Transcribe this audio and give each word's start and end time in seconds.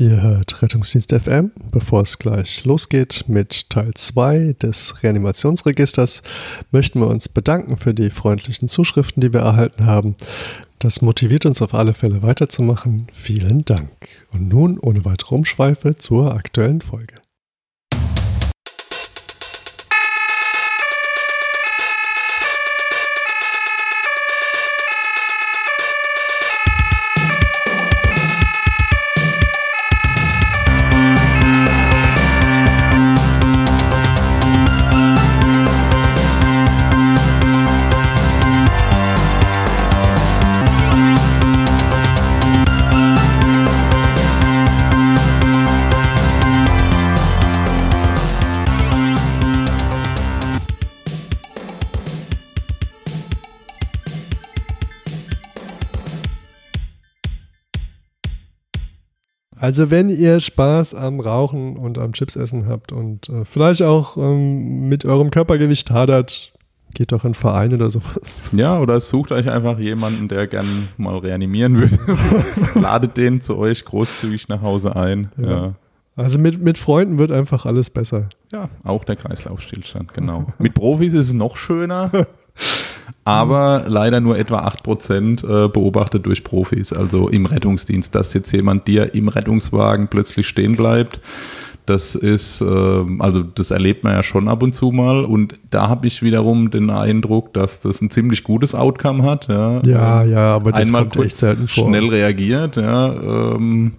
Ihr 0.00 0.22
hört 0.22 0.62
Rettungsdienst 0.62 1.12
FM, 1.12 1.50
bevor 1.72 2.02
es 2.02 2.20
gleich 2.20 2.64
losgeht 2.64 3.24
mit 3.26 3.68
Teil 3.68 3.90
2 3.92 4.54
des 4.62 5.02
Reanimationsregisters, 5.02 6.22
möchten 6.70 7.00
wir 7.00 7.08
uns 7.08 7.28
bedanken 7.28 7.76
für 7.76 7.94
die 7.94 8.10
freundlichen 8.10 8.68
Zuschriften, 8.68 9.20
die 9.20 9.32
wir 9.32 9.40
erhalten 9.40 9.86
haben. 9.86 10.14
Das 10.78 11.02
motiviert 11.02 11.46
uns 11.46 11.60
auf 11.62 11.74
alle 11.74 11.94
Fälle 11.94 12.22
weiterzumachen. 12.22 13.08
Vielen 13.12 13.64
Dank. 13.64 13.90
Und 14.30 14.46
nun 14.46 14.78
ohne 14.78 15.04
weitere 15.04 15.34
Umschweife 15.34 15.96
zur 15.96 16.32
aktuellen 16.32 16.80
Folge. 16.80 17.14
Also 59.68 59.90
wenn 59.90 60.08
ihr 60.08 60.40
Spaß 60.40 60.94
am 60.94 61.20
Rauchen 61.20 61.76
und 61.76 61.98
am 61.98 62.12
Chipsessen 62.12 62.66
habt 62.66 62.90
und 62.90 63.28
äh, 63.28 63.44
vielleicht 63.44 63.82
auch 63.82 64.16
ähm, 64.16 64.88
mit 64.88 65.04
eurem 65.04 65.30
Körpergewicht 65.30 65.90
hadert, 65.90 66.54
geht 66.94 67.12
doch 67.12 67.24
in 67.24 67.26
einen 67.26 67.34
Verein 67.34 67.74
oder 67.74 67.90
sowas. 67.90 68.40
Ja, 68.52 68.78
oder 68.78 68.98
sucht 68.98 69.30
euch 69.30 69.50
einfach 69.50 69.78
jemanden, 69.78 70.28
der 70.28 70.46
gern 70.46 70.88
mal 70.96 71.18
reanimieren 71.18 71.78
würde. 71.78 71.98
Ladet 72.80 73.18
den 73.18 73.42
zu 73.42 73.58
euch 73.58 73.84
großzügig 73.84 74.48
nach 74.48 74.62
Hause 74.62 74.96
ein. 74.96 75.32
Ja. 75.36 75.50
ja. 75.50 75.74
Also 76.16 76.38
mit, 76.38 76.62
mit 76.62 76.78
Freunden 76.78 77.18
wird 77.18 77.30
einfach 77.30 77.66
alles 77.66 77.90
besser. 77.90 78.30
Ja, 78.50 78.70
auch 78.84 79.04
der 79.04 79.16
Kreislaufstillstand, 79.16 80.14
genau. 80.14 80.46
mit 80.58 80.72
Profis 80.72 81.12
ist 81.12 81.26
es 81.26 81.32
noch 81.34 81.58
schöner. 81.58 82.10
aber 83.24 83.84
leider 83.86 84.20
nur 84.20 84.38
etwa 84.38 84.66
8% 84.66 85.42
äh, 85.44 85.68
beobachtet 85.68 86.26
durch 86.26 86.44
Profis, 86.44 86.92
also 86.92 87.28
im 87.28 87.46
Rettungsdienst, 87.46 88.14
dass 88.14 88.32
jetzt 88.34 88.52
jemand 88.52 88.86
dir 88.86 89.14
im 89.14 89.28
Rettungswagen 89.28 90.08
plötzlich 90.08 90.48
stehen 90.48 90.76
bleibt. 90.76 91.20
Das 91.88 92.14
ist, 92.14 92.60
äh, 92.60 93.04
also 93.18 93.42
das 93.42 93.70
erlebt 93.70 94.04
man 94.04 94.12
ja 94.12 94.22
schon 94.22 94.48
ab 94.48 94.62
und 94.62 94.74
zu 94.74 94.90
mal. 94.90 95.24
Und 95.24 95.58
da 95.70 95.88
habe 95.88 96.06
ich 96.06 96.22
wiederum 96.22 96.70
den 96.70 96.90
Eindruck, 96.90 97.54
dass 97.54 97.80
das 97.80 98.02
ein 98.02 98.10
ziemlich 98.10 98.44
gutes 98.44 98.74
Outcome 98.74 99.22
hat. 99.22 99.48
Ja, 99.48 99.80
ja, 99.84 100.22
ja 100.22 100.54
aber 100.54 100.72
das 100.72 100.86
Einmal 100.86 101.08
kommt 101.08 101.24
echt 101.24 101.36
selten 101.36 101.66
vor. 101.66 101.88
Schnell 101.88 102.08
reagiert, 102.08 102.76
ja. 102.76 103.10
Ähm, 103.12 103.92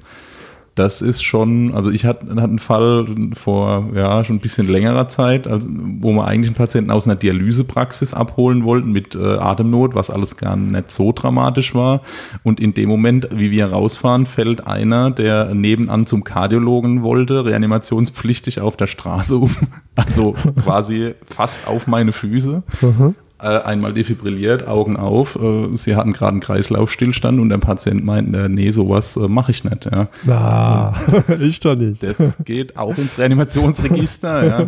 das 0.79 1.01
ist 1.01 1.21
schon, 1.23 1.73
also 1.75 1.91
ich 1.91 2.05
hatte, 2.05 2.31
einen 2.31 2.57
Fall 2.57 3.05
vor 3.33 3.89
ja 3.93 4.23
schon 4.23 4.37
ein 4.37 4.39
bisschen 4.39 4.65
längerer 4.65 5.09
Zeit, 5.09 5.45
also, 5.45 5.67
wo 5.69 6.13
wir 6.13 6.25
eigentlich 6.25 6.47
einen 6.47 6.55
Patienten 6.55 6.89
aus 6.89 7.05
einer 7.05 7.17
Dialysepraxis 7.17 8.13
abholen 8.13 8.63
wollten 8.63 8.93
mit 8.93 9.13
äh, 9.13 9.19
Atemnot, 9.19 9.93
was 9.93 10.09
alles 10.09 10.37
gar 10.37 10.55
nicht 10.55 10.89
so 10.89 11.11
dramatisch 11.11 11.75
war. 11.75 11.99
Und 12.43 12.61
in 12.61 12.73
dem 12.73 12.87
Moment, 12.87 13.27
wie 13.33 13.51
wir 13.51 13.65
rausfahren, 13.65 14.25
fällt 14.25 14.67
einer, 14.67 15.11
der 15.11 15.53
nebenan 15.53 16.05
zum 16.05 16.23
Kardiologen 16.23 17.03
wollte, 17.03 17.43
reanimationspflichtig 17.43 18.61
auf 18.61 18.77
der 18.77 18.87
Straße 18.87 19.35
um, 19.35 19.53
also 19.97 20.33
quasi 20.63 21.13
fast 21.25 21.67
auf 21.67 21.87
meine 21.87 22.13
Füße. 22.13 22.63
Mhm 22.81 23.15
einmal 23.39 23.93
defibrilliert, 23.93 24.67
Augen 24.67 24.97
auf. 24.97 25.37
Äh, 25.37 25.75
sie 25.75 25.95
hatten 25.95 26.13
gerade 26.13 26.33
einen 26.33 26.39
Kreislaufstillstand 26.41 27.39
und 27.39 27.49
der 27.49 27.57
Patient 27.57 28.03
meint, 28.03 28.35
äh, 28.35 28.49
nee, 28.49 28.71
sowas 28.71 29.15
äh, 29.15 29.27
mache 29.27 29.51
ich 29.51 29.63
nicht. 29.63 29.85
Ja. 29.85 30.07
Ah, 30.27 30.93
das, 31.27 31.41
ich 31.41 31.59
doch 31.61 31.75
nicht. 31.75 32.03
Das 32.03 32.37
geht 32.43 32.77
auch 32.77 32.97
ins 32.97 33.17
Reanimationsregister. 33.17 34.45
ja. 34.45 34.67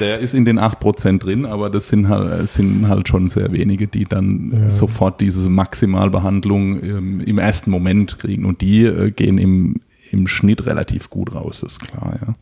Der 0.00 0.18
ist 0.18 0.34
in 0.34 0.44
den 0.44 0.60
8% 0.60 1.18
drin, 1.18 1.46
aber 1.46 1.70
das 1.70 1.88
sind 1.88 2.08
halt, 2.08 2.48
sind 2.50 2.88
halt 2.88 3.08
schon 3.08 3.30
sehr 3.30 3.52
wenige, 3.52 3.86
die 3.86 4.04
dann 4.04 4.52
ja. 4.54 4.70
sofort 4.70 5.20
diese 5.20 5.48
Maximalbehandlung 5.48 6.82
ähm, 6.82 7.20
im 7.20 7.38
ersten 7.38 7.70
Moment 7.70 8.18
kriegen. 8.18 8.44
Und 8.44 8.60
die 8.60 8.84
äh, 8.84 9.10
gehen 9.10 9.38
im, 9.38 9.80
im 10.10 10.26
Schnitt 10.26 10.66
relativ 10.66 11.08
gut 11.08 11.34
raus, 11.34 11.62
ist 11.62 11.80
klar, 11.80 12.18
ja. 12.20 12.34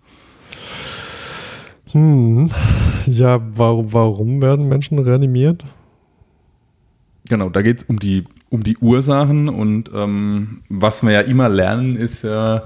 Hm. 1.93 2.51
Ja, 3.07 3.41
warum, 3.55 3.93
warum 3.93 4.43
werden 4.43 4.69
Menschen 4.69 4.99
reanimiert? 4.99 5.65
Genau, 7.29 7.49
da 7.49 7.63
geht 7.63 7.79
es 7.79 7.85
um 7.85 7.99
die, 7.99 8.25
um 8.51 8.63
die 8.65 8.77
Ursachen 8.79 9.49
und 9.49 9.91
ähm, 9.95 10.63
was 10.69 11.03
wir 11.03 11.13
ja 11.13 11.21
immer 11.21 11.49
lernen, 11.49 11.97
ist 11.97 12.25
ja, 12.25 12.65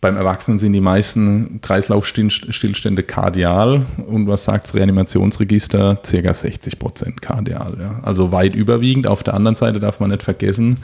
beim 0.00 0.16
Erwachsenen 0.16 0.58
sind 0.58 0.72
die 0.72 0.80
meisten 0.80 1.60
Kreislaufstillstände 1.60 3.02
kardial 3.02 3.84
und 4.06 4.26
was 4.28 4.44
sagt 4.44 4.64
das 4.64 4.74
Reanimationsregister? 4.74 6.00
Circa 6.04 6.32
60 6.32 6.78
Prozent 6.78 7.20
kardial. 7.20 7.76
Ja. 7.78 8.00
Also 8.02 8.32
weit 8.32 8.54
überwiegend. 8.54 9.06
Auf 9.06 9.22
der 9.22 9.34
anderen 9.34 9.56
Seite 9.56 9.78
darf 9.78 10.00
man 10.00 10.10
nicht 10.10 10.22
vergessen, 10.22 10.76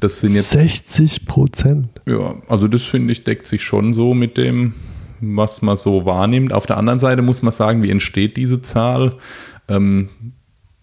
das 0.00 0.20
sind 0.20 0.32
jetzt. 0.32 0.52
60 0.52 1.26
Prozent? 1.26 1.88
Ja, 2.06 2.36
also 2.48 2.66
das 2.66 2.82
finde 2.82 3.12
ich 3.12 3.24
deckt 3.24 3.46
sich 3.46 3.62
schon 3.62 3.92
so 3.92 4.14
mit 4.14 4.38
dem, 4.38 4.72
was 5.20 5.62
man 5.62 5.76
so 5.76 6.04
wahrnimmt. 6.04 6.52
Auf 6.52 6.66
der 6.66 6.76
anderen 6.76 6.98
Seite 6.98 7.22
muss 7.22 7.42
man 7.42 7.52
sagen, 7.52 7.82
wie 7.82 7.90
entsteht 7.90 8.36
diese 8.36 8.62
Zahl? 8.62 9.14
Ähm, 9.68 10.08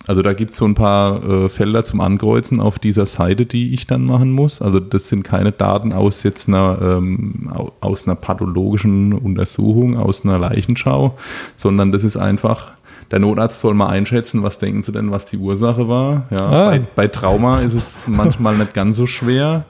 also 0.07 0.21
da 0.21 0.33
gibt 0.33 0.51
es 0.51 0.57
so 0.57 0.65
ein 0.65 0.73
paar 0.73 1.23
äh, 1.23 1.49
Felder 1.49 1.83
zum 1.83 2.01
Ankreuzen 2.01 2.59
auf 2.59 2.79
dieser 2.79 3.05
Seite, 3.05 3.45
die 3.45 3.73
ich 3.73 3.85
dann 3.85 4.03
machen 4.03 4.31
muss. 4.31 4.61
Also 4.61 4.79
das 4.79 5.07
sind 5.07 5.23
keine 5.23 5.51
Daten 5.51 5.93
aus 5.93 6.23
jetzt 6.23 6.47
einer, 6.47 6.79
ähm, 6.81 7.51
aus 7.81 8.07
einer 8.07 8.15
pathologischen 8.15 9.13
Untersuchung, 9.13 9.97
aus 9.97 10.25
einer 10.25 10.39
Leichenschau, 10.39 11.17
sondern 11.55 11.91
das 11.91 12.03
ist 12.03 12.17
einfach, 12.17 12.71
der 13.11 13.19
Notarzt 13.19 13.59
soll 13.59 13.73
mal 13.73 13.89
einschätzen, 13.89 14.41
was 14.41 14.57
denken 14.57 14.81
Sie 14.81 14.91
denn, 14.91 15.11
was 15.11 15.25
die 15.25 15.37
Ursache 15.37 15.87
war. 15.87 16.23
Ja, 16.31 16.41
ah. 16.41 16.69
bei, 16.69 16.79
bei, 16.79 17.07
Trauma 17.07 17.59
ist 17.59 17.73
es 17.73 18.07
manchmal 18.07 18.57
nicht 18.57 18.73
ganz 18.73 18.97
so 18.97 19.05
schwer. 19.05 19.65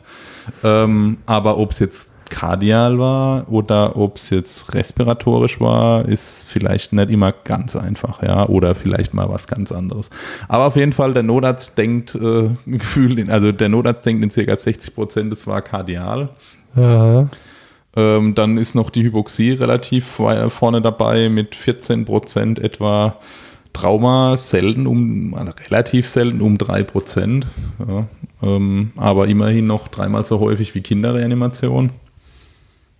Ähm, 0.63 1.17
aber 1.25 1.57
ob 1.57 1.71
es 1.71 1.79
jetzt 1.79 2.13
kardial 2.31 2.97
war 2.97 3.51
oder 3.51 3.97
ob 3.97 4.15
es 4.15 4.31
jetzt 4.31 4.73
respiratorisch 4.73 5.59
war, 5.59 6.07
ist 6.07 6.45
vielleicht 6.47 6.93
nicht 6.93 7.11
immer 7.11 7.31
ganz 7.31 7.75
einfach, 7.75 8.23
ja, 8.23 8.47
oder 8.47 8.73
vielleicht 8.73 9.13
mal 9.13 9.29
was 9.29 9.47
ganz 9.47 9.71
anderes. 9.71 10.09
Aber 10.47 10.65
auf 10.65 10.77
jeden 10.77 10.93
Fall, 10.93 11.13
der 11.13 11.23
Notarzt 11.23 11.77
denkt, 11.77 12.15
äh, 12.15 12.49
gefühlt, 12.65 13.29
also 13.29 13.51
der 13.51 13.69
Notarzt 13.69 14.05
denkt 14.05 14.23
in 14.23 14.45
ca. 14.45 14.55
60 14.55 14.95
Prozent, 14.95 15.31
es 15.33 15.45
war 15.45 15.61
kardial. 15.61 16.29
Ja. 16.75 17.27
Ähm, 17.95 18.33
dann 18.33 18.57
ist 18.57 18.73
noch 18.73 18.89
die 18.89 19.03
Hypoxie 19.03 19.51
relativ 19.51 20.05
vorne 20.05 20.81
dabei 20.81 21.27
mit 21.27 21.53
14 21.53 22.05
Prozent 22.05 22.57
etwa. 22.57 23.17
Trauma 23.73 24.35
selten 24.35 24.85
um, 24.85 25.33
also 25.33 25.53
relativ 25.69 26.05
selten 26.05 26.41
um 26.41 26.57
3 26.57 26.83
Prozent, 26.83 27.47
ja, 27.79 28.05
ähm, 28.43 28.91
aber 28.97 29.27
immerhin 29.27 29.65
noch 29.65 29.87
dreimal 29.87 30.25
so 30.25 30.41
häufig 30.41 30.75
wie 30.75 30.81
Kinderreanimation 30.81 31.91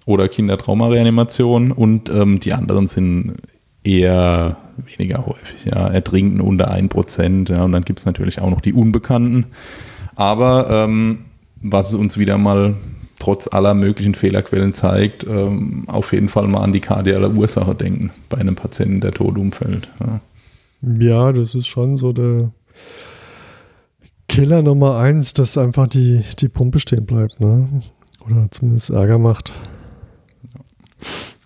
oder 0.06 0.28
Kindertraumareanimation 0.28 1.72
und 1.72 2.10
ähm, 2.10 2.40
die 2.40 2.54
anderen 2.54 2.88
sind 2.88 3.36
eher 3.84 4.58
weniger 4.98 5.26
häufig. 5.26 5.66
Ja. 5.66 5.88
Ertrinken 5.88 6.42
unter 6.42 6.74
1%. 6.74 7.52
Ja, 7.52 7.64
und 7.64 7.72
dann 7.72 7.84
gibt 7.84 8.00
es 8.00 8.06
natürlich 8.06 8.40
auch 8.40 8.50
noch 8.50 8.62
die 8.62 8.74
Unbekannten. 8.74 9.48
Aber 10.16 10.70
ähm, 10.70 11.20
was 11.62 11.94
uns 11.94 12.18
wieder 12.18 12.38
mal 12.38 12.76
trotz 13.20 13.48
aller 13.48 13.74
möglichen 13.76 14.16
Fehlerquellen 14.16 14.74
zeigt, 14.74 15.26
ähm, 15.26 15.84
auf 15.88 16.12
jeden 16.12 16.28
Fall 16.28 16.48
mal 16.48 16.64
an 16.64 16.74
die 16.74 16.80
kardiale 16.80 17.30
Ursache 17.30 17.76
denken 17.76 18.10
bei 18.30 18.38
einem 18.38 18.56
Patienten, 18.56 19.00
der 19.00 19.12
tot 19.12 19.38
umfällt. 19.38 19.90
Ja. 20.00 20.22
ja, 21.00 21.32
das 21.32 21.54
ist 21.54 21.68
schon 21.68 21.98
so 21.98 22.14
der 22.14 22.52
Killer 24.28 24.62
Nummer 24.64 24.98
eins, 24.98 25.34
dass 25.34 25.58
einfach 25.58 25.88
die, 25.88 26.22
die 26.40 26.48
Pumpe 26.48 26.80
stehen 26.80 27.06
bleibt, 27.06 27.40
ne? 27.40 27.68
Oder 28.26 28.48
zumindest 28.50 28.90
Ärger 28.90 29.18
macht. 29.18 29.54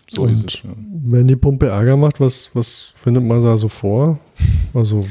So 0.07 0.23
Und 0.23 0.31
ist 0.31 0.53
es. 0.53 0.63
Ja. 0.63 0.69
Wenn 1.05 1.27
die 1.27 1.35
Pumpe 1.35 1.67
Ärger 1.67 1.97
macht, 1.97 2.19
was, 2.19 2.49
was 2.53 2.93
findet 3.01 3.23
man 3.23 3.43
da 3.43 3.57
so 3.57 3.69
vor? 3.69 4.19
Also 4.73 5.01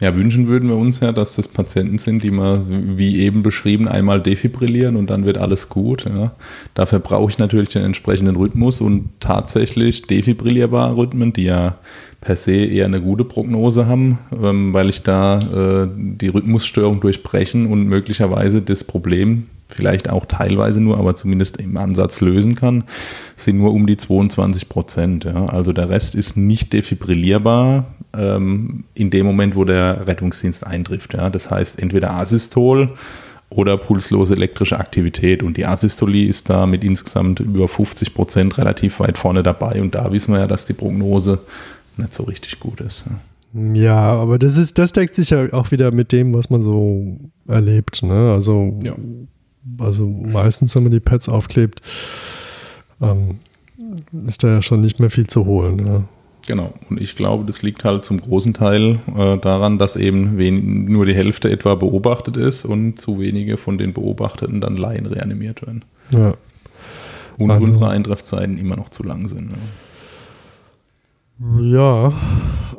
Ja, 0.00 0.14
wünschen 0.14 0.46
würden 0.46 0.68
wir 0.68 0.76
uns 0.76 1.00
ja, 1.00 1.10
dass 1.10 1.34
das 1.34 1.48
Patienten 1.48 1.98
sind, 1.98 2.22
die 2.22 2.30
man, 2.30 2.96
wie 2.96 3.18
eben 3.18 3.42
beschrieben, 3.42 3.88
einmal 3.88 4.22
defibrillieren 4.22 4.94
und 4.94 5.10
dann 5.10 5.24
wird 5.24 5.38
alles 5.38 5.68
gut. 5.68 6.04
Ja. 6.04 6.32
Dafür 6.74 7.00
brauche 7.00 7.30
ich 7.30 7.38
natürlich 7.38 7.70
den 7.70 7.82
entsprechenden 7.82 8.36
Rhythmus 8.36 8.80
und 8.80 9.10
tatsächlich 9.18 10.02
defibrillierbare 10.02 10.96
Rhythmen, 10.96 11.32
die 11.32 11.44
ja 11.44 11.78
per 12.20 12.36
se 12.36 12.52
eher 12.52 12.86
eine 12.86 13.00
gute 13.00 13.24
Prognose 13.24 13.86
haben, 13.86 14.18
ähm, 14.42 14.72
weil 14.72 14.88
ich 14.88 15.02
da 15.02 15.38
äh, 15.38 15.88
die 15.94 16.28
Rhythmusstörung 16.28 17.00
durchbrechen 17.00 17.66
und 17.66 17.86
möglicherweise 17.88 18.60
das 18.60 18.84
Problem 18.84 19.46
vielleicht 19.68 20.08
auch 20.10 20.26
teilweise 20.26 20.80
nur, 20.80 20.98
aber 20.98 21.14
zumindest 21.14 21.58
im 21.58 21.76
Ansatz 21.76 22.20
lösen 22.20 22.54
kann, 22.54 22.84
sind 23.36 23.58
nur 23.58 23.72
um 23.72 23.86
die 23.86 23.96
22 23.96 24.68
Prozent. 24.68 25.24
Ja. 25.24 25.46
Also 25.46 25.72
der 25.72 25.90
Rest 25.90 26.14
ist 26.14 26.36
nicht 26.36 26.72
defibrillierbar 26.72 27.84
ähm, 28.16 28.84
in 28.94 29.10
dem 29.10 29.26
Moment, 29.26 29.56
wo 29.56 29.64
der 29.64 30.06
Rettungsdienst 30.06 30.66
eintrifft. 30.66 31.14
Ja. 31.14 31.30
Das 31.30 31.50
heißt 31.50 31.78
entweder 31.78 32.12
Asystol 32.12 32.94
oder 33.50 33.76
pulslose 33.78 34.34
elektrische 34.34 34.78
Aktivität. 34.78 35.42
Und 35.42 35.56
die 35.56 35.66
Asystolie 35.66 36.28
ist 36.28 36.50
da 36.50 36.66
mit 36.66 36.84
insgesamt 36.84 37.40
über 37.40 37.68
50 37.68 38.14
Prozent 38.14 38.58
relativ 38.58 39.00
weit 39.00 39.18
vorne 39.18 39.42
dabei. 39.42 39.80
Und 39.80 39.94
da 39.94 40.10
wissen 40.12 40.32
wir 40.32 40.40
ja, 40.40 40.46
dass 40.46 40.66
die 40.66 40.74
Prognose 40.74 41.40
nicht 41.98 42.14
so 42.14 42.24
richtig 42.24 42.60
gut 42.60 42.80
ist. 42.80 43.04
Ja, 43.52 43.98
aber 43.98 44.38
das 44.38 44.56
ist, 44.56 44.78
das 44.78 44.92
deckt 44.92 45.14
sich 45.14 45.30
ja 45.30 45.52
auch 45.52 45.70
wieder 45.70 45.90
mit 45.90 46.12
dem, 46.12 46.34
was 46.34 46.50
man 46.50 46.62
so 46.62 47.18
erlebt. 47.46 48.02
Ne? 48.02 48.32
Also 48.32 48.78
ja 48.82 48.94
also 49.78 50.06
meistens, 50.06 50.74
wenn 50.74 50.84
man 50.84 50.92
die 50.92 51.00
Pads 51.00 51.28
aufklebt, 51.28 51.82
ähm, 53.02 53.38
ist 54.26 54.42
da 54.42 54.48
ja 54.48 54.62
schon 54.62 54.80
nicht 54.80 55.00
mehr 55.00 55.10
viel 55.10 55.26
zu 55.26 55.44
holen. 55.44 55.86
Ja. 55.86 56.04
Genau, 56.46 56.72
und 56.88 56.98
ich 56.98 57.14
glaube, 57.14 57.44
das 57.44 57.60
liegt 57.60 57.84
halt 57.84 58.04
zum 58.04 58.22
großen 58.22 58.54
Teil 58.54 59.00
äh, 59.14 59.36
daran, 59.36 59.76
dass 59.76 59.96
eben 59.96 60.86
nur 60.90 61.04
die 61.04 61.14
Hälfte 61.14 61.50
etwa 61.50 61.74
beobachtet 61.74 62.38
ist 62.38 62.64
und 62.64 62.98
zu 62.98 63.20
wenige 63.20 63.58
von 63.58 63.76
den 63.76 63.92
Beobachteten 63.92 64.62
dann 64.62 64.78
Laien 64.78 65.04
reanimiert 65.04 65.60
werden. 65.66 65.84
Ja. 66.10 66.34
Und 67.36 67.50
also, 67.50 67.66
unsere 67.66 67.90
Eintreffzeiten 67.90 68.56
immer 68.56 68.76
noch 68.76 68.88
zu 68.88 69.02
lang 69.02 69.28
sind. 69.28 69.50
Ja, 69.50 69.56
ja 71.60 72.12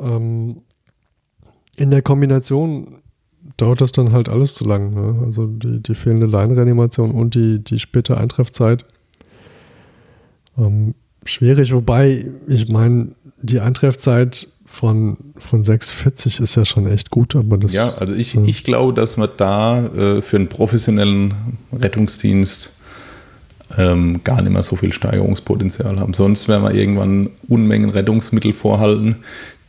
ähm, 0.01 0.61
in 1.75 1.91
der 1.91 2.01
Kombination 2.01 2.99
dauert 3.57 3.81
das 3.81 3.91
dann 3.91 4.11
halt 4.11 4.29
alles 4.29 4.53
zu 4.53 4.65
lang. 4.65 4.93
Ne? 4.93 5.23
Also 5.25 5.47
die, 5.47 5.81
die 5.81 5.95
fehlende 5.95 6.27
Leinreanimation 6.27 7.11
und 7.11 7.35
die, 7.35 7.63
die 7.63 7.79
späte 7.79 8.17
Eintreffzeit. 8.17 8.85
Ähm, 10.57 10.95
schwierig, 11.25 11.73
wobei, 11.73 12.27
ich 12.47 12.69
meine, 12.69 13.15
die 13.41 13.59
Eintreffzeit 13.59 14.49
von, 14.65 15.17
von 15.37 15.63
6,40 15.63 16.41
ist 16.41 16.55
ja 16.55 16.65
schon 16.65 16.85
echt 16.87 17.09
gut, 17.09 17.35
aber 17.35 17.57
das. 17.57 17.73
Ja, 17.73 17.89
also 17.89 18.13
ich, 18.13 18.35
äh, 18.35 18.43
ich 18.45 18.63
glaube, 18.63 18.93
dass 18.93 19.17
wir 19.17 19.27
da 19.27 19.85
äh, 19.85 20.21
für 20.21 20.37
einen 20.37 20.47
professionellen 20.47 21.33
Rettungsdienst 21.71 22.73
ähm, 23.77 24.21
gar 24.23 24.41
nicht 24.41 24.51
mehr 24.51 24.63
so 24.63 24.75
viel 24.75 24.93
Steigerungspotenzial 24.93 25.99
haben. 25.99 26.13
Sonst 26.13 26.47
werden 26.47 26.63
wir 26.63 26.73
irgendwann 26.73 27.29
Unmengen 27.47 27.89
Rettungsmittel 27.89 28.53
vorhalten, 28.53 29.17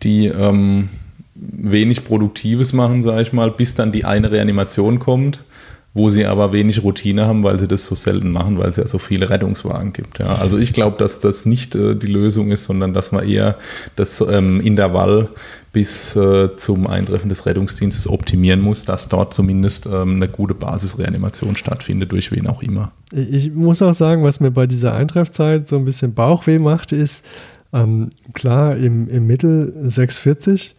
die 0.02 0.26
ähm, 0.26 0.88
wenig 1.34 2.04
Produktives 2.04 2.72
machen, 2.72 3.02
sage 3.02 3.22
ich 3.22 3.32
mal, 3.32 3.50
bis 3.50 3.74
dann 3.74 3.92
die 3.92 4.04
eine 4.04 4.30
Reanimation 4.30 4.98
kommt, 4.98 5.44
wo 5.92 6.08
sie 6.08 6.24
aber 6.24 6.52
wenig 6.52 6.84
Routine 6.84 7.26
haben, 7.26 7.42
weil 7.42 7.58
sie 7.58 7.66
das 7.66 7.84
so 7.84 7.96
selten 7.96 8.30
machen, 8.30 8.58
weil 8.58 8.68
es 8.68 8.76
ja 8.76 8.86
so 8.86 8.98
viele 8.98 9.28
Rettungswagen 9.28 9.92
gibt. 9.92 10.20
Ja. 10.20 10.36
Also 10.36 10.56
ich 10.56 10.72
glaube, 10.72 10.96
dass 10.98 11.18
das 11.18 11.46
nicht 11.46 11.74
äh, 11.74 11.96
die 11.96 12.06
Lösung 12.06 12.52
ist, 12.52 12.64
sondern 12.64 12.94
dass 12.94 13.10
man 13.10 13.26
eher 13.28 13.56
das 13.96 14.20
ähm, 14.20 14.60
Intervall 14.60 15.30
bis 15.72 16.14
äh, 16.14 16.56
zum 16.56 16.86
Eintreffen 16.86 17.28
des 17.28 17.44
Rettungsdienstes 17.44 18.08
optimieren 18.08 18.60
muss, 18.60 18.84
dass 18.84 19.08
dort 19.08 19.34
zumindest 19.34 19.86
ähm, 19.86 20.16
eine 20.16 20.28
gute 20.28 20.54
Basisreanimation 20.54 21.56
stattfindet, 21.56 22.12
durch 22.12 22.30
wen 22.30 22.46
auch 22.46 22.62
immer. 22.62 22.92
Ich 23.12 23.52
muss 23.52 23.82
auch 23.82 23.94
sagen, 23.94 24.22
was 24.22 24.38
mir 24.38 24.52
bei 24.52 24.68
dieser 24.68 24.94
Eintreffzeit 24.94 25.68
so 25.68 25.76
ein 25.76 25.84
bisschen 25.84 26.14
Bauchweh 26.14 26.60
macht, 26.60 26.92
ist, 26.92 27.24
ähm, 27.72 28.10
klar, 28.32 28.76
im, 28.76 29.08
im 29.08 29.26
Mittel 29.26 29.72
640 29.82 30.76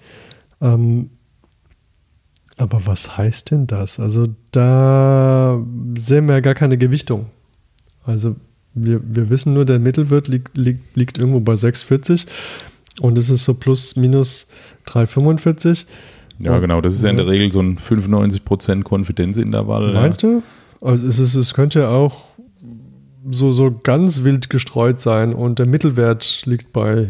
ähm, 0.62 1.10
aber 2.62 2.86
was 2.86 3.18
heißt 3.18 3.52
denn 3.52 3.66
das? 3.66 4.00
Also 4.00 4.28
da 4.52 5.60
sehen 5.98 6.28
wir 6.28 6.36
ja 6.36 6.40
gar 6.42 6.54
keine 6.54 6.78
Gewichtung. 6.78 7.26
Also 8.06 8.36
wir, 8.74 9.02
wir 9.04 9.30
wissen 9.30 9.54
nur, 9.54 9.66
der 9.66 9.80
Mittelwert 9.80 10.28
liegt, 10.28 10.56
liegt, 10.56 10.96
liegt 10.96 11.18
irgendwo 11.18 11.40
bei 11.40 11.54
6,40 11.54 12.28
und 13.02 13.18
es 13.18 13.30
ist 13.30 13.46
so 13.46 13.56
plus 13.56 13.96
minus 13.96 14.48
3,45. 14.88 15.86
Ja, 16.40 16.56
und, 16.56 16.62
genau, 16.62 16.82
das 16.82 16.96
ist 16.96 17.04
ja 17.04 17.10
in 17.10 17.18
der 17.18 17.28
Regel 17.28 17.52
so 17.52 17.62
ein 17.62 17.78
95% 17.78 18.84
Konfidenzintervall. 18.84 19.94
Meinst 19.94 20.22
ja. 20.22 20.30
du? 20.30 20.44
Also 20.86 21.08
es, 21.08 21.20
ist, 21.20 21.36
es 21.36 21.54
könnte 21.54 21.80
ja 21.80 21.90
auch 21.90 22.26
so, 23.30 23.52
so 23.52 23.72
ganz 23.72 24.24
wild 24.24 24.50
gestreut 24.50 25.00
sein 25.00 25.34
und 25.34 25.60
der 25.60 25.66
Mittelwert 25.66 26.44
liegt 26.46 26.74
bei 26.74 27.10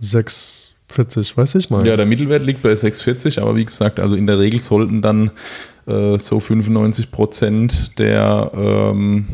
6, 0.00 0.67
40, 0.88 1.36
weiß 1.36 1.54
ich 1.56 1.70
mal. 1.70 1.86
Ja, 1.86 1.96
der 1.96 2.06
Mittelwert 2.06 2.42
liegt 2.42 2.62
bei 2.62 2.72
6,40, 2.72 3.40
aber 3.40 3.56
wie 3.56 3.64
gesagt, 3.64 4.00
also 4.00 4.16
in 4.16 4.26
der 4.26 4.38
Regel 4.38 4.58
sollten 4.58 5.02
dann 5.02 5.30
äh, 5.86 6.18
so 6.18 6.40
95 6.40 7.10
Prozent 7.10 7.98
der, 7.98 8.50
ähm, 8.54 9.26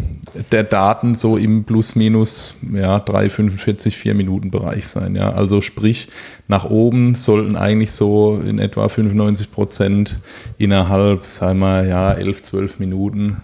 der 0.52 0.64
Daten 0.64 1.14
so 1.14 1.36
im 1.36 1.64
plus-minus 1.64 2.54
ja, 2.72 2.98
3,45, 2.98 3.90
4 3.90 4.14
Minuten 4.14 4.50
Bereich 4.50 4.86
sein. 4.86 5.14
Ja. 5.16 5.32
Also 5.32 5.60
sprich, 5.60 6.08
nach 6.48 6.64
oben 6.64 7.14
sollten 7.14 7.56
eigentlich 7.56 7.92
so 7.92 8.40
in 8.44 8.58
etwa 8.58 8.88
95 8.88 9.50
Prozent 9.50 10.18
innerhalb, 10.58 11.24
sagen 11.26 11.60
wir, 11.60 11.84
ja, 11.84 12.12
11, 12.12 12.42
12 12.42 12.78
Minuten 12.78 13.42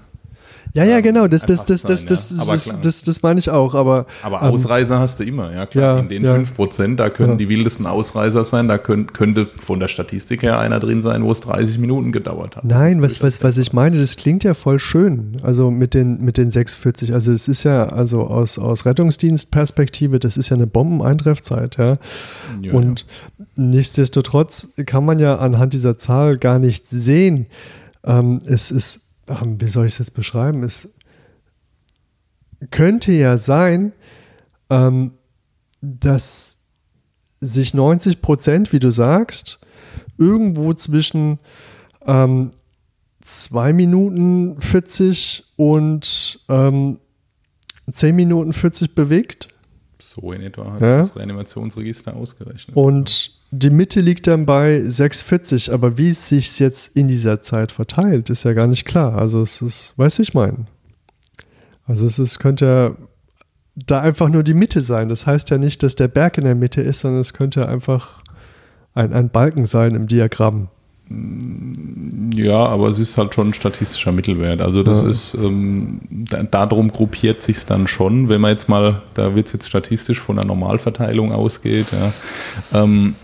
ja, 0.73 0.85
ja, 0.85 1.01
genau, 1.01 1.27
das, 1.27 1.43
das, 1.43 1.65
das, 1.65 1.83
das, 1.83 2.07
das, 2.07 2.29
das, 2.29 2.81
das, 2.81 3.03
das 3.03 3.23
meine 3.23 3.41
ich 3.41 3.51
auch. 3.51 3.75
Aber, 3.75 4.07
aber 4.23 4.43
ähm, 4.43 4.53
Ausreißer 4.53 4.97
ähm, 4.97 5.01
hast 5.01 5.21
du 5.21 5.25
immer, 5.25 5.53
ja 5.53 5.67
klar. 5.67 5.97
Ja, 5.97 6.03
in 6.03 6.09
den 6.09 6.25
ja. 6.25 6.35
5%, 6.35 6.97
da 6.97 7.11
können 7.11 7.33
ja. 7.33 7.37
die 7.37 7.49
wildesten 7.49 7.87
Ausreißer 7.87 8.45
sein, 8.45 8.69
da 8.69 8.79
könnt, 8.79 9.15
könnte 9.15 9.47
von 9.47 9.81
der 9.81 9.89
Statistik 9.89 10.43
her 10.43 10.59
einer 10.59 10.79
drin 10.79 11.03
sein, 11.03 11.25
wo 11.25 11.33
es 11.33 11.41
30 11.41 11.79
Minuten 11.79 12.13
gedauert 12.13 12.57
hat. 12.57 12.65
Nein, 12.65 13.03
was, 13.03 13.23
was, 13.23 13.43
was 13.43 13.59
ich 13.59 13.73
meine, 13.73 13.99
das 13.99 14.17
klingt 14.17 14.45
ja 14.45 14.55
voll 14.55 14.79
schön. 14.79 15.39
Also 15.43 15.71
mit 15.71 15.95
den, 15.95 16.21
mit 16.23 16.37
den 16.37 16.51
640. 16.51 17.15
Also 17.15 17.33
das 17.33 17.49
ist 17.49 17.65
ja, 17.65 17.87
also 17.87 18.23
aus, 18.23 18.59
aus 18.59 18.87
Rettungsdienstperspektive, 18.87 20.19
das 20.19 20.37
ist 20.37 20.51
ja 20.51 20.57
eine 20.57 20.67
Bombeneintreffzeit, 20.67 21.77
ja. 21.79 21.97
ja 22.63 22.73
Und 22.73 23.07
nichtsdestotrotz 23.57 24.69
kann 24.87 25.05
man 25.05 25.19
ja 25.19 25.37
anhand 25.39 25.73
dieser 25.73 25.99
Zahl 25.99 26.39
gar 26.39 26.59
nicht 26.59 26.87
sehen. 26.87 27.47
Ähm, 28.05 28.41
es 28.47 28.71
ist 28.71 29.01
wie 29.31 29.69
soll 29.69 29.87
ich 29.87 29.95
es 29.95 29.99
jetzt 29.99 30.15
beschreiben? 30.15 30.63
Es 30.63 30.93
könnte 32.71 33.13
ja 33.13 33.39
sein, 33.39 33.93
ähm, 34.69 35.13
dass 35.81 36.57
sich 37.41 37.73
90 37.73 38.21
Prozent, 38.21 38.73
wie 38.73 38.81
du 38.81 38.91
sagst, 38.91 39.61
irgendwo 40.19 40.75
zwischen 40.75 41.39
ähm, 42.05 42.51
2 43.23 43.73
Minuten 43.73 44.61
40 44.61 45.45
und 45.57 46.45
ähm, 46.49 46.99
10 47.91 48.15
Minuten 48.15 48.53
40 48.53 48.95
bewegt. 48.95 49.49
So 50.01 50.33
in 50.33 50.43
etwa 50.43 50.73
hat 50.73 50.83
ja. 50.83 50.99
das 50.99 51.17
Reanimationsregister 51.17 52.17
ausgerechnet. 52.17 52.77
Und 52.77 53.39
die 53.51 53.71
Mitte 53.71 54.01
liegt 54.01 54.27
dann 54.27 54.47
bei 54.47 54.79
6,40, 54.79 55.73
aber 55.73 55.99
wie 55.99 56.11
es 56.11 56.29
sich 56.29 56.59
jetzt 56.59 56.97
in 56.97 57.09
dieser 57.09 57.41
Zeit 57.41 57.73
verteilt, 57.73 58.31
ist 58.31 58.45
ja 58.45 58.53
gar 58.53 58.67
nicht 58.67 58.85
klar. 58.85 59.19
Also 59.19 59.41
es 59.43 59.61
ist, 59.61 59.95
weißt 59.97 60.19
du, 60.19 60.23
ich 60.23 60.35
meine. 60.35 60.67
Also 61.87 62.07
es 62.07 62.19
ist, 62.19 62.39
könnte 62.39 62.65
ja 62.65 62.97
da 63.75 64.01
einfach 64.01 64.29
nur 64.29 64.43
die 64.43 64.55
Mitte 64.55 64.81
sein. 64.81 65.09
Das 65.09 65.27
heißt 65.27 65.51
ja 65.51 65.59
nicht, 65.59 65.83
dass 65.83 65.97
der 65.97 66.09
Berg 66.09 66.39
in 66.39 66.45
der 66.45 66.55
Mitte 66.55 66.81
ist, 66.81 67.01
sondern 67.01 67.21
es 67.21 67.33
könnte 67.33 67.69
einfach 67.69 68.23
ein, 68.95 69.13
ein 69.13 69.31
Balken 69.31 69.65
sein 69.65 69.95
im 69.95 70.07
Diagramm. 70.07 70.69
Ja, 72.35 72.67
aber 72.67 72.89
es 72.89 73.01
ist 73.01 73.17
halt 73.17 73.35
schon 73.35 73.49
ein 73.49 73.55
statistischer 73.55 74.13
Mittelwert. 74.13 74.61
Also 74.61 74.83
das 74.83 75.03
ja. 75.03 75.09
ist, 75.09 75.35
ähm, 75.35 76.01
da, 76.09 76.45
darum 76.45 76.93
gruppiert 76.93 77.43
sich 77.43 77.67
dann 77.67 77.89
schon, 77.89 78.29
wenn 78.29 78.41
man 78.41 78.53
jetzt 78.53 78.69
mal, 78.69 79.03
da 79.15 79.35
wird 79.35 79.47
es 79.47 79.53
jetzt 79.53 79.69
statistisch 79.69 80.21
von 80.21 80.39
einer 80.39 80.47
Normalverteilung 80.47 81.33
ausgeht. 81.33 81.87
Ja. 81.93 82.13
Ähm, 82.83 83.17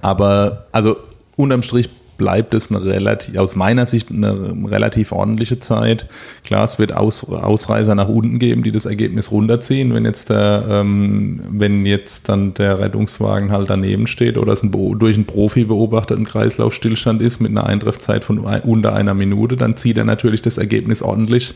aber 0.00 0.66
also 0.72 0.96
unterm 1.36 1.62
Strich 1.62 1.88
bleibt 2.22 2.54
es 2.54 2.70
eine 2.70 2.84
relativ, 2.84 3.36
aus 3.36 3.56
meiner 3.56 3.84
Sicht 3.84 4.08
eine 4.08 4.54
relativ 4.70 5.10
ordentliche 5.10 5.58
Zeit. 5.58 6.06
Klar, 6.44 6.62
es 6.62 6.78
wird 6.78 6.92
Aus, 6.92 7.24
Ausreißer 7.24 7.96
nach 7.96 8.06
unten 8.06 8.38
geben, 8.38 8.62
die 8.62 8.70
das 8.70 8.86
Ergebnis 8.86 9.32
runterziehen, 9.32 9.92
wenn 9.92 10.04
jetzt 10.04 10.30
der, 10.30 10.64
ähm, 10.68 11.40
wenn 11.50 11.84
jetzt 11.84 12.28
dann 12.28 12.54
der 12.54 12.78
Rettungswagen 12.78 13.50
halt 13.50 13.70
daneben 13.70 14.06
steht 14.06 14.38
oder 14.38 14.52
es 14.52 14.62
ein, 14.62 14.70
durch 14.70 15.16
einen 15.16 15.24
Profi 15.24 15.64
beobachteten 15.64 16.24
Kreislaufstillstand 16.24 17.20
ist 17.20 17.40
mit 17.40 17.50
einer 17.50 17.66
Eintreffzeit 17.66 18.22
von 18.22 18.38
unter 18.38 18.94
einer 18.94 19.14
Minute, 19.14 19.56
dann 19.56 19.76
zieht 19.76 19.98
er 19.98 20.04
natürlich 20.04 20.42
das 20.42 20.58
Ergebnis 20.58 21.02
ordentlich 21.02 21.54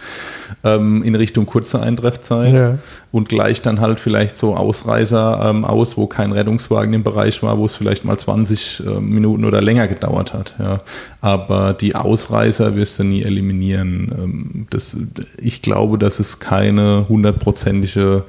ähm, 0.65 1.05
in 1.05 1.15
Richtung 1.15 1.47
kurze 1.47 1.79
Eintreffzeit 1.79 2.53
ja. 2.53 2.79
und 3.13 3.29
gleicht 3.29 3.67
dann 3.67 3.81
halt 3.81 4.01
vielleicht 4.01 4.37
so 4.37 4.57
Ausreißer 4.57 5.47
ähm, 5.49 5.65
aus, 5.65 5.97
wo 5.97 6.09
kein 6.09 6.33
Rettungswagen 6.33 6.93
im 6.93 7.05
Bereich 7.05 7.41
war, 7.45 7.57
wo 7.57 7.67
es 7.67 7.77
vielleicht 7.77 8.05
mal 8.05 8.19
20 8.19 8.83
äh, 8.85 9.01
Minuten 9.01 9.45
oder 9.45 9.63
länger 9.63 9.87
gedauert 9.87 10.35
hat. 10.35 10.56
Ja. 10.59 10.81
Aber 11.21 11.73
die 11.75 11.95
Ausreißer 11.95 12.77
wirst 12.77 12.99
du 12.99 13.05
nie 13.05 13.23
eliminieren. 13.23 14.13
Ähm, 14.17 14.67
das, 14.71 14.97
ich 15.39 15.63
glaube, 15.63 15.99
dass 15.99 16.19
es 16.19 16.39
keine 16.39 17.07
hundertprozentige 17.09 18.25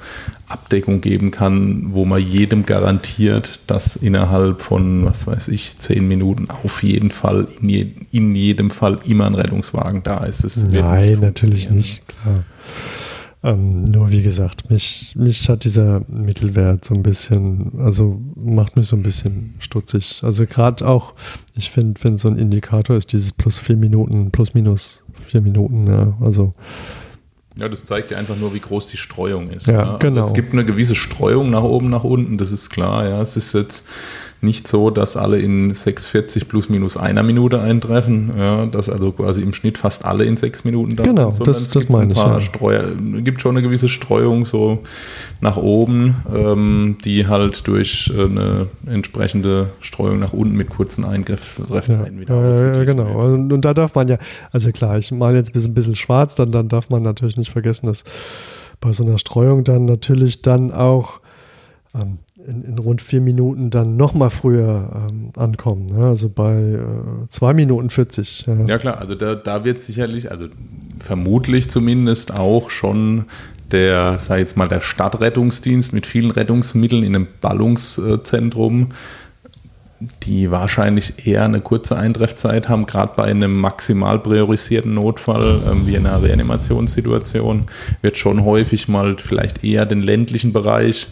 Abdeckung 0.48 1.02
geben 1.02 1.32
kann, 1.32 1.94
wo 1.94 2.06
man 2.06 2.22
jedem 2.22 2.66
garantiert, 2.66 3.60
dass 3.68 3.96
innerhalb 3.96 4.62
von, 4.62 5.06
was 5.06 5.28
weiß 5.28 5.50
ich, 5.50 5.78
zehn 5.78 6.08
Minuten 6.08 6.48
auf 6.50 6.84
jeden 6.84 7.12
Fall, 7.12 7.48
in, 7.62 7.70
je, 7.70 7.88
in 8.12 8.34
jedem 8.34 8.72
Fall 8.72 9.00
immer 9.06 9.26
ein 9.26 9.36
Rettungswagen 9.36 10.04
da 10.04 10.24
ist. 10.24 10.44
Nein, 10.72 11.20
natürlich 11.20 11.70
nicht, 11.70 12.04
klar. 12.08 12.44
Ähm, 13.48 13.86
nur 13.86 14.10
wie 14.10 14.24
gesagt, 14.24 14.70
mich, 14.70 15.14
mich 15.16 15.48
hat 15.48 15.64
dieser 15.64 16.02
Mittelwert 16.10 16.84
so 16.84 16.94
ein 16.94 17.02
bisschen, 17.02 17.72
also 17.80 18.20
macht 18.36 18.76
mich 18.76 18.88
so 18.88 18.98
ein 18.98 19.04
bisschen 19.04 19.56
stutzig. 19.60 20.20
Also 20.22 20.46
gerade 20.46 20.86
auch, 20.86 21.14
ich 21.56 21.72
finde, 21.72 22.04
wenn 22.04 22.18
so 22.18 22.28
ein 22.28 22.38
Indikator 22.38 22.98
ist, 22.98 23.14
dieses 23.14 23.32
plus 23.32 23.58
vier 23.58 23.78
Minuten, 23.78 24.32
plus 24.32 24.54
minus 24.54 25.02
vier 25.28 25.40
Minuten, 25.40 25.88
ja, 25.88 26.18
also 26.20 26.56
ja, 27.58 27.70
das 27.70 27.86
zeigt 27.86 28.12
ja 28.12 28.18
einfach 28.18 28.36
nur, 28.36 28.54
wie 28.54 28.60
groß 28.60 28.88
die 28.88 28.98
Streuung 28.98 29.50
ist. 29.50 29.66
Ja, 29.66 29.74
ja. 29.74 29.84
Also 29.86 30.00
genau. 30.00 30.22
Es 30.22 30.34
gibt 30.34 30.54
eine 30.54 30.66
gewisse 30.66 30.94
Streuung 30.94 31.50
nach 31.50 31.64
oben, 31.64 31.90
nach 31.90 32.04
unten, 32.04 32.38
das 32.38 32.52
ist 32.52 32.70
klar. 32.70 33.08
Ja, 33.08 33.22
es 33.22 33.36
ist 33.36 33.54
jetzt 33.54 33.88
nicht 34.40 34.68
so, 34.68 34.92
dass 34.92 35.18
alle 35.18 35.40
in 35.40 35.74
6,40 35.74 36.46
plus 36.46 36.70
minus 36.70 36.96
einer 36.96 37.24
Minute 37.24 37.60
eintreffen, 37.60 38.32
ja, 38.38 38.66
dass 38.68 38.88
also 38.88 39.12
quasi 39.12 39.42
im 39.42 39.54
Schnitt 39.54 39.80
fast 39.80 40.06
alle 40.06 40.26
in 40.26 40.38
sechs 40.38 40.64
Minuten 40.64 40.96
da 40.96 41.04
genau, 41.04 41.32
sind. 41.32 41.40
Genau, 41.40 41.52
das, 41.52 41.70
das 41.70 41.90
meine 41.90 42.12
ich. 42.12 42.18
Ja. 42.18 42.40
Streuer, 42.40 42.94
gibt 43.24 43.42
schon 43.42 43.58
eine 43.58 43.64
gewisse 43.64 43.90
Streuung 43.90 44.46
so 44.46 44.84
nach 45.42 45.58
oben, 45.58 46.18
ähm, 46.34 46.98
die 47.04 47.28
halt 47.28 47.68
durch 47.68 48.12
äh, 48.16 48.26
eine 48.26 48.68
entsprechende 48.86 49.70
Streuung 49.80 50.20
nach 50.20 50.34
unten 50.34 50.56
mit 50.56 50.70
kurzen 50.70 51.04
Eingriffszeiten 51.04 52.16
ja, 52.16 52.20
wieder 52.22 52.52
ja, 52.52 52.74
ja, 52.74 52.84
genau. 52.84 53.34
Und, 53.34 53.52
und, 53.52 53.66
da 53.66 53.74
darf 53.74 53.96
man 53.96 54.08
ja, 54.08 54.18
also 54.52 54.72
klar, 54.72 55.00
ich 55.00 55.12
male 55.12 55.38
jetzt 55.38 55.50
ein 55.50 55.54
bisschen, 55.54 55.72
ein 55.72 55.76
bisschen 55.76 55.96
schwarz, 55.96 56.36
dann, 56.36 56.52
dann 56.52 56.70
darf 56.70 56.90
man 56.90 57.02
natürlich 57.02 57.38
nicht 57.38 57.52
vergessen, 57.52 57.88
dass 57.88 58.04
bei 58.82 58.94
so 58.94 59.04
einer 59.04 59.18
Streuung 59.18 59.64
dann 59.64 59.86
natürlich 59.86 60.44
dann 60.44 60.72
auch 60.72 61.22
ähm, 61.96 62.20
in, 62.48 62.64
in, 62.64 62.80
rund 62.80 63.02
vier 63.02 63.22
Minuten 63.22 63.70
dann 63.70 63.98
nochmal 63.98 64.30
früher 64.30 65.08
ähm, 65.10 65.32
ankommen. 65.36 65.88
Ne? 65.88 66.06
Also 66.06 66.30
bei 66.30 66.56
äh, 66.56 67.28
zwei 67.30 67.54
Minuten 67.54 67.90
40. 67.90 68.46
Ja. 68.48 68.56
ja, 68.66 68.78
klar, 68.78 69.00
also 69.00 69.16
da, 69.16 69.36
da 69.36 69.66
wird 69.66 69.82
sicherlich, 69.82 70.32
also 70.32 70.48
vermutlich 71.00 71.70
zumindest 71.70 72.34
auch 72.34 72.70
schon 72.70 73.26
der, 73.72 74.18
sag 74.20 74.40
jetzt 74.40 74.56
mal, 74.56 74.70
der 74.70 74.80
Stadtrettungsdienst 74.80 75.92
mit 75.92 76.06
vielen 76.06 76.32
Rettungsmitteln 76.32 77.04
in 77.04 77.16
einem 77.16 77.28
Ballungszentrum, 77.42 78.90
die 80.24 80.52
wahrscheinlich 80.52 81.28
eher 81.28 81.44
eine 81.44 81.60
kurze 81.60 81.98
Eintreffzeit 81.98 82.70
haben, 82.70 82.86
gerade 82.86 83.14
bei 83.18 83.26
einem 83.26 83.60
maximal 83.60 84.20
priorisierten 84.20 84.94
Notfall 84.94 85.62
ähm, 85.70 85.86
wie 85.86 85.98
einer 85.98 86.22
Reanimationssituation, 86.22 87.66
wird 88.02 88.18
schon 88.18 88.46
häufig 88.46 88.88
mal 88.88 89.18
vielleicht 89.18 89.66
eher 89.66 89.86
den 89.86 90.02
ländlichen 90.02 90.54
Bereich 90.54 91.08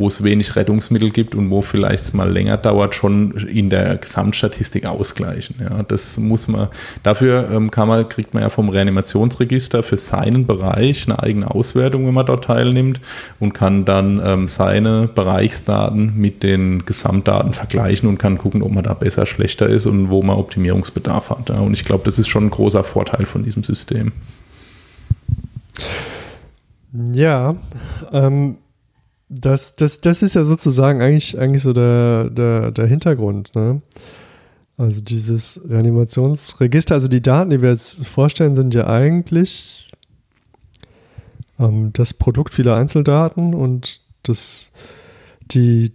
wo 0.00 0.08
es 0.08 0.24
wenig 0.24 0.56
Rettungsmittel 0.56 1.10
gibt 1.10 1.34
und 1.34 1.50
wo 1.50 1.60
vielleicht 1.60 2.04
es 2.04 2.12
mal 2.14 2.32
länger 2.32 2.56
dauert, 2.56 2.94
schon 2.94 3.32
in 3.32 3.68
der 3.68 3.98
Gesamtstatistik 3.98 4.86
ausgleichen. 4.86 5.56
Ja, 5.60 5.82
das 5.82 6.18
muss 6.18 6.48
man, 6.48 6.68
dafür 7.02 7.50
ähm, 7.52 7.70
kann 7.70 7.86
man, 7.86 8.08
kriegt 8.08 8.32
man 8.32 8.42
ja 8.42 8.48
vom 8.48 8.70
Reanimationsregister 8.70 9.82
für 9.82 9.98
seinen 9.98 10.46
Bereich 10.46 11.06
eine 11.06 11.22
eigene 11.22 11.50
Auswertung, 11.50 12.06
wenn 12.06 12.14
man 12.14 12.24
dort 12.24 12.44
teilnimmt 12.44 12.98
und 13.40 13.52
kann 13.52 13.84
dann 13.84 14.22
ähm, 14.24 14.48
seine 14.48 15.06
Bereichsdaten 15.14 16.16
mit 16.16 16.42
den 16.42 16.86
Gesamtdaten 16.86 17.52
vergleichen 17.52 18.08
und 18.08 18.16
kann 18.16 18.38
gucken, 18.38 18.62
ob 18.62 18.72
man 18.72 18.84
da 18.84 18.94
besser, 18.94 19.26
schlechter 19.26 19.68
ist 19.68 19.84
und 19.84 20.08
wo 20.08 20.22
man 20.22 20.38
Optimierungsbedarf 20.38 21.28
hat. 21.28 21.50
Ja, 21.50 21.56
und 21.56 21.74
ich 21.74 21.84
glaube, 21.84 22.04
das 22.06 22.18
ist 22.18 22.28
schon 22.28 22.44
ein 22.44 22.50
großer 22.50 22.84
Vorteil 22.84 23.26
von 23.26 23.44
diesem 23.44 23.64
System. 23.64 24.12
Ja, 27.12 27.54
ähm, 28.12 28.56
das, 29.30 29.76
das, 29.76 30.00
das 30.00 30.22
ist 30.22 30.34
ja 30.34 30.42
sozusagen 30.42 31.00
eigentlich, 31.00 31.38
eigentlich 31.38 31.62
so 31.62 31.72
der, 31.72 32.28
der, 32.30 32.72
der 32.72 32.86
Hintergrund. 32.86 33.54
Ne? 33.54 33.80
Also 34.76 35.00
dieses 35.00 35.60
Reanimationsregister, 35.68 36.94
also 36.94 37.06
die 37.06 37.22
Daten, 37.22 37.50
die 37.50 37.62
wir 37.62 37.70
jetzt 37.70 38.06
vorstellen, 38.06 38.56
sind 38.56 38.74
ja 38.74 38.88
eigentlich 38.88 39.88
ähm, 41.60 41.92
das 41.92 42.12
Produkt 42.12 42.52
vieler 42.52 42.74
Einzeldaten 42.76 43.54
und 43.54 44.00
das, 44.24 44.72
die, 45.42 45.92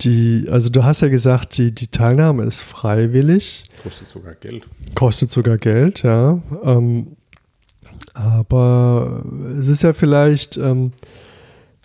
die, 0.00 0.46
also 0.50 0.70
du 0.70 0.84
hast 0.84 1.02
ja 1.02 1.08
gesagt, 1.08 1.58
die, 1.58 1.74
die 1.74 1.88
Teilnahme 1.88 2.44
ist 2.44 2.62
freiwillig. 2.62 3.64
Kostet 3.82 4.08
sogar 4.08 4.34
Geld. 4.34 4.66
Kostet 4.94 5.30
sogar 5.30 5.58
Geld, 5.58 6.02
ja. 6.02 6.40
Ähm, 6.64 7.16
aber 8.14 9.22
es 9.58 9.68
ist 9.68 9.82
ja 9.82 9.92
vielleicht 9.92 10.56
ähm, 10.56 10.92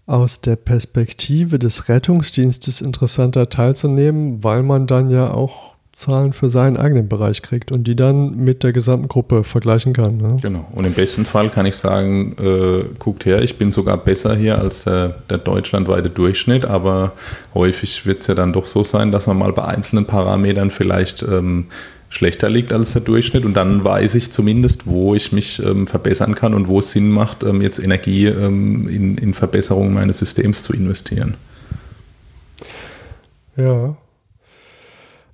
aus 0.05 0.41
der 0.41 0.55
Perspektive 0.55 1.59
des 1.59 1.87
Rettungsdienstes 1.89 2.81
interessanter 2.81 3.49
teilzunehmen, 3.49 4.43
weil 4.43 4.63
man 4.63 4.87
dann 4.87 5.09
ja 5.09 5.31
auch 5.31 5.73
Zahlen 5.93 6.33
für 6.33 6.49
seinen 6.49 6.75
eigenen 6.75 7.07
Bereich 7.07 7.43
kriegt 7.43 7.71
und 7.71 7.83
die 7.83 7.95
dann 7.95 8.35
mit 8.35 8.63
der 8.63 8.73
gesamten 8.73 9.07
Gruppe 9.07 9.43
vergleichen 9.43 9.93
kann. 9.93 10.17
Ne? 10.17 10.37
Genau. 10.41 10.67
Und 10.71 10.85
im 10.85 10.93
besten 10.93 11.23
Fall 11.23 11.51
kann 11.51 11.67
ich 11.67 11.75
sagen, 11.75 12.35
äh, 12.41 12.85
guckt 12.97 13.25
her, 13.25 13.43
ich 13.43 13.59
bin 13.59 13.71
sogar 13.71 13.97
besser 13.97 14.35
hier 14.35 14.57
als 14.57 14.85
der, 14.85 15.09
der 15.29 15.37
deutschlandweite 15.37 16.09
Durchschnitt, 16.09 16.65
aber 16.65 17.11
häufig 17.53 18.07
wird 18.07 18.21
es 18.21 18.27
ja 18.27 18.33
dann 18.33 18.53
doch 18.53 18.65
so 18.65 18.83
sein, 18.83 19.11
dass 19.11 19.27
man 19.27 19.37
mal 19.37 19.53
bei 19.53 19.65
einzelnen 19.65 20.05
Parametern 20.05 20.71
vielleicht 20.71 21.21
ähm, 21.21 21.67
schlechter 22.13 22.49
liegt 22.49 22.71
als 22.71 22.93
der 22.93 23.01
Durchschnitt 23.01 23.45
und 23.45 23.55
dann 23.55 23.83
weiß 23.83 24.15
ich 24.15 24.31
zumindest, 24.31 24.87
wo 24.87 25.15
ich 25.15 25.31
mich 25.31 25.61
ähm, 25.63 25.87
verbessern 25.87 26.35
kann 26.35 26.53
und 26.53 26.67
wo 26.67 26.79
es 26.79 26.91
Sinn 26.91 27.09
macht, 27.09 27.43
ähm, 27.43 27.61
jetzt 27.61 27.79
Energie 27.79 28.27
ähm, 28.27 28.87
in, 28.87 29.17
in 29.17 29.33
Verbesserung 29.33 29.93
meines 29.93 30.19
Systems 30.19 30.63
zu 30.63 30.73
investieren. 30.73 31.35
Ja. 33.55 33.95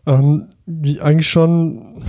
Ähm, 0.05 0.47
eigentlich 1.01 1.29
schon 1.29 2.03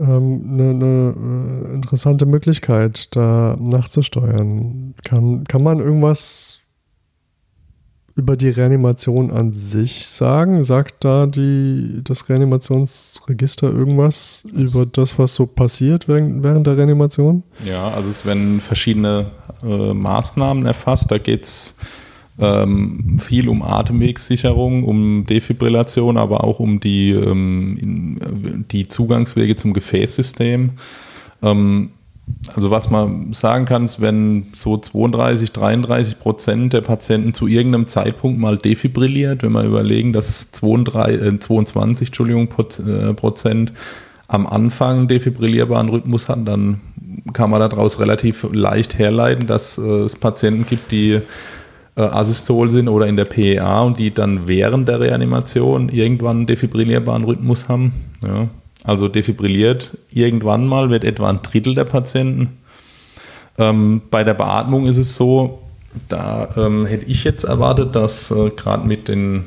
eine, 0.00 0.16
ähm, 0.16 0.60
eine 0.60 1.70
äh, 1.70 1.74
interessante 1.74 2.26
Möglichkeit, 2.26 3.14
da 3.14 3.56
nachzusteuern. 3.60 4.94
Kann, 5.04 5.44
kann 5.44 5.62
man 5.62 5.78
irgendwas 5.78 6.59
über 8.20 8.36
die 8.36 8.50
Reanimation 8.50 9.30
an 9.30 9.50
sich 9.50 10.06
sagen? 10.06 10.62
Sagt 10.62 11.04
da 11.04 11.26
die, 11.26 12.02
das 12.04 12.28
Reanimationsregister 12.28 13.72
irgendwas 13.72 14.44
über 14.54 14.84
das, 14.84 15.18
was 15.18 15.34
so 15.34 15.46
passiert 15.46 16.06
während, 16.06 16.44
während 16.44 16.66
der 16.66 16.76
Reanimation? 16.76 17.42
Ja, 17.64 17.88
also 17.88 18.10
es 18.10 18.26
werden 18.26 18.60
verschiedene 18.60 19.30
äh, 19.66 19.94
Maßnahmen 19.94 20.66
erfasst. 20.66 21.10
Da 21.10 21.16
geht 21.16 21.44
es 21.44 21.76
ähm, 22.38 23.18
viel 23.18 23.48
um 23.48 23.62
Atemwegssicherung, 23.62 24.84
um 24.84 25.24
Defibrillation, 25.24 26.18
aber 26.18 26.44
auch 26.44 26.60
um 26.60 26.78
die, 26.78 27.12
ähm, 27.12 28.66
die 28.70 28.86
Zugangswege 28.86 29.56
zum 29.56 29.72
Gefäßsystem. 29.72 30.72
Ähm, 31.42 31.90
also 32.54 32.70
was 32.70 32.90
man 32.90 33.32
sagen 33.32 33.66
kann, 33.66 33.84
ist, 33.84 34.00
wenn 34.00 34.46
so 34.54 34.76
32, 34.76 35.52
33 35.52 36.18
Prozent 36.18 36.72
der 36.72 36.80
Patienten 36.80 37.34
zu 37.34 37.46
irgendeinem 37.46 37.86
Zeitpunkt 37.86 38.40
mal 38.40 38.58
defibrilliert, 38.58 39.42
wenn 39.42 39.52
wir 39.52 39.64
überlegen, 39.64 40.12
dass 40.12 40.28
es 40.28 40.52
22, 40.52 41.20
äh, 41.20 41.38
22 41.38 42.08
Entschuldigung, 42.08 42.48
äh, 42.48 43.14
Prozent 43.14 43.72
am 44.28 44.46
Anfang 44.46 45.08
defibrillierbaren 45.08 45.88
Rhythmus 45.88 46.28
hatten, 46.28 46.44
dann 46.44 46.80
kann 47.32 47.50
man 47.50 47.60
daraus 47.60 47.98
relativ 47.98 48.46
leicht 48.52 48.98
herleiten, 48.98 49.46
dass 49.46 49.76
äh, 49.76 49.82
es 49.82 50.16
Patienten 50.16 50.66
gibt, 50.66 50.92
die 50.92 51.20
äh, 51.96 52.02
Asystol 52.02 52.68
sind 52.68 52.88
oder 52.88 53.06
in 53.06 53.16
der 53.16 53.24
PEA 53.24 53.80
und 53.82 53.98
die 53.98 54.14
dann 54.14 54.46
während 54.46 54.88
der 54.88 55.00
Reanimation 55.00 55.88
irgendwann 55.88 56.38
einen 56.38 56.46
defibrillierbaren 56.46 57.24
Rhythmus 57.24 57.68
haben. 57.68 57.92
Ja, 58.24 58.48
also 58.84 59.08
defibrilliert 59.08 59.96
irgendwann 60.10 60.66
mal, 60.66 60.90
wird 60.90 61.04
etwa 61.04 61.28
ein 61.28 61.42
Drittel 61.42 61.74
der 61.74 61.84
Patienten. 61.84 62.58
Ähm, 63.58 64.02
bei 64.10 64.24
der 64.24 64.34
Beatmung 64.34 64.86
ist 64.86 64.96
es 64.96 65.16
so, 65.16 65.62
da 66.08 66.48
ähm, 66.56 66.86
hätte 66.86 67.06
ich 67.06 67.24
jetzt 67.24 67.44
erwartet, 67.44 67.96
dass 67.96 68.30
äh, 68.30 68.50
gerade 68.50 68.86
mit 68.86 69.08
den 69.08 69.44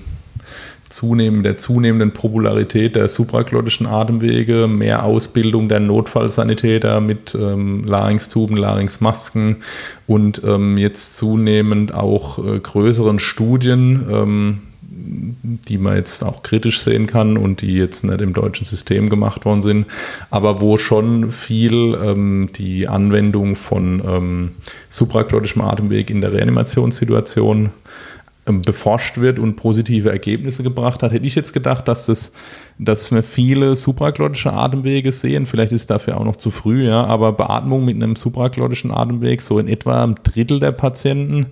zunehmend, 0.90 1.46
der 1.46 1.58
zunehmenden 1.58 2.12
Popularität 2.12 2.96
der 2.96 3.08
supraglottischen 3.10 3.88
Atemwege, 3.88 4.68
mehr 4.68 5.04
Ausbildung 5.04 5.68
der 5.68 5.80
Notfallsanitäter 5.80 7.02
mit 7.02 7.36
ähm, 7.36 7.84
Larynxtuben, 7.86 8.56
Larynxmasken 8.56 9.58
und 10.06 10.42
ähm, 10.46 10.78
jetzt 10.78 11.18
zunehmend 11.18 11.96
auch 11.96 12.38
äh, 12.46 12.60
größeren 12.60 13.18
Studien, 13.20 14.06
ähm, 14.12 14.62
die 15.06 15.78
man 15.78 15.98
jetzt 15.98 16.24
auch 16.24 16.44
kritisch 16.44 16.80
sehen 16.80 17.08
kann 17.08 17.38
und 17.38 17.62
die 17.62 17.74
jetzt 17.74 18.04
nicht 18.04 18.22
im 18.22 18.34
deutschen 18.34 18.66
System 18.66 19.10
gemacht 19.10 19.46
worden 19.46 19.62
sind, 19.62 19.88
aber 20.30 20.62
wo 20.62 20.78
schon 20.78 21.32
viel 21.32 21.98
ähm, 22.04 22.50
die 22.56 22.88
Anwendung 22.88 23.56
von 23.56 24.02
ähm, 24.06 24.52
supraglottischem 24.90 25.62
Atemweg 25.62 26.10
in 26.10 26.22
der 26.22 26.34
Reanimationssituation 26.34 27.72
ähm, 28.46 28.62
beforscht 28.62 29.18
wird 29.20 29.40
und 29.40 29.56
positive 29.56 30.10
Ergebnisse 30.10 30.64
gebracht 30.64 31.02
hat, 31.02 31.12
hätte 31.12 31.26
ich 31.26 31.36
jetzt 31.36 31.54
gedacht, 31.54 31.88
dass 31.88 32.08
das, 32.08 32.34
dass 32.78 33.12
wir 33.12 33.24
viele 33.24 33.76
supraglottische 33.76 34.52
Atemwege 34.52 35.12
sehen. 35.12 35.46
Vielleicht 35.46 35.72
ist 35.72 35.90
dafür 35.90 36.18
auch 36.18 36.26
noch 36.26 36.36
zu 36.36 36.52
früh, 36.52 36.86
ja, 36.86 37.06
aber 37.06 37.32
Beatmung 37.32 37.86
mit 37.86 37.96
einem 37.96 38.16
supraglottischen 38.16 38.92
Atemweg 38.92 39.42
so 39.42 39.60
in 39.60 39.68
etwa 39.68 40.04
ein 40.04 40.16
Drittel 40.24 40.60
der 40.60 40.72
Patienten 40.74 41.48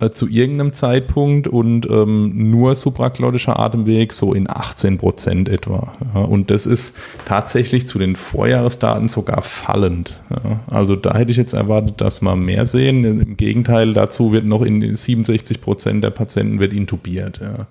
äh, 0.00 0.10
zu 0.10 0.28
irgendeinem 0.28 0.72
Zeitpunkt 0.72 1.46
und 1.46 1.88
ähm, 1.90 2.50
nur 2.50 2.74
supraglottischer 2.74 3.58
Atemweg 3.58 4.12
so 4.12 4.32
in 4.32 4.48
18 4.48 4.98
Prozent 4.98 5.48
etwa. 5.48 5.92
Ja, 6.14 6.22
und 6.22 6.50
das 6.50 6.66
ist 6.66 6.96
tatsächlich 7.26 7.86
zu 7.86 7.98
den 7.98 8.16
Vorjahresdaten 8.16 9.08
sogar 9.08 9.42
fallend. 9.42 10.20
Ja. 10.30 10.60
Also 10.70 10.96
da 10.96 11.14
hätte 11.14 11.30
ich 11.30 11.36
jetzt 11.36 11.52
erwartet, 11.52 12.00
dass 12.00 12.22
wir 12.22 12.34
mehr 12.34 12.66
sehen. 12.66 13.04
Im 13.04 13.36
Gegenteil, 13.36 13.92
dazu 13.92 14.32
wird 14.32 14.46
noch 14.46 14.62
in 14.62 14.96
67 14.96 15.60
Prozent 15.60 16.02
der 16.02 16.10
Patienten 16.10 16.60
wird 16.60 16.72
intubiert. 16.72 17.40
Ja. 17.42 17.66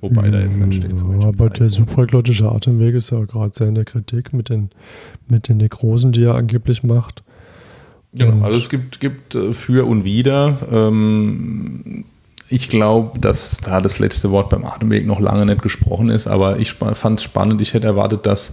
Wobei 0.00 0.30
da 0.30 0.40
jetzt 0.40 0.58
nicht 0.58 0.82
steht. 0.82 1.00
Ja, 1.00 1.28
aber 1.28 1.48
der 1.48 1.68
supraglottische 1.68 2.50
Atemweg 2.50 2.94
ist 2.96 3.10
ja 3.10 3.24
gerade 3.24 3.54
sehr 3.54 3.68
in 3.68 3.76
der 3.76 3.84
Kritik 3.84 4.32
mit 4.32 4.48
den, 4.48 4.70
mit 5.28 5.48
den 5.48 5.58
Nekrosen, 5.58 6.10
die 6.10 6.24
er 6.24 6.34
angeblich 6.34 6.82
macht. 6.82 7.22
Genau, 8.14 8.44
also 8.44 8.58
es 8.58 8.68
gibt, 8.68 9.00
gibt 9.00 9.34
äh, 9.34 9.52
für 9.54 9.86
und 9.86 10.04
wider. 10.04 10.58
Ähm, 10.70 12.04
ich 12.48 12.68
glaube, 12.68 13.18
dass 13.18 13.58
da 13.58 13.80
das 13.80 13.98
letzte 13.98 14.30
Wort 14.30 14.50
beim 14.50 14.66
Atemweg 14.66 15.06
noch 15.06 15.20
lange 15.20 15.46
nicht 15.46 15.62
gesprochen 15.62 16.10
ist, 16.10 16.26
aber 16.26 16.58
ich 16.58 16.74
fand 16.74 17.18
es 17.18 17.22
spannend. 17.22 17.62
Ich 17.62 17.72
hätte 17.72 17.86
erwartet, 17.86 18.26
dass 18.26 18.52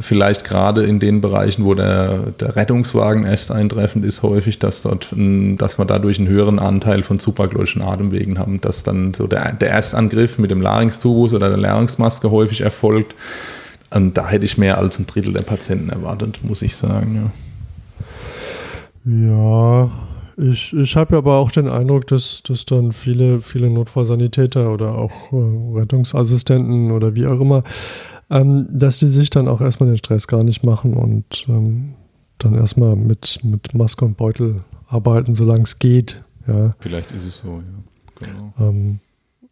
vielleicht 0.00 0.44
gerade 0.44 0.84
in 0.84 0.98
den 0.98 1.20
Bereichen, 1.20 1.64
wo 1.64 1.74
der, 1.74 2.32
der 2.40 2.56
Rettungswagen 2.56 3.24
erst 3.24 3.52
eintreffend 3.52 4.04
ist, 4.04 4.22
häufig, 4.22 4.58
dass 4.58 4.82
dort, 4.82 5.08
dass 5.12 5.78
wir 5.78 5.84
dadurch 5.84 6.18
einen 6.18 6.28
höheren 6.28 6.58
Anteil 6.58 7.04
von 7.04 7.20
supraglottischen 7.20 7.82
Atemwegen 7.82 8.38
haben, 8.38 8.60
dass 8.60 8.82
dann 8.82 9.14
so 9.14 9.28
der, 9.28 9.52
der 9.52 9.70
Erstangriff 9.70 10.38
mit 10.38 10.50
dem 10.50 10.60
Larynxtubus 10.60 11.34
oder 11.34 11.48
der 11.48 11.58
Larynxmaske 11.58 12.30
häufig 12.32 12.62
erfolgt. 12.62 13.14
Und 13.90 14.18
da 14.18 14.28
hätte 14.28 14.44
ich 14.44 14.58
mehr 14.58 14.78
als 14.78 14.98
ein 14.98 15.06
Drittel 15.06 15.32
der 15.32 15.42
Patienten 15.42 15.90
erwartet, 15.90 16.40
muss 16.42 16.62
ich 16.62 16.76
sagen. 16.76 17.14
Ja. 17.14 17.47
Ja, 19.08 19.90
ich, 20.36 20.72
ich 20.74 20.96
habe 20.96 21.16
aber 21.16 21.38
auch 21.38 21.50
den 21.50 21.66
Eindruck, 21.66 22.06
dass, 22.06 22.42
dass 22.42 22.66
dann 22.66 22.92
viele, 22.92 23.40
viele 23.40 23.70
Notfallsanitäter 23.70 24.72
oder 24.72 24.94
auch 24.94 25.32
äh, 25.32 25.78
Rettungsassistenten 25.78 26.92
oder 26.92 27.16
wie 27.16 27.26
auch 27.26 27.40
immer, 27.40 27.64
ähm, 28.30 28.68
dass 28.70 28.98
die 28.98 29.08
sich 29.08 29.30
dann 29.30 29.48
auch 29.48 29.60
erstmal 29.62 29.88
den 29.88 29.98
Stress 29.98 30.28
gar 30.28 30.44
nicht 30.44 30.62
machen 30.62 30.92
und 30.94 31.46
ähm, 31.48 31.94
dann 32.36 32.54
erstmal 32.54 32.96
mit, 32.96 33.40
mit 33.42 33.74
Maske 33.74 34.04
und 34.04 34.16
Beutel 34.16 34.56
arbeiten, 34.88 35.34
solange 35.34 35.62
es 35.62 35.78
geht. 35.78 36.22
Ja. 36.46 36.76
Vielleicht 36.80 37.10
ist 37.12 37.24
es 37.24 37.38
so, 37.38 37.62
ja. 37.62 38.26
Genau. 38.26 38.52
Ähm, 38.60 39.00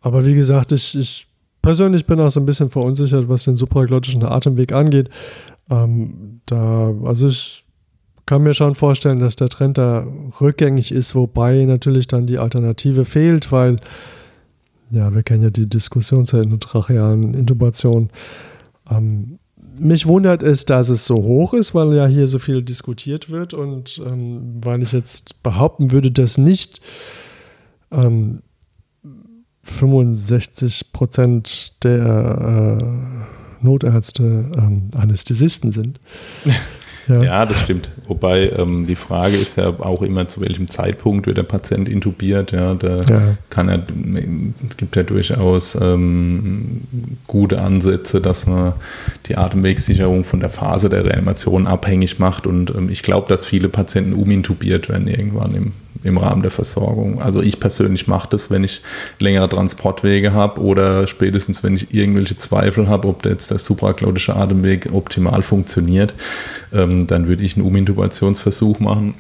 aber 0.01 0.25
wie 0.25 0.35
gesagt, 0.35 0.73
ich, 0.73 0.97
ich 0.97 1.27
persönlich 1.63 2.07
bin 2.07 2.21
auch 2.21 2.31
so 2.31 2.41
ein 2.41 2.47
bisschen 2.47 2.71
verunsichert, 2.71 3.29
was 3.29 3.45
den 3.45 3.57
supraglottischen 3.57 4.23
Atemweg 4.23 4.73
angeht. 4.73 5.09
Ähm, 5.71 6.41
da, 6.47 6.95
also 7.05 7.29
ich 7.29 7.66
kann 8.27 8.43
mir 8.43 8.55
schon 8.55 8.75
vorstellen, 8.75 9.21
dass 9.21 9.37
der 9.37 9.49
Trend 9.49 9.79
da 9.79 10.07
rückgängig 10.41 10.93
ist, 10.93 11.15
wobei 11.15 11.65
natürlich 11.65 12.09
dann 12.09 12.27
die 12.27 12.39
Alternative 12.39 13.05
fehlt, 13.05 13.53
weil, 13.53 13.77
ja, 14.91 15.15
wir 15.15 15.23
kennen 15.23 15.45
ja 15.45 15.51
die 15.51 15.69
Diskussion 15.69 16.27
zur 16.27 16.43
intrachealen 16.43 17.35
Intubation. 17.35 18.11
Ähm, 18.91 19.39
mich 19.79 20.07
wundert 20.07 20.43
es, 20.43 20.65
dass 20.65 20.89
es 20.89 21.07
so 21.07 21.17
hoch 21.17 21.55
ist, 21.55 21.75
weil 21.75 21.95
ja 21.95 22.07
hier 22.07 22.27
so 22.27 22.39
viel 22.39 22.63
diskutiert 22.63 23.31
wird 23.31 23.55
und 23.55 24.03
ähm, 24.05 24.61
weil 24.63 24.83
ich 24.83 24.93
jetzt 24.93 25.43
behaupten 25.43 25.93
würde, 25.93 26.11
dass 26.11 26.39
nicht 26.39 26.81
ähm, 27.93 28.43
65 29.63 30.93
Prozent 30.93 31.85
der 31.85 32.79
äh, 32.81 33.65
Notärzte 33.65 34.51
ähm, 34.57 34.91
Anästhesisten 34.95 35.73
sind. 35.73 36.01
Ja. 37.09 37.23
ja, 37.23 37.47
das 37.47 37.61
stimmt. 37.61 37.89
Wobei 38.07 38.51
ähm, 38.51 38.87
die 38.87 38.97
Frage 38.97 39.37
ist 39.37 39.57
ja 39.57 39.69
auch 39.69 40.03
immer, 40.03 40.29
zu 40.29 40.41
welchem 40.41 40.69
Zeitpunkt 40.69 41.27
wird 41.27 41.39
der 41.39 41.45
Patient 41.45 41.89
intubiert. 41.89 42.53
Ja, 42.53 42.75
da 42.75 42.97
ja. 43.09 43.23
kann 43.51 43.69
er, 43.69 43.83
es 44.69 44.77
gibt 44.77 44.97
ja 44.97 45.03
durchaus 45.03 45.77
ähm, 45.81 46.83
gute 47.27 47.61
Ansätze, 47.61 48.21
dass 48.21 48.47
man 48.47 48.73
die 49.27 49.37
Atemwegssicherung 49.37 50.25
von 50.25 50.41
der 50.41 50.51
Phase 50.51 50.89
der 50.89 51.05
Reanimation 51.05 51.67
abhängig 51.67 52.19
macht. 52.19 52.47
Und 52.47 52.75
ähm, 52.75 52.89
ich 52.91 53.03
glaube, 53.03 53.29
dass 53.29 53.45
viele 53.45 53.69
Patienten 53.69 54.13
umintubiert 54.13 54.89
werden 54.89 55.09
irgendwann 55.09 55.55
im 55.55 55.73
im 56.05 56.19
Rahmen 56.19 56.43
der 56.43 56.51
Versorgung. 56.51 57.21
Also 57.23 57.43
ich 57.43 57.61
persönlich 57.61 58.07
mache 58.07 58.29
das, 58.31 58.51
wenn 58.51 58.65
ich 58.65 58.83
längere 59.19 59.49
Transportwege 59.49 60.33
habe 60.33 60.61
oder 60.61 61.07
spätestens, 61.07 61.63
wenn 61.63 61.75
ich 61.75 61.93
irgendwelche 61.95 62.37
Zweifel 62.37 62.89
habe, 62.89 63.09
ob 63.09 63.25
jetzt 63.25 63.51
der 63.51 63.59
supraglottische 63.59 64.37
Atemweg 64.37 64.91
optimal 64.93 65.43
funktioniert, 65.43 66.15
ähm, 66.73 67.07
dann 67.07 67.29
würde 67.29 67.45
ich 67.45 67.57
einen 67.57 67.67
Umintubationsversuch 67.67 68.81
machen 68.81 69.15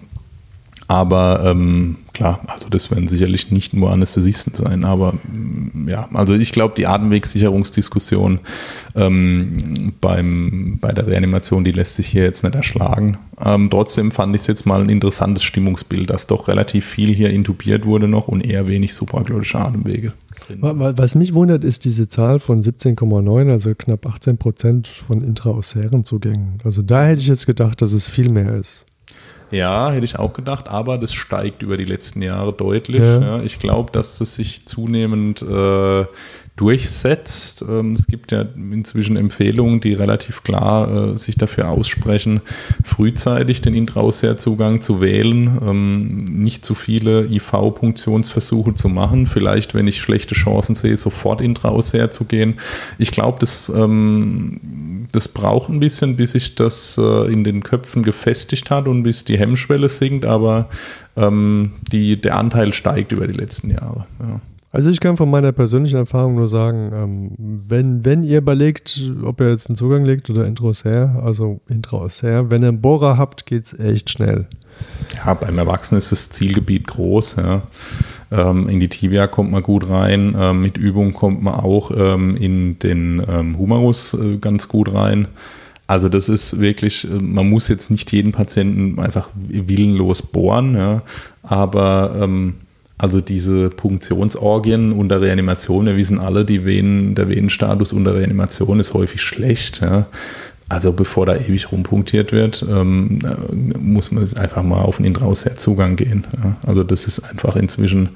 aber 0.88 1.42
ähm, 1.44 1.98
klar, 2.16 2.40
also 2.46 2.68
das 2.70 2.90
werden 2.90 3.08
sicherlich 3.08 3.50
nicht 3.50 3.74
nur 3.74 3.92
Anästhesisten 3.92 4.54
sein, 4.54 4.84
aber 4.84 5.12
mm, 5.12 5.86
ja, 5.88 6.08
also 6.14 6.32
ich 6.32 6.50
glaube, 6.50 6.74
die 6.74 6.86
Atemwegssicherungsdiskussion 6.86 8.40
ähm, 8.94 9.92
beim, 10.00 10.78
bei 10.80 10.92
der 10.92 11.06
Reanimation, 11.06 11.62
die 11.62 11.72
lässt 11.72 11.96
sich 11.96 12.06
hier 12.06 12.22
jetzt 12.22 12.42
nicht 12.42 12.54
erschlagen. 12.54 13.18
Ähm, 13.44 13.68
trotzdem 13.70 14.12
fand 14.12 14.34
ich 14.34 14.40
es 14.40 14.46
jetzt 14.46 14.64
mal 14.64 14.80
ein 14.80 14.88
interessantes 14.88 15.44
Stimmungsbild, 15.44 16.08
dass 16.08 16.26
doch 16.26 16.48
relativ 16.48 16.86
viel 16.86 17.14
hier 17.14 17.28
intubiert 17.28 17.84
wurde 17.84 18.08
noch 18.08 18.28
und 18.28 18.40
eher 18.40 18.66
wenig 18.66 18.94
supraglottische 18.94 19.58
Atemwege. 19.58 20.14
Was 20.60 21.14
mich 21.16 21.34
wundert, 21.34 21.64
ist 21.64 21.84
diese 21.84 22.08
Zahl 22.08 22.40
von 22.40 22.62
17,9, 22.62 23.50
also 23.50 23.74
knapp 23.74 24.06
18 24.06 24.38
Prozent 24.38 24.88
von 24.88 25.22
intraosären 25.22 26.04
Zugängen. 26.04 26.60
Also 26.64 26.80
da 26.80 27.04
hätte 27.04 27.20
ich 27.20 27.28
jetzt 27.28 27.46
gedacht, 27.46 27.82
dass 27.82 27.92
es 27.92 28.06
viel 28.06 28.30
mehr 28.30 28.54
ist. 28.54 28.86
Ja, 29.50 29.90
hätte 29.90 30.04
ich 30.04 30.18
auch 30.18 30.32
gedacht, 30.32 30.68
aber 30.68 30.98
das 30.98 31.12
steigt 31.12 31.62
über 31.62 31.76
die 31.76 31.84
letzten 31.84 32.22
Jahre 32.22 32.52
deutlich. 32.52 32.98
Ja. 32.98 33.20
Ja, 33.20 33.42
ich 33.42 33.58
glaube, 33.58 33.92
dass 33.92 34.20
es 34.20 34.34
sich 34.34 34.66
zunehmend 34.66 35.42
äh, 35.42 36.04
durchsetzt. 36.56 37.62
Ähm, 37.68 37.92
es 37.92 38.06
gibt 38.06 38.32
ja 38.32 38.44
inzwischen 38.56 39.16
Empfehlungen, 39.16 39.80
die 39.80 39.92
relativ 39.92 40.42
klar 40.42 41.12
äh, 41.12 41.18
sich 41.18 41.36
dafür 41.36 41.68
aussprechen, 41.68 42.40
frühzeitig 42.84 43.60
den 43.60 43.74
Intraoseer-Zugang 43.74 44.80
zu 44.80 45.02
wählen, 45.02 45.58
ähm, 45.62 46.24
nicht 46.24 46.64
zu 46.64 46.74
viele 46.74 47.26
IV-Punktionsversuche 47.26 48.74
zu 48.74 48.88
machen, 48.88 49.26
vielleicht, 49.26 49.74
wenn 49.74 49.86
ich 49.86 50.00
schlechte 50.00 50.34
Chancen 50.34 50.74
sehe, 50.74 50.96
sofort 50.96 51.42
Intraoseer 51.42 52.10
zu 52.10 52.24
gehen. 52.24 52.54
Ich 52.98 53.10
glaube, 53.10 53.38
das, 53.38 53.68
ähm, 53.68 55.06
das 55.12 55.28
braucht 55.28 55.68
ein 55.68 55.78
bisschen, 55.78 56.16
bis 56.16 56.32
sich 56.32 56.54
das 56.54 56.98
äh, 56.98 57.30
in 57.30 57.44
den 57.44 57.62
Köpfen 57.62 58.02
gefestigt 58.02 58.70
hat 58.70 58.88
und 58.88 59.02
bis 59.02 59.24
die 59.24 59.38
Hemmschwelle 59.38 59.88
sinkt, 59.88 60.24
aber 60.24 60.68
die, 61.18 62.20
der 62.20 62.36
Anteil 62.36 62.74
steigt 62.74 63.10
über 63.12 63.26
die 63.26 63.32
letzten 63.32 63.70
Jahre. 63.70 64.04
Ja. 64.20 64.38
Also 64.76 64.90
ich 64.90 65.00
kann 65.00 65.16
von 65.16 65.30
meiner 65.30 65.52
persönlichen 65.52 65.96
Erfahrung 65.96 66.34
nur 66.34 66.48
sagen, 66.48 66.90
ähm, 66.92 67.30
wenn, 67.38 68.04
wenn 68.04 68.22
ihr 68.24 68.36
überlegt, 68.36 69.10
ob 69.24 69.40
ihr 69.40 69.48
jetzt 69.48 69.70
einen 69.70 69.76
Zugang 69.76 70.04
legt 70.04 70.28
oder 70.28 70.44
Introser, 70.44 71.18
also 71.24 71.62
Introser, 71.66 72.50
wenn 72.50 72.62
ihr 72.62 72.68
einen 72.68 72.82
Bohrer 72.82 73.16
habt, 73.16 73.46
geht 73.46 73.64
es 73.64 73.78
echt 73.78 74.10
schnell. 74.10 74.46
Ja, 75.16 75.32
beim 75.32 75.56
Erwachsenen 75.56 75.96
ist 75.96 76.12
das 76.12 76.28
Zielgebiet 76.28 76.88
groß. 76.88 77.36
Ja. 77.36 77.62
Ähm, 78.30 78.68
in 78.68 78.78
die 78.78 78.90
Tibia 78.90 79.26
kommt 79.28 79.50
man 79.50 79.62
gut 79.62 79.88
rein. 79.88 80.36
Ähm, 80.38 80.60
mit 80.60 80.76
Übung 80.76 81.14
kommt 81.14 81.42
man 81.42 81.54
auch 81.54 81.90
ähm, 81.96 82.36
in 82.36 82.78
den 82.78 83.22
ähm, 83.26 83.56
Humerus 83.56 84.12
äh, 84.12 84.36
ganz 84.36 84.68
gut 84.68 84.92
rein. 84.92 85.26
Also 85.86 86.10
das 86.10 86.28
ist 86.28 86.60
wirklich, 86.60 87.08
äh, 87.08 87.14
man 87.14 87.48
muss 87.48 87.68
jetzt 87.68 87.90
nicht 87.90 88.12
jeden 88.12 88.32
Patienten 88.32 88.98
einfach 88.98 89.30
willenlos 89.34 90.20
bohren, 90.20 90.74
ja, 90.74 91.00
aber 91.42 92.14
ähm, 92.20 92.56
also 92.98 93.20
diese 93.20 93.68
Punktionsorgien 93.68 94.92
unter 94.92 95.20
Reanimation, 95.20 95.86
wir 95.86 95.96
wissen 95.96 96.18
alle, 96.18 96.44
die 96.44 96.64
Venen, 96.64 97.14
der 97.14 97.28
Venenstatus 97.28 97.92
unter 97.92 98.14
Reanimation 98.14 98.80
ist 98.80 98.94
häufig 98.94 99.20
schlecht. 99.22 99.80
Ja. 99.82 100.06
Also 100.68 100.92
bevor 100.92 101.26
da 101.26 101.36
ewig 101.36 101.70
rumpunktiert 101.70 102.32
wird, 102.32 102.64
ähm, 102.68 103.20
muss 103.78 104.10
man 104.10 104.26
einfach 104.36 104.62
mal 104.62 104.80
auf 104.80 104.96
den 104.96 105.06
Intrausher 105.06 105.56
Zugang 105.56 105.96
gehen. 105.96 106.24
Ja. 106.42 106.56
Also 106.66 106.82
das 106.82 107.06
ist 107.06 107.20
einfach 107.20 107.54
inzwischen 107.56 108.10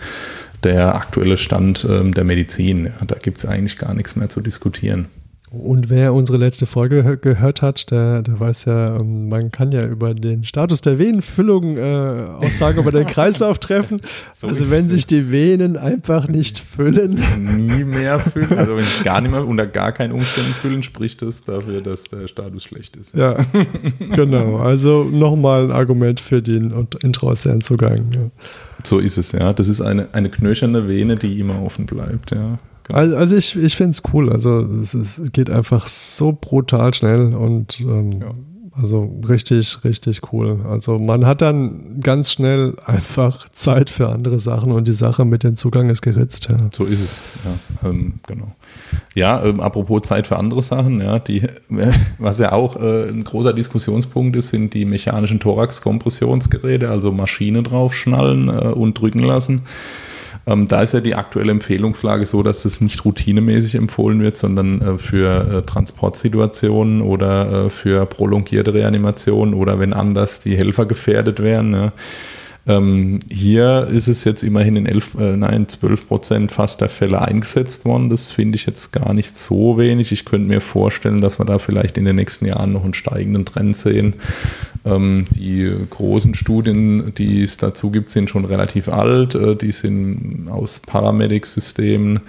der 0.65 0.95
aktuelle 0.95 1.37
Stand 1.37 1.87
ähm, 1.89 2.13
der 2.13 2.25
Medizin. 2.25 2.87
Ja, 2.87 3.07
da 3.07 3.17
gibt 3.17 3.39
es 3.39 3.47
eigentlich 3.47 3.79
gar 3.79 3.95
nichts 3.95 4.17
mehr 4.17 4.29
zu 4.31 4.41
diskutieren. 4.41 5.07
Und 5.53 5.91
wer 5.91 6.15
unsere 6.15 6.39
letzte 6.39 6.65
Folge 6.65 7.19
gehört 7.21 7.61
hat, 7.61 7.91
der, 7.91 8.23
der 8.23 8.39
weiß 8.39 8.67
ja, 8.67 8.97
ähm, 9.01 9.29
man 9.29 9.51
kann 9.51 9.73
ja 9.73 9.85
über 9.85 10.15
den 10.15 10.45
Status 10.45 10.81
der 10.81 11.01
Venenfüllung 11.01 11.77
äh, 11.77 11.81
Aussagen 11.81 12.79
über 12.79 12.93
den 12.93 13.07
Kreislauf 13.07 13.59
treffen. 13.59 14.01
So 14.33 14.47
also 14.47 14.71
wenn 14.71 14.89
sich 14.89 15.07
die 15.07 15.33
Venen 15.33 15.77
einfach 15.77 16.29
nicht 16.29 16.59
füllen. 16.59 17.21
nie 17.57 17.85
mehr 17.85 18.19
füllen. 18.21 18.59
Also 18.59 18.77
wenn 18.77 18.85
sie 18.85 19.05
gar 19.05 19.21
nicht 19.21 19.31
mehr 19.31 19.47
unter 19.47 19.67
gar 19.67 19.93
keinen 19.93 20.13
Umständen 20.13 20.53
füllen, 20.53 20.83
spricht 20.83 21.21
das 21.21 21.45
dafür, 21.45 21.81
dass 21.81 22.05
der 22.05 22.27
Status 22.29 22.63
schlecht 22.63 22.97
ist. 22.97 23.15
Ja, 23.15 23.37
genau. 24.15 24.57
Also 24.57 25.05
nochmal 25.05 25.65
ein 25.65 25.71
Argument 25.73 26.21
für 26.21 26.43
den 26.43 26.89
intraosären 27.03 27.61
Zugang. 27.61 28.13
Ja. 28.15 28.31
So 28.83 28.99
ist 28.99 29.19
es, 29.19 29.33
ja. 29.33 29.53
Das 29.53 29.69
ist 29.69 29.81
eine, 29.81 30.09
eine 30.13 30.31
knöcherne 30.31 30.89
Vene, 30.89 31.17
die 31.17 31.39
immer 31.39 31.63
offen 31.63 31.87
bleibt, 31.87 32.31
ja. 32.31 32.59
Also, 32.93 33.17
also 33.17 33.37
ich, 33.37 33.57
ich 33.57 33.77
finde 33.77 33.91
es 33.91 34.03
cool. 34.13 34.31
Also 34.31 34.61
es, 34.61 34.95
es, 34.95 35.23
geht 35.33 35.51
einfach 35.51 35.87
so 35.87 36.37
brutal 36.39 36.95
schnell 36.95 37.35
und 37.35 37.81
ähm, 37.81 38.11
ja. 38.13 38.33
also 38.73 39.21
richtig, 39.29 39.85
richtig 39.85 40.33
cool. 40.33 40.61
Also 40.69 40.99
man 40.99 41.27
hat 41.27 41.43
dann 41.43 42.01
ganz 42.01 42.33
schnell 42.33 42.75
einfach 42.85 43.49
Zeit 43.51 43.91
für 43.91 44.09
andere 44.09 44.39
Sachen 44.39 44.73
und 44.73 44.89
die 44.89 44.93
Sache 44.93 45.25
mit 45.25 45.43
dem 45.43 45.57
Zugang 45.57 45.91
ist 45.91 46.03
geritzt. 46.03 46.49
Ja. 46.51 46.57
So 46.73 46.85
ist 46.85 47.01
es, 47.01 47.19
ja, 47.45 47.89
ähm, 47.89 48.15
genau. 48.27 48.55
Ja, 49.15 49.45
ähm, 49.45 49.61
apropos 49.61 50.03
Zeit 50.03 50.27
für 50.27 50.39
andere 50.39 50.63
Sachen, 50.63 51.01
ja, 51.01 51.19
die, 51.19 51.43
was 52.19 52.39
ja 52.39 52.53
auch 52.53 52.77
äh, 52.77 53.09
ein 53.09 53.25
großer 53.25 53.53
Diskussionspunkt 53.53 54.37
ist, 54.37 54.51
sind 54.51 54.75
die 54.75 54.85
mechanischen 54.85 55.41
Thorax-Kompressionsgeräte, 55.41 56.91
also 56.91 57.13
Maschine 57.13 57.63
draufschnallen 57.63 58.49
äh, 58.49 58.69
und 58.69 58.99
drücken 58.99 59.21
lassen. 59.21 59.63
Ähm, 60.51 60.67
da 60.67 60.81
ist 60.83 60.95
ja 60.95 61.01
die 61.01 61.15
aktuelle 61.15 61.53
Empfehlungslage 61.53 62.27
so, 62.27 62.43
dass 62.43 62.65
das 62.65 62.81
nicht 62.81 63.05
routinemäßig 63.05 63.77
empfohlen 63.77 64.21
wird, 64.21 64.37
sondern 64.37 64.81
äh, 64.81 64.99
für 64.99 65.59
äh, 65.59 65.63
Transportsituationen 65.63 67.03
oder 67.03 67.67
äh, 67.67 67.71
für 67.71 68.05
prolongierte 68.07 68.75
Reanimationen 68.75 69.55
oder 69.55 69.79
wenn 69.79 69.93
anders 69.93 70.41
die 70.41 70.57
Helfer 70.57 70.87
gefährdet 70.87 71.41
wären. 71.41 71.73
Ja. 71.73 71.93
Ähm, 72.67 73.21
hier 73.31 73.89
ist 73.91 74.09
es 74.09 74.25
jetzt 74.25 74.43
immerhin 74.43 74.77
in 74.77 74.87
11, 74.87 75.15
äh, 75.19 75.37
nein, 75.37 75.67
12 75.67 76.07
Prozent 76.09 76.53
fast 76.53 76.81
der 76.81 76.89
Fälle 76.89 77.23
eingesetzt 77.23 77.85
worden. 77.85 78.11
Das 78.11 78.31
finde 78.31 78.57
ich 78.57 78.67
jetzt 78.67 78.93
gar 78.93 79.15
nicht 79.15 79.37
so 79.37 79.79
wenig. 79.79 80.13
Ich 80.13 80.25
könnte 80.25 80.49
mir 80.49 80.61
vorstellen, 80.61 81.21
dass 81.21 81.39
wir 81.39 81.47
da 81.47 81.59
vielleicht 81.59 81.97
in 81.97 82.05
den 82.05 82.17
nächsten 82.17 82.47
Jahren 82.47 82.73
noch 82.73 82.85
einen 82.85 82.95
steigenden 82.95 83.45
Trend 83.45 83.77
sehen. 83.77 84.15
Ähm, 84.85 85.25
die 85.31 85.73
großen 85.89 86.35
Studien, 86.35 87.15
die 87.17 87.43
es 87.43 87.57
dazu 87.57 87.91
gibt, 87.91 88.11
sind 88.11 88.31
schon 88.31 88.45
relativ 88.45 88.89
alt. 88.89 89.35
Äh, 89.35 89.57
die 89.57 89.73
sind 89.73 90.49
aus 90.51 90.81
Paramedic-Systemen. 90.81 92.21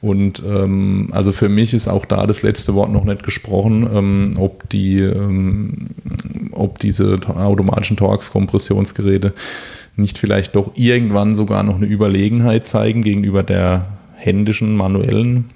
Und 0.00 0.42
ähm, 0.46 1.08
also 1.10 1.32
für 1.32 1.48
mich 1.48 1.74
ist 1.74 1.88
auch 1.88 2.04
da 2.04 2.26
das 2.26 2.42
letzte 2.42 2.74
Wort 2.74 2.92
noch 2.92 3.04
nicht 3.04 3.24
gesprochen, 3.24 3.88
ähm, 3.92 4.30
ob 4.38 4.68
die, 4.68 5.00
ähm, 5.00 5.88
ob 6.52 6.78
diese 6.78 7.18
automatischen 7.26 7.96
Thorax-Kompressionsgeräte 7.96 9.32
nicht 9.96 10.18
vielleicht 10.18 10.54
doch 10.54 10.70
irgendwann 10.76 11.34
sogar 11.34 11.64
noch 11.64 11.76
eine 11.76 11.86
Überlegenheit 11.86 12.66
zeigen 12.66 13.02
gegenüber 13.02 13.42
der 13.42 13.88
händischen, 14.14 14.76
manuellen 14.76 15.50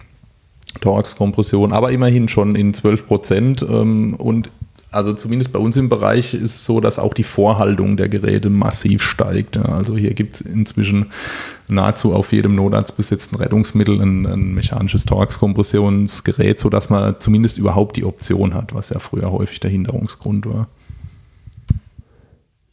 Thorax-Kompression, 0.81 1.73
aber 1.73 1.93
immerhin 1.93 2.29
schon 2.29 2.57
in 2.57 2.75
12 2.75 3.07
Prozent. 3.07 3.63
Ähm, 3.63 4.15
und 4.15 4.51
also 4.93 5.13
zumindest 5.15 5.53
bei 5.53 5.59
uns 5.59 5.77
im 5.77 5.89
Bereich 5.89 6.35
ist 6.35 6.55
es 6.55 6.65
so, 6.65 6.81
dass 6.81 6.99
auch 6.99 7.15
die 7.15 7.25
Vorhaltung 7.25 7.97
der 7.97 8.09
Geräte 8.09 8.51
massiv 8.51 9.03
steigt. 9.03 9.57
Also 9.57 9.97
hier 9.97 10.15
gibt 10.15 10.37
es 10.37 10.41
inzwischen 10.43 11.07
nahezu 11.67 12.15
auf 12.15 12.33
jedem 12.33 12.55
notarztbesetzten 12.55 13.39
Rettungsmittel 13.39 14.01
ein, 14.01 14.27
ein 14.27 14.55
mechanisches 14.55 15.05
Thorax-Kompressionsgerät, 15.07 16.59
sodass 16.59 16.91
man 16.91 17.17
zumindest 17.19 17.59
überhaupt 17.59 17.97
die 17.97 18.05
Option 18.05 18.55
hat, 18.55 18.75
was 18.75 18.91
ja 18.91 18.99
früher 18.99 19.33
häufig 19.33 19.61
der 19.61 19.71
Hinderungsgrund 19.71 20.47
war. 20.47 20.69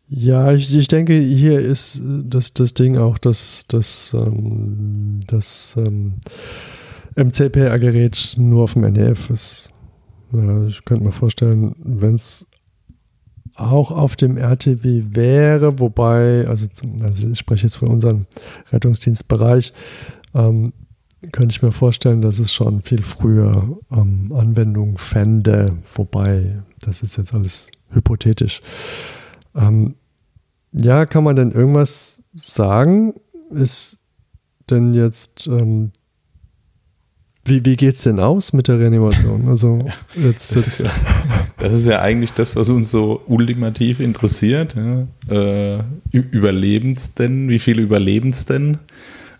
Ja, 0.09 0.53
ich, 0.53 0.75
ich 0.75 0.87
denke, 0.87 1.13
hier 1.13 1.59
ist 1.59 2.01
das, 2.03 2.53
das 2.53 2.73
Ding 2.73 2.97
auch, 2.97 3.19
dass 3.19 3.65
das, 3.67 4.15
ähm, 4.19 5.19
das 5.27 5.75
ähm, 5.77 6.13
MCPR-Gerät 7.15 8.33
nur 8.37 8.63
auf 8.63 8.73
dem 8.73 8.91
NEF 8.91 9.29
ist. 9.29 9.71
Ich 10.67 10.85
könnte 10.85 11.03
mir 11.03 11.11
vorstellen, 11.11 11.75
wenn 11.79 12.15
es 12.15 12.47
auch 13.55 13.91
auf 13.91 14.15
dem 14.15 14.37
RTW 14.37 15.03
wäre, 15.09 15.79
wobei, 15.79 16.47
also, 16.47 16.67
also 17.01 17.29
ich 17.29 17.39
spreche 17.39 17.63
jetzt 17.63 17.75
von 17.75 17.89
unserem 17.89 18.25
Rettungsdienstbereich, 18.71 19.73
ähm, 20.33 20.73
könnte 21.31 21.53
ich 21.53 21.61
mir 21.61 21.71
vorstellen, 21.71 22.21
dass 22.21 22.39
es 22.39 22.53
schon 22.53 22.81
viel 22.81 23.01
früher 23.01 23.77
ähm, 23.91 24.31
Anwendung 24.33 24.97
fände, 24.97 25.77
wobei, 25.93 26.63
das 26.79 27.03
ist 27.03 27.17
jetzt 27.17 27.33
alles 27.33 27.67
hypothetisch. 27.89 28.61
Ähm, 29.55 29.95
ja, 30.71 31.05
kann 31.05 31.23
man 31.23 31.35
denn 31.35 31.51
irgendwas 31.51 32.23
sagen? 32.35 33.15
Ist 33.49 33.99
denn 34.69 34.93
jetzt, 34.93 35.47
ähm, 35.47 35.91
wie, 37.49 37.65
wie 37.65 37.75
geht 37.75 37.95
es 37.95 38.03
denn 38.03 38.19
aus 38.19 38.53
mit 38.53 38.67
der 38.67 38.79
Reanimation? 38.79 39.47
Also 39.47 39.85
jetzt, 40.15 40.55
das, 40.55 40.67
ist 40.67 40.79
ja, 40.79 40.91
das, 41.57 41.73
ist 41.73 41.85
ja, 41.85 42.01
eigentlich 42.01 42.33
das, 42.33 42.55
was 42.55 42.69
uns 42.69 42.91
so 42.91 43.21
ultimativ 43.27 43.99
interessiert. 43.99 44.75
Ja. 44.75 45.77
Äh, 45.77 45.83
Überlebens 46.11 47.15
denn? 47.15 47.49
Wie 47.49 47.59
viele 47.59 47.81
überleben 47.81 48.29
es 48.29 48.45
denn? 48.45 48.77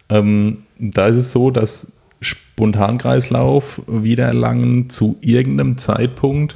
Ähm, 0.10 0.60
da 0.78 1.08
ist 1.08 1.16
es 1.16 1.32
so, 1.32 1.52
dass 1.52 1.92
Spontankreislauf 2.22 3.82
wiedererlangen 3.88 4.90
zu 4.90 5.18
irgendeinem 5.22 5.78
Zeitpunkt 5.78 6.56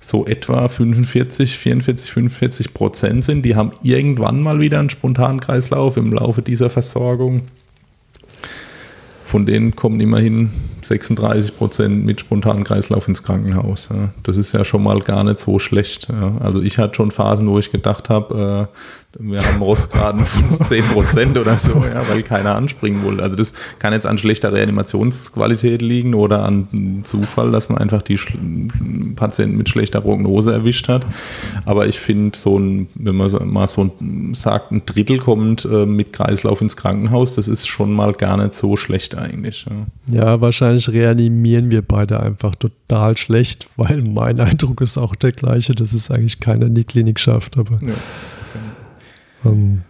so 0.00 0.26
etwa 0.26 0.68
45, 0.68 1.58
44, 1.58 2.10
45 2.10 2.74
Prozent 2.74 3.22
sind. 3.22 3.42
Die 3.42 3.54
haben 3.54 3.70
irgendwann 3.82 4.42
mal 4.42 4.60
wieder 4.60 4.78
einen 4.78 4.90
Spontankreislauf 4.90 5.96
im 5.96 6.12
Laufe 6.12 6.42
dieser 6.42 6.70
Versorgung. 6.70 7.42
Von 9.30 9.46
denen 9.46 9.76
kommen 9.76 10.00
immerhin 10.00 10.50
36 10.82 11.56
Prozent 11.56 12.04
mit 12.04 12.18
spontanen 12.18 12.64
Kreislauf 12.64 13.06
ins 13.06 13.22
Krankenhaus. 13.22 13.88
Das 14.24 14.36
ist 14.36 14.52
ja 14.52 14.64
schon 14.64 14.82
mal 14.82 14.98
gar 14.98 15.22
nicht 15.22 15.38
so 15.38 15.60
schlecht. 15.60 16.08
Also 16.40 16.60
ich 16.60 16.78
hatte 16.78 16.96
schon 16.96 17.12
Phasen, 17.12 17.48
wo 17.48 17.56
ich 17.56 17.70
gedacht 17.70 18.08
habe, 18.08 18.68
äh, 18.68 18.76
wir 19.18 19.44
haben 19.44 19.60
Rostgraden 19.60 20.24
von 20.24 20.60
10 20.60 20.84
Prozent 20.84 21.38
oder 21.38 21.56
so, 21.56 21.84
ja, 21.84 22.08
weil 22.08 22.22
keiner 22.22 22.54
anspringen 22.54 23.02
wollte. 23.04 23.22
Also 23.22 23.36
das 23.36 23.52
kann 23.78 23.92
jetzt 23.92 24.06
an 24.06 24.18
schlechter 24.18 24.52
Reanimationsqualität 24.52 25.82
liegen 25.82 26.14
oder 26.14 26.44
an 26.44 27.02
Zufall, 27.04 27.50
dass 27.50 27.68
man 27.68 27.78
einfach 27.78 28.02
die 28.02 28.18
Patienten 29.16 29.56
mit 29.56 29.68
schlechter 29.68 30.00
Prognose 30.00 30.52
erwischt 30.52 30.88
hat. 30.88 31.06
Aber 31.64 31.86
ich 31.88 31.98
finde, 31.98 32.38
so 32.38 32.58
ein, 32.58 32.88
wenn 32.94 33.16
man 33.16 33.48
mal 33.48 33.68
so 33.68 33.82
ein, 34.00 34.34
sagt, 34.34 34.70
ein 34.70 34.82
Drittel 34.86 35.18
kommt 35.18 35.64
äh, 35.64 35.86
mit 35.86 36.12
Kreislauf 36.12 36.60
ins 36.60 36.76
Krankenhaus, 36.76 37.34
das 37.34 37.48
ist 37.48 37.66
schon 37.66 37.92
mal 37.92 38.12
gar 38.12 38.36
nicht 38.36 38.54
so 38.54 38.76
schlecht 38.76 39.16
eigentlich. 39.16 39.66
Ja. 39.68 40.14
ja, 40.14 40.40
wahrscheinlich 40.40 40.88
reanimieren 40.88 41.70
wir 41.70 41.82
beide 41.82 42.20
einfach 42.20 42.54
total 42.54 43.16
schlecht, 43.16 43.68
weil 43.76 44.02
mein 44.02 44.38
Eindruck 44.38 44.80
ist 44.80 44.98
auch 44.98 45.16
der 45.16 45.32
gleiche, 45.32 45.74
dass 45.74 45.92
es 45.92 46.10
eigentlich 46.10 46.38
keiner 46.38 46.66
in 46.66 46.74
die 46.74 46.84
Klinik 46.84 47.18
schafft. 47.18 47.58
Aber 47.58 47.78
ja. 47.82 47.94
Ähm, 49.44 49.82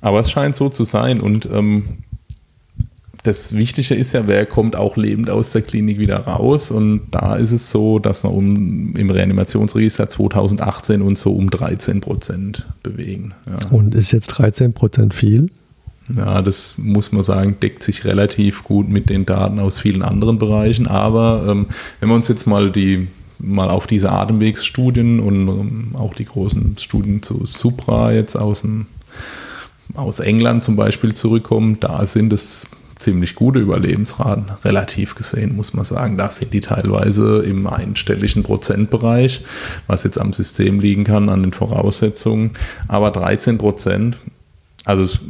Aber 0.00 0.20
es 0.20 0.30
scheint 0.30 0.56
so 0.56 0.68
zu 0.68 0.84
sein 0.84 1.20
und 1.20 1.48
ähm, 1.52 1.84
das 3.24 3.56
Wichtige 3.56 3.94
ist 3.94 4.12
ja, 4.12 4.26
wer 4.26 4.46
kommt 4.46 4.76
auch 4.76 4.96
lebend 4.96 5.28
aus 5.28 5.52
der 5.52 5.62
Klinik 5.62 5.98
wieder 5.98 6.20
raus 6.20 6.70
und 6.70 7.02
da 7.10 7.36
ist 7.36 7.52
es 7.52 7.70
so, 7.70 7.98
dass 7.98 8.24
wir 8.24 8.32
um, 8.32 8.94
im 8.96 9.10
Reanimationsregister 9.10 10.08
2018 10.08 11.02
uns 11.02 11.20
so 11.20 11.32
um 11.32 11.50
13 11.50 12.00
Prozent 12.00 12.68
bewegen. 12.82 13.34
Ja. 13.46 13.68
Und 13.70 13.94
ist 13.94 14.12
jetzt 14.12 14.28
13 14.28 14.72
Prozent 14.72 15.14
viel? 15.14 15.50
Ja, 16.16 16.40
das 16.40 16.78
muss 16.78 17.12
man 17.12 17.22
sagen, 17.22 17.56
deckt 17.60 17.82
sich 17.82 18.04
relativ 18.04 18.64
gut 18.64 18.88
mit 18.88 19.10
den 19.10 19.26
Daten 19.26 19.58
aus 19.58 19.78
vielen 19.78 20.02
anderen 20.02 20.38
Bereichen. 20.38 20.86
Aber 20.86 21.44
ähm, 21.48 21.66
wenn 22.00 22.08
wir 22.08 22.14
uns 22.14 22.28
jetzt 22.28 22.46
mal 22.46 22.70
die 22.70 23.08
mal 23.38 23.70
auf 23.70 23.86
diese 23.86 24.10
Atemwegsstudien 24.10 25.20
und 25.20 25.48
ähm, 25.48 25.90
auch 25.94 26.14
die 26.14 26.24
großen 26.24 26.76
Studien 26.78 27.22
zu 27.22 27.46
Supra 27.46 28.12
jetzt 28.12 28.36
aus 28.36 28.62
dem 28.62 28.86
aus 29.94 30.20
England 30.20 30.64
zum 30.64 30.76
Beispiel 30.76 31.14
zurückkommen, 31.14 31.78
da 31.80 32.04
sind 32.06 32.32
es 32.32 32.66
ziemlich 32.98 33.34
gute 33.34 33.60
Überlebensraten, 33.60 34.46
relativ 34.64 35.14
gesehen, 35.14 35.56
muss 35.56 35.72
man 35.72 35.84
sagen. 35.84 36.16
Da 36.16 36.30
sind 36.30 36.52
die 36.52 36.60
teilweise 36.60 37.42
im 37.44 37.66
einstelligen 37.66 38.42
Prozentbereich, 38.42 39.44
was 39.86 40.04
jetzt 40.04 40.20
am 40.20 40.32
System 40.32 40.80
liegen 40.80 41.04
kann, 41.04 41.28
an 41.28 41.42
den 41.42 41.52
Voraussetzungen. 41.52 42.52
Aber 42.88 43.10
13 43.10 43.56
Prozent, 43.58 44.18
also 44.84 45.04
es 45.04 45.20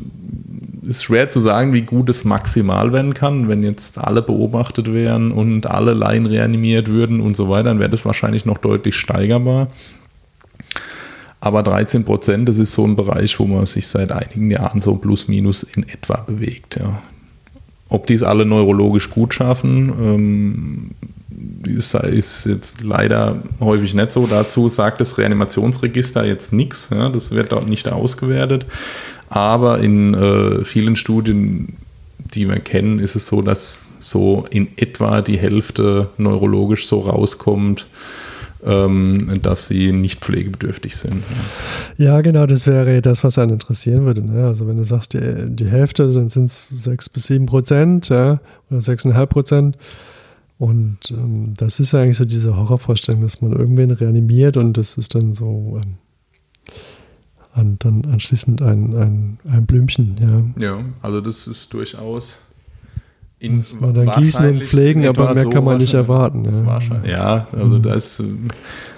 ist 0.87 1.05
schwer 1.05 1.29
zu 1.29 1.41
sagen, 1.41 1.75
wie 1.75 1.83
gut 1.83 2.09
es 2.09 2.25
maximal 2.25 2.93
werden 2.93 3.13
kann. 3.13 3.49
Wenn 3.49 3.63
jetzt 3.63 3.99
alle 3.99 4.23
beobachtet 4.23 4.93
wären 4.93 5.33
und 5.33 5.67
alle 5.67 5.93
Laien 5.93 6.25
reanimiert 6.25 6.89
würden 6.89 7.21
und 7.21 7.37
so 7.37 7.51
weiter, 7.51 7.65
dann 7.65 7.79
wäre 7.79 7.91
das 7.91 8.07
wahrscheinlich 8.07 8.47
noch 8.47 8.59
deutlich 8.59 8.97
steigerbar. 8.97 9.69
Aber 11.41 11.63
13 11.63 12.05
Prozent, 12.05 12.49
das 12.49 12.59
ist 12.59 12.73
so 12.73 12.85
ein 12.85 12.97
Bereich, 12.97 13.39
wo 13.39 13.45
man 13.45 13.67
sich 13.67 13.87
seit 13.87 14.11
einigen 14.11 14.51
Jahren 14.51 14.81
so 14.81 14.97
plus 14.97 15.29
minus 15.29 15.63
in 15.63 15.89
etwa 15.89 16.17
bewegt. 16.23 16.77
Ja. 16.77 17.03
ob 17.89 18.07
die 18.07 18.15
es 18.15 18.23
alle 18.23 18.45
neurologisch 18.45 19.11
gut 19.11 19.35
schaffen, 19.35 19.93
ähm, 20.01 20.91
ist, 21.65 21.95
ist, 21.95 22.47
jetzt 22.47 22.83
leider 22.83 23.43
häufig 23.61 23.95
nicht 23.95 24.13
so. 24.13 24.27
Dazu 24.27 24.69
sagt 24.69 25.01
das 25.01 25.19
Reanimationsregister 25.19 26.25
jetzt 26.25 26.53
nichts. 26.53 26.91
Ja, 26.91 27.09
das 27.09 27.33
wird 27.33 27.53
dort 27.53 27.69
nicht 27.69 27.89
ausgewertet. 27.89 28.67
Aber 29.29 29.79
in 29.79 30.15
äh, 30.15 30.65
vielen 30.65 30.97
Studien, 30.97 31.77
die 32.19 32.49
wir 32.49 32.59
kennen, 32.61 32.99
ist 32.99 33.15
es 33.15 33.27
so, 33.27 33.43
dass 33.43 33.81
so 34.01 34.45
in 34.51 34.69
etwa 34.77 35.23
die 35.23 35.39
Hälfte 35.39 36.09
neurologisch 36.19 36.87
so 36.87 37.01
rauskommt, 37.01 37.87
ähm, 38.65 39.41
dass 39.43 39.69
sie 39.69 39.93
nicht 39.93 40.21
pflegebedürftig 40.21 40.97
sind. 40.97 41.23
Ja. 41.97 42.21
genau, 42.21 42.47
das 42.47 42.67
wäre 42.67 43.01
das, 43.03 43.23
was 43.23 43.39
einen 43.39 43.53
interessieren 43.53 44.05
würde. 44.05 44.27
Ne? 44.27 44.47
Also 44.47 44.67
wenn 44.67 44.77
du 44.77 44.85
sagst, 44.85 45.15
die, 45.15 45.47
die 45.49 45.67
Hälfte, 45.67 46.11
dann 46.13 46.29
sind 46.29 46.47
es 46.47 46.69
sechs 46.69 47.09
bis 47.09 47.25
sieben 47.25 47.47
Prozent 47.47 48.09
ja, 48.09 48.41
oder 48.71 48.81
sechseinhalb 48.81 49.31
Prozent. 49.31 49.77
Und 50.59 50.99
ähm, 51.11 51.55
das 51.57 51.79
ist 51.79 51.93
ja 51.93 52.03
eigentlich 52.03 52.19
so 52.19 52.25
diese 52.25 52.57
Horrorvorstellung, 52.57 53.23
dass 53.23 53.41
man 53.41 53.53
irgendwen 53.53 53.93
reanimiert 53.93 54.57
und 54.57 54.77
das 54.77 54.99
ist 54.99 55.15
dann 55.15 55.33
so 55.33 55.81
ähm, 55.85 55.93
an, 57.53 57.77
dann 57.79 58.05
anschließend 58.07 58.61
ein, 58.63 58.97
ein, 58.97 59.39
ein 59.49 59.67
Blümchen. 59.67 60.53
Ja. 60.59 60.67
ja, 60.67 60.85
also 61.01 61.21
das 61.21 61.47
ist 61.47 61.73
durchaus 61.73 62.41
in 63.41 63.59
Muss 63.59 63.81
man 63.81 63.95
dann 63.95 64.11
gießen 64.21 64.49
und 64.49 64.65
pflegen, 64.65 65.07
aber 65.07 65.33
mehr 65.33 65.45
so 65.45 65.51
kann 65.51 65.63
man 65.63 65.79
nicht 65.79 65.95
erwarten. 65.95 66.45
Ja, 67.05 67.09
ja 67.09 67.47
also 67.53 67.77
mhm. 67.77 67.83
da 67.83 67.95
ist 67.95 68.19
äh, 68.19 68.25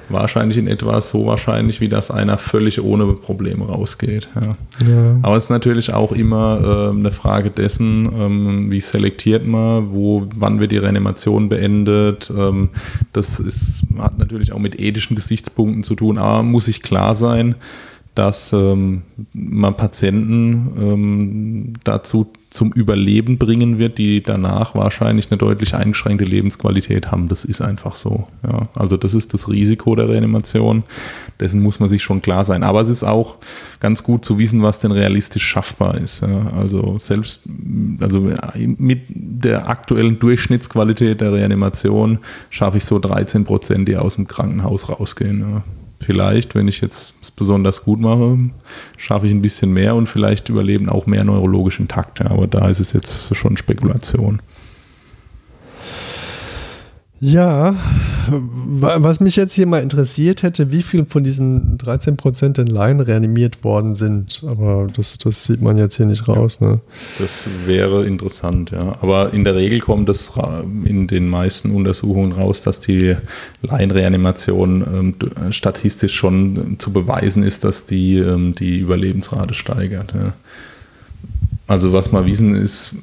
wahrscheinlich 0.08 0.56
in 0.56 0.66
etwa 0.66 0.98
so 1.02 1.26
wahrscheinlich, 1.26 1.82
wie 1.82 1.88
dass 1.88 2.10
einer 2.10 2.38
völlig 2.38 2.82
ohne 2.82 3.12
Probleme 3.12 3.66
rausgeht. 3.66 4.28
Ja. 4.34 4.56
Ja. 4.88 5.18
Aber 5.20 5.36
es 5.36 5.44
ist 5.44 5.50
natürlich 5.50 5.92
auch 5.92 6.12
immer 6.12 6.88
äh, 6.88 6.96
eine 6.96 7.12
Frage 7.12 7.50
dessen, 7.50 8.08
ähm, 8.18 8.70
wie 8.70 8.80
selektiert 8.80 9.46
man, 9.46 9.92
wo, 9.92 10.26
wann 10.34 10.58
wird 10.58 10.72
die 10.72 10.78
Reanimation 10.78 11.50
beendet. 11.50 12.32
Ähm, 12.34 12.70
das 13.12 13.40
ist, 13.40 13.82
hat 13.98 14.18
natürlich 14.18 14.52
auch 14.52 14.58
mit 14.58 14.80
ethischen 14.80 15.16
Gesichtspunkten 15.16 15.82
zu 15.82 15.94
tun, 15.94 16.16
aber 16.16 16.42
muss 16.42 16.64
sich 16.64 16.82
klar 16.82 17.14
sein, 17.14 17.56
dass 18.14 18.52
ähm, 18.52 19.02
man 19.32 19.76
Patienten 19.76 20.72
ähm, 20.78 21.72
dazu 21.84 22.26
zum 22.50 22.72
Überleben 22.72 23.38
bringen 23.38 23.78
wird, 23.78 23.98
die 23.98 24.24
danach 24.24 24.74
wahrscheinlich 24.74 25.30
eine 25.30 25.38
deutlich 25.38 25.76
eingeschränkte 25.76 26.24
Lebensqualität 26.24 27.12
haben. 27.12 27.28
Das 27.28 27.44
ist 27.44 27.60
einfach 27.60 27.94
so. 27.94 28.26
Ja. 28.42 28.68
Also 28.74 28.96
das 28.96 29.14
ist 29.14 29.32
das 29.32 29.48
Risiko 29.48 29.94
der 29.94 30.08
Reanimation. 30.08 30.82
Dessen 31.38 31.62
muss 31.62 31.78
man 31.78 31.88
sich 31.88 32.02
schon 32.02 32.20
klar 32.20 32.44
sein. 32.44 32.64
Aber 32.64 32.80
es 32.80 32.88
ist 32.88 33.04
auch 33.04 33.36
ganz 33.78 34.02
gut 34.02 34.24
zu 34.24 34.40
wissen, 34.40 34.64
was 34.64 34.80
denn 34.80 34.90
realistisch 34.90 35.44
schaffbar 35.44 35.96
ist. 35.96 36.22
Ja. 36.22 36.50
Also 36.58 36.98
selbst 36.98 37.44
also 38.00 38.32
mit 38.56 39.02
der 39.08 39.68
aktuellen 39.68 40.18
Durchschnittsqualität 40.18 41.20
der 41.20 41.32
Reanimation 41.32 42.18
schaffe 42.50 42.78
ich 42.78 42.84
so 42.84 42.98
13 42.98 43.44
Prozent, 43.44 43.86
die 43.86 43.96
aus 43.96 44.16
dem 44.16 44.26
Krankenhaus 44.26 44.88
rausgehen. 44.88 45.40
Ja 45.40 45.62
vielleicht, 46.00 46.54
wenn 46.54 46.68
ich 46.68 46.80
jetzt 46.80 47.14
es 47.20 47.30
besonders 47.30 47.84
gut 47.84 48.00
mache, 48.00 48.38
schaffe 48.96 49.26
ich 49.26 49.32
ein 49.32 49.42
bisschen 49.42 49.72
mehr 49.72 49.94
und 49.94 50.08
vielleicht 50.08 50.48
überleben 50.48 50.88
auch 50.88 51.06
mehr 51.06 51.24
neurologisch 51.24 51.78
intakt. 51.78 52.20
Ja, 52.20 52.30
aber 52.30 52.46
da 52.46 52.68
ist 52.68 52.80
es 52.80 52.92
jetzt 52.92 53.34
schon 53.36 53.56
Spekulation. 53.56 54.40
Ja, 57.22 57.76
was 58.30 59.20
mich 59.20 59.36
jetzt 59.36 59.52
hier 59.52 59.66
mal 59.66 59.82
interessiert 59.82 60.42
hätte, 60.42 60.72
wie 60.72 60.82
viel 60.82 61.04
von 61.04 61.22
diesen 61.22 61.76
13 61.76 62.16
Prozent 62.16 62.56
in 62.56 62.66
Laien 62.66 63.00
reanimiert 63.00 63.62
worden 63.62 63.94
sind. 63.94 64.42
Aber 64.46 64.86
das, 64.96 65.18
das 65.18 65.44
sieht 65.44 65.60
man 65.60 65.76
jetzt 65.76 65.98
hier 65.98 66.06
nicht 66.06 66.28
raus. 66.28 66.58
Ja, 66.62 66.68
ne? 66.68 66.80
Das 67.18 67.46
wäre 67.66 68.06
interessant, 68.06 68.70
ja. 68.70 68.96
Aber 69.02 69.34
in 69.34 69.44
der 69.44 69.54
Regel 69.54 69.80
kommt 69.80 70.08
es 70.08 70.32
in 70.84 71.08
den 71.08 71.28
meisten 71.28 71.72
Untersuchungen 71.72 72.32
raus, 72.32 72.62
dass 72.62 72.80
die 72.80 73.16
Laienreanimation 73.60 74.86
ähm, 74.90 75.52
statistisch 75.52 76.14
schon 76.14 76.76
zu 76.78 76.90
beweisen 76.90 77.42
ist, 77.42 77.64
dass 77.64 77.84
die 77.84 78.16
ähm, 78.16 78.54
die 78.54 78.78
Überlebensrate 78.78 79.52
steigert. 79.52 80.14
Ja. 80.14 80.32
Also 81.66 81.92
was 81.92 82.12
mal 82.12 82.24
wissen 82.24 82.54
ist, 82.54 82.94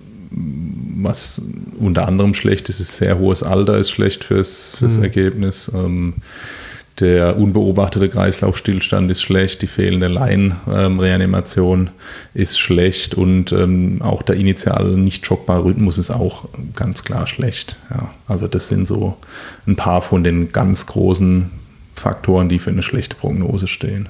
was 1.01 1.41
unter 1.79 2.07
anderem 2.07 2.33
schlecht 2.33 2.69
ist, 2.69 2.79
ist 2.79 2.97
sehr 2.97 3.19
hohes 3.19 3.43
Alter 3.43 3.77
ist 3.77 3.91
schlecht 3.91 4.23
fürs, 4.23 4.75
fürs 4.77 4.97
mhm. 4.97 5.03
Ergebnis. 5.03 5.71
Ähm, 5.73 6.15
der 6.99 7.37
unbeobachtete 7.37 8.09
Kreislaufstillstand 8.09 9.11
ist 9.11 9.21
schlecht, 9.21 9.61
die 9.61 9.67
fehlende 9.67 10.07
Laienreanimation 10.07 11.79
ähm, 11.81 11.89
ist 12.33 12.57
schlecht 12.57 13.13
und 13.13 13.51
ähm, 13.51 14.01
auch 14.01 14.23
der 14.23 14.37
initiale 14.37 14.97
nicht 14.97 15.23
schockbare 15.23 15.63
Rhythmus 15.63 15.99
ist 15.99 16.09
auch 16.09 16.45
ganz 16.75 17.03
klar 17.03 17.27
schlecht. 17.27 17.75
Ja, 17.91 18.09
also 18.27 18.47
das 18.47 18.69
sind 18.69 18.87
so 18.87 19.15
ein 19.67 19.75
paar 19.75 20.01
von 20.01 20.23
den 20.23 20.51
ganz 20.51 20.87
großen 20.87 21.51
Faktoren, 21.99 22.49
die 22.49 22.59
für 22.59 22.69
eine 22.69 22.83
schlechte 22.83 23.15
Prognose 23.15 23.67
stehen. 23.67 24.07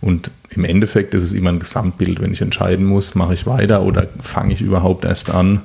Und 0.00 0.30
im 0.50 0.64
Endeffekt 0.64 1.14
ist 1.14 1.24
es 1.24 1.32
immer 1.32 1.50
ein 1.50 1.58
Gesamtbild. 1.58 2.20
Wenn 2.20 2.32
ich 2.32 2.40
entscheiden 2.40 2.86
muss, 2.86 3.14
mache 3.14 3.34
ich 3.34 3.46
weiter 3.46 3.82
oder 3.82 4.06
fange 4.20 4.54
ich 4.54 4.60
überhaupt 4.60 5.04
erst 5.04 5.30
an, 5.30 5.60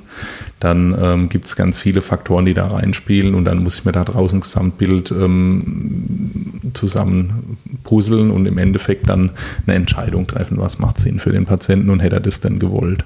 dann 0.60 0.96
ähm, 1.02 1.30
gibt 1.30 1.46
es 1.46 1.56
ganz 1.56 1.78
viele 1.78 2.02
Faktoren, 2.02 2.46
die 2.46 2.54
da 2.54 2.68
reinspielen 2.68 3.34
und 3.36 3.46
dann 3.46 3.64
muss 3.64 3.80
ich 3.80 3.86
mir 3.86 3.92
da 3.92 4.04
draußen 4.04 4.38
ein 4.38 4.42
Gesamtbild 4.42 5.12
ähm, 5.12 6.72
zusammen 6.74 7.58
puzzeln 7.84 8.32
und 8.32 8.46
im 8.46 8.58
Endeffekt 8.58 9.10
dann 9.10 9.32
eine 9.66 9.76
Entscheidung 9.76 10.28
treffen, 10.28 10.58
was 10.58 10.80
macht 10.80 11.00
Sinn 11.00 11.20
für 11.20 11.32
den 11.32 11.46
Patienten 11.46 11.90
und 11.90 12.00
hätte 12.02 12.18
er 12.18 12.22
das 12.22 12.40
denn 12.40 12.60
gewollt. 12.60 13.04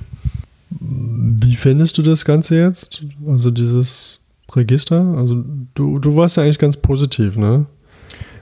Wie 0.69 1.55
findest 1.55 1.97
du 1.97 2.01
das 2.01 2.25
Ganze 2.25 2.55
jetzt? 2.55 3.03
Also 3.27 3.51
dieses 3.51 4.19
Register? 4.53 5.15
Also 5.17 5.43
du, 5.73 5.99
du 5.99 6.15
warst 6.15 6.37
ja 6.37 6.43
eigentlich 6.43 6.59
ganz 6.59 6.77
positiv, 6.77 7.37
ne? 7.37 7.65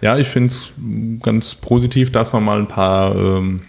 Ja, 0.03 0.17
ich 0.17 0.27
finde 0.27 0.53
es 0.53 0.67
ganz 1.21 1.55
positiv, 1.55 2.11
dass 2.11 2.33
man 2.33 2.43
mal 2.43 2.59
ein 2.59 2.67
paar, 2.67 3.15
ähm, 3.15 3.61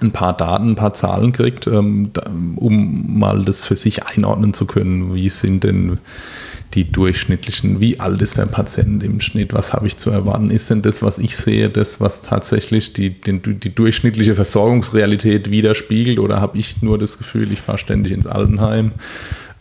ein 0.00 0.10
paar 0.10 0.36
Daten, 0.36 0.70
ein 0.70 0.74
paar 0.74 0.94
Zahlen 0.94 1.30
kriegt, 1.30 1.68
ähm, 1.68 2.10
um 2.56 3.20
mal 3.20 3.44
das 3.44 3.62
für 3.62 3.76
sich 3.76 4.04
einordnen 4.04 4.52
zu 4.52 4.66
können. 4.66 5.14
Wie 5.14 5.28
sind 5.28 5.62
denn 5.62 5.98
die 6.74 6.90
durchschnittlichen, 6.90 7.80
wie 7.80 8.00
alt 8.00 8.20
ist 8.20 8.36
der 8.36 8.46
Patient 8.46 9.04
im 9.04 9.20
Schnitt, 9.20 9.54
was 9.54 9.72
habe 9.72 9.86
ich 9.86 9.96
zu 9.96 10.10
erwarten? 10.10 10.50
Ist 10.50 10.70
denn 10.70 10.82
das, 10.82 11.04
was 11.04 11.18
ich 11.18 11.36
sehe, 11.36 11.70
das, 11.70 12.00
was 12.00 12.22
tatsächlich 12.22 12.92
die, 12.92 13.10
die, 13.10 13.38
die 13.38 13.72
durchschnittliche 13.72 14.34
Versorgungsrealität 14.34 15.52
widerspiegelt 15.52 16.18
oder 16.18 16.40
habe 16.40 16.58
ich 16.58 16.82
nur 16.82 16.98
das 16.98 17.16
Gefühl, 17.16 17.52
ich 17.52 17.60
fahre 17.60 17.78
ständig 17.78 18.12
ins 18.12 18.26
Altenheim? 18.26 18.90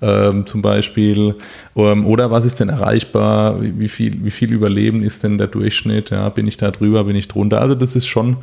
Ähm, 0.03 0.45
zum 0.45 0.61
Beispiel. 0.61 1.35
Ähm, 1.75 2.05
oder 2.05 2.29
was 2.29 2.43
ist 2.45 2.59
denn 2.59 2.69
erreichbar? 2.69 3.57
Wie, 3.61 3.87
viel, 3.87 4.23
wie 4.25 4.31
viel 4.31 4.51
Überleben 4.51 5.01
ist 5.01 5.23
denn 5.23 5.37
der 5.37 5.47
Durchschnitt? 5.47 6.09
Ja, 6.09 6.27
bin 6.29 6.45
ich 6.45 6.57
da 6.57 6.71
drüber, 6.71 7.05
bin 7.05 7.15
ich 7.15 7.29
drunter? 7.29 7.61
Also 7.61 7.73
das 7.73 7.95
ist 7.95 8.07
schon, 8.07 8.37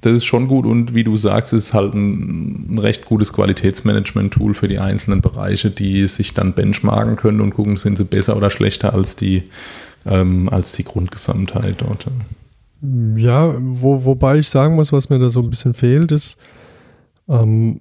das 0.00 0.14
ist 0.14 0.24
schon 0.24 0.46
gut 0.46 0.64
und 0.64 0.94
wie 0.94 1.02
du 1.02 1.16
sagst, 1.16 1.52
ist 1.52 1.74
halt 1.74 1.94
ein, 1.94 2.74
ein 2.74 2.78
recht 2.78 3.04
gutes 3.04 3.32
Qualitätsmanagement-Tool 3.32 4.54
für 4.54 4.68
die 4.68 4.78
einzelnen 4.78 5.22
Bereiche, 5.22 5.70
die 5.70 6.06
sich 6.06 6.34
dann 6.34 6.52
benchmarken 6.52 7.16
können 7.16 7.40
und 7.40 7.54
gucken, 7.54 7.76
sind 7.76 7.98
sie 7.98 8.04
besser 8.04 8.36
oder 8.36 8.50
schlechter 8.50 8.94
als 8.94 9.16
die, 9.16 9.42
ähm, 10.06 10.48
als 10.48 10.72
die 10.72 10.84
Grundgesamtheit 10.84 11.76
dort. 11.78 12.06
Ja, 13.16 13.56
wo, 13.58 14.04
wobei 14.04 14.38
ich 14.38 14.48
sagen 14.48 14.76
muss, 14.76 14.92
was 14.92 15.08
mir 15.08 15.18
da 15.18 15.30
so 15.30 15.40
ein 15.40 15.50
bisschen 15.50 15.74
fehlt, 15.74 16.12
ist, 16.12 16.38
ähm, 17.28 17.80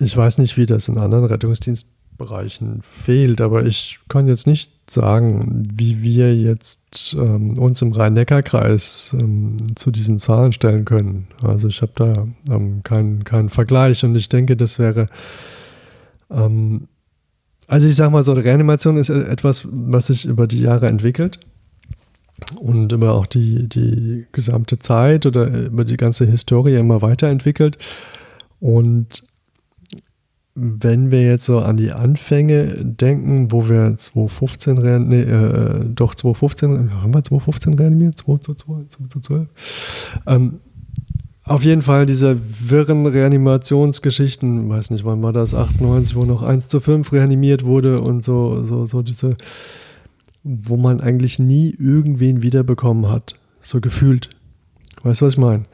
ich 0.00 0.16
weiß 0.16 0.38
nicht, 0.38 0.56
wie 0.56 0.66
das 0.66 0.88
in 0.88 0.98
anderen 0.98 1.24
Rettungsdienstbereichen 1.24 2.82
fehlt, 2.82 3.40
aber 3.40 3.64
ich 3.64 4.00
kann 4.08 4.26
jetzt 4.26 4.46
nicht 4.46 4.90
sagen, 4.90 5.68
wie 5.74 6.02
wir 6.02 6.34
jetzt 6.34 7.14
ähm, 7.18 7.56
uns 7.58 7.80
im 7.82 7.92
Rhein-Neckar-Kreis 7.92 9.14
ähm, 9.18 9.56
zu 9.76 9.90
diesen 9.90 10.18
Zahlen 10.18 10.52
stellen 10.52 10.84
können. 10.84 11.28
Also 11.42 11.68
ich 11.68 11.82
habe 11.82 11.92
da 11.94 12.26
ähm, 12.54 12.82
keinen, 12.82 13.24
keinen 13.24 13.48
Vergleich 13.48 14.04
und 14.04 14.14
ich 14.16 14.28
denke, 14.28 14.56
das 14.56 14.78
wäre 14.78 15.08
ähm, 16.30 16.88
also 17.70 17.86
ich 17.86 17.94
sage 17.94 18.10
mal 18.10 18.24
so, 18.24 18.32
Reanimation 18.32 18.96
ist 18.96 19.10
etwas, 19.10 19.62
was 19.70 20.08
sich 20.08 20.24
über 20.24 20.48
die 20.48 20.60
Jahre 20.60 20.88
entwickelt 20.88 21.38
und 22.56 22.90
über 22.90 23.12
auch 23.14 23.26
die, 23.26 23.68
die 23.68 24.26
gesamte 24.32 24.80
Zeit 24.80 25.24
oder 25.24 25.46
über 25.66 25.84
die 25.84 25.96
ganze 25.96 26.26
Historie 26.26 26.74
immer 26.74 27.00
weiterentwickelt. 27.00 27.78
Und 28.58 29.22
wenn 30.62 31.10
wir 31.10 31.24
jetzt 31.24 31.46
so 31.46 31.60
an 31.60 31.78
die 31.78 31.92
Anfänge 31.92 32.84
denken, 32.84 33.50
wo 33.50 33.68
wir 33.68 33.96
2015 33.96 34.78
rein, 34.78 35.08
nee, 35.08 35.22
äh, 35.22 35.86
doch 35.86 36.14
2015, 36.14 36.92
haben 37.02 37.14
wir 37.14 37.22
2015 37.22 37.74
reanimiert? 37.74 38.18
2012? 38.18 39.48
Ähm, 40.26 40.60
auf 41.44 41.64
jeden 41.64 41.80
Fall 41.80 42.04
diese 42.04 42.38
wirren 42.60 43.06
Reanimationsgeschichten, 43.06 44.68
weiß 44.68 44.90
nicht, 44.90 45.04
wann 45.04 45.22
war 45.22 45.32
das, 45.32 45.54
98, 45.54 46.14
wo 46.14 46.24
noch 46.24 46.42
1 46.42 46.68
zu 46.68 46.80
5 46.80 47.10
reanimiert 47.10 47.64
wurde 47.64 48.02
und 48.02 48.22
so, 48.22 48.62
so, 48.62 48.84
so 48.84 49.00
diese, 49.00 49.36
wo 50.44 50.76
man 50.76 51.00
eigentlich 51.00 51.38
nie 51.38 51.70
irgendwen 51.70 52.42
wiederbekommen 52.42 53.10
hat, 53.10 53.34
so 53.60 53.80
gefühlt. 53.80 54.28
Weißt 55.02 55.22
du, 55.22 55.26
was 55.26 55.32
ich 55.32 55.38
meine? 55.38 55.64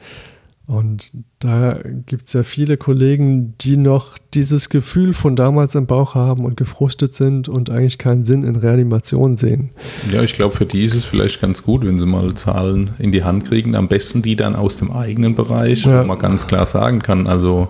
Und 0.67 1.13
da 1.39 1.79
gibt 2.07 2.27
es 2.27 2.33
ja 2.33 2.43
viele 2.43 2.75
Kollegen, 2.75 3.55
die 3.61 3.77
noch 3.77 4.17
dieses 4.33 4.67
Gefühl 4.67 5.13
von 5.13 5.37
damals 5.37 5.75
im 5.75 5.87
Bauch 5.87 6.13
haben 6.13 6.43
und 6.43 6.57
gefrustet 6.57 7.13
sind 7.13 7.47
und 7.47 7.69
eigentlich 7.69 7.97
keinen 7.97 8.25
Sinn 8.25 8.43
in 8.43 8.57
Reanimation 8.57 9.37
sehen. 9.37 9.69
Ja, 10.11 10.23
ich 10.23 10.33
glaube, 10.33 10.53
für 10.53 10.65
die 10.65 10.83
ist 10.83 10.93
es 10.93 11.05
vielleicht 11.05 11.39
ganz 11.39 11.63
gut, 11.63 11.85
wenn 11.85 11.97
sie 11.97 12.05
mal 12.05 12.33
Zahlen 12.33 12.89
in 12.99 13.13
die 13.13 13.23
Hand 13.23 13.45
kriegen. 13.45 13.75
Am 13.75 13.87
besten 13.87 14.21
die 14.21 14.35
dann 14.35 14.57
aus 14.57 14.75
dem 14.75 14.91
eigenen 14.91 15.35
Bereich, 15.35 15.85
ja. 15.85 16.01
wo 16.01 16.07
man 16.07 16.19
ganz 16.19 16.47
klar 16.47 16.65
sagen 16.65 17.01
kann, 17.01 17.27
also 17.27 17.69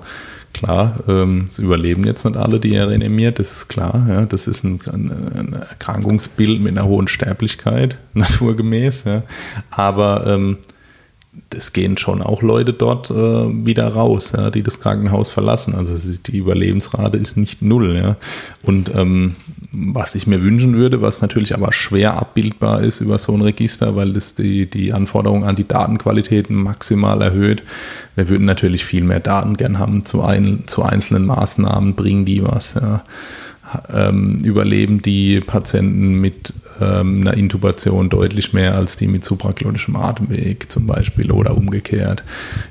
klar, 0.53 0.95
ähm, 1.07 1.45
es 1.49 1.59
überleben 1.59 2.03
jetzt 2.03 2.25
nicht 2.25 2.35
alle, 2.35 2.59
die 2.59 2.73
er 2.73 2.89
reanimiert, 2.89 3.37
das 3.37 3.51
ist 3.51 3.67
klar. 3.67 4.07
Ja, 4.09 4.25
das 4.25 4.47
ist 4.47 4.63
ein, 4.63 4.79
ein, 4.91 5.11
ein, 5.35 5.53
Erkrankungsbild 5.53 6.61
mit 6.61 6.75
einer 6.75 6.87
hohen 6.87 7.07
Sterblichkeit, 7.07 7.99
naturgemäß. 8.15 9.03
Ja. 9.03 9.21
Aber 9.69 10.25
ähm, 10.25 10.57
es 11.55 11.73
gehen 11.73 11.97
schon 11.97 12.21
auch 12.21 12.41
Leute 12.41 12.73
dort 12.73 13.09
äh, 13.09 13.13
wieder 13.13 13.87
raus, 13.87 14.33
ja, 14.35 14.49
die 14.49 14.63
das 14.63 14.79
Krankenhaus 14.79 15.29
verlassen. 15.29 15.75
Also 15.75 15.95
die 15.95 16.37
Überlebensrate 16.37 17.17
ist 17.17 17.37
nicht 17.37 17.61
null. 17.61 17.95
Ja. 17.95 18.15
Und 18.63 18.93
ähm, 18.93 19.35
was 19.71 20.15
ich 20.15 20.27
mir 20.27 20.41
wünschen 20.41 20.75
würde, 20.75 21.01
was 21.01 21.21
natürlich 21.21 21.53
aber 21.53 21.73
schwer 21.73 22.17
abbildbar 22.17 22.81
ist 22.81 23.01
über 23.01 23.17
so 23.17 23.33
ein 23.33 23.41
Register, 23.41 23.95
weil 23.95 24.13
das 24.13 24.35
die, 24.35 24.69
die 24.69 24.93
Anforderungen 24.93 25.43
an 25.43 25.55
die 25.55 25.67
Datenqualitäten 25.67 26.55
maximal 26.55 27.21
erhöht. 27.21 27.63
Wir 28.15 28.29
würden 28.29 28.45
natürlich 28.45 28.85
viel 28.85 29.03
mehr 29.03 29.19
Daten 29.19 29.57
gern 29.57 29.79
haben 29.79 30.03
zu, 30.05 30.23
ein, 30.23 30.63
zu 30.67 30.83
einzelnen 30.83 31.25
Maßnahmen, 31.25 31.95
bringen 31.95 32.25
die 32.25 32.43
was. 32.43 32.75
Ja. 32.75 33.03
Ähm, 33.93 34.37
überleben 34.43 35.01
die 35.01 35.41
Patienten 35.41 36.21
mit 36.21 36.53
ähm, 36.81 37.21
einer 37.21 37.35
Intubation 37.35 38.09
deutlich 38.09 38.53
mehr 38.53 38.75
als 38.75 38.95
die 38.95 39.07
mit 39.07 39.23
supraglottischem 39.23 39.95
Atemweg 39.95 40.71
zum 40.71 40.87
Beispiel 40.87 41.31
oder 41.31 41.55
umgekehrt. 41.55 42.23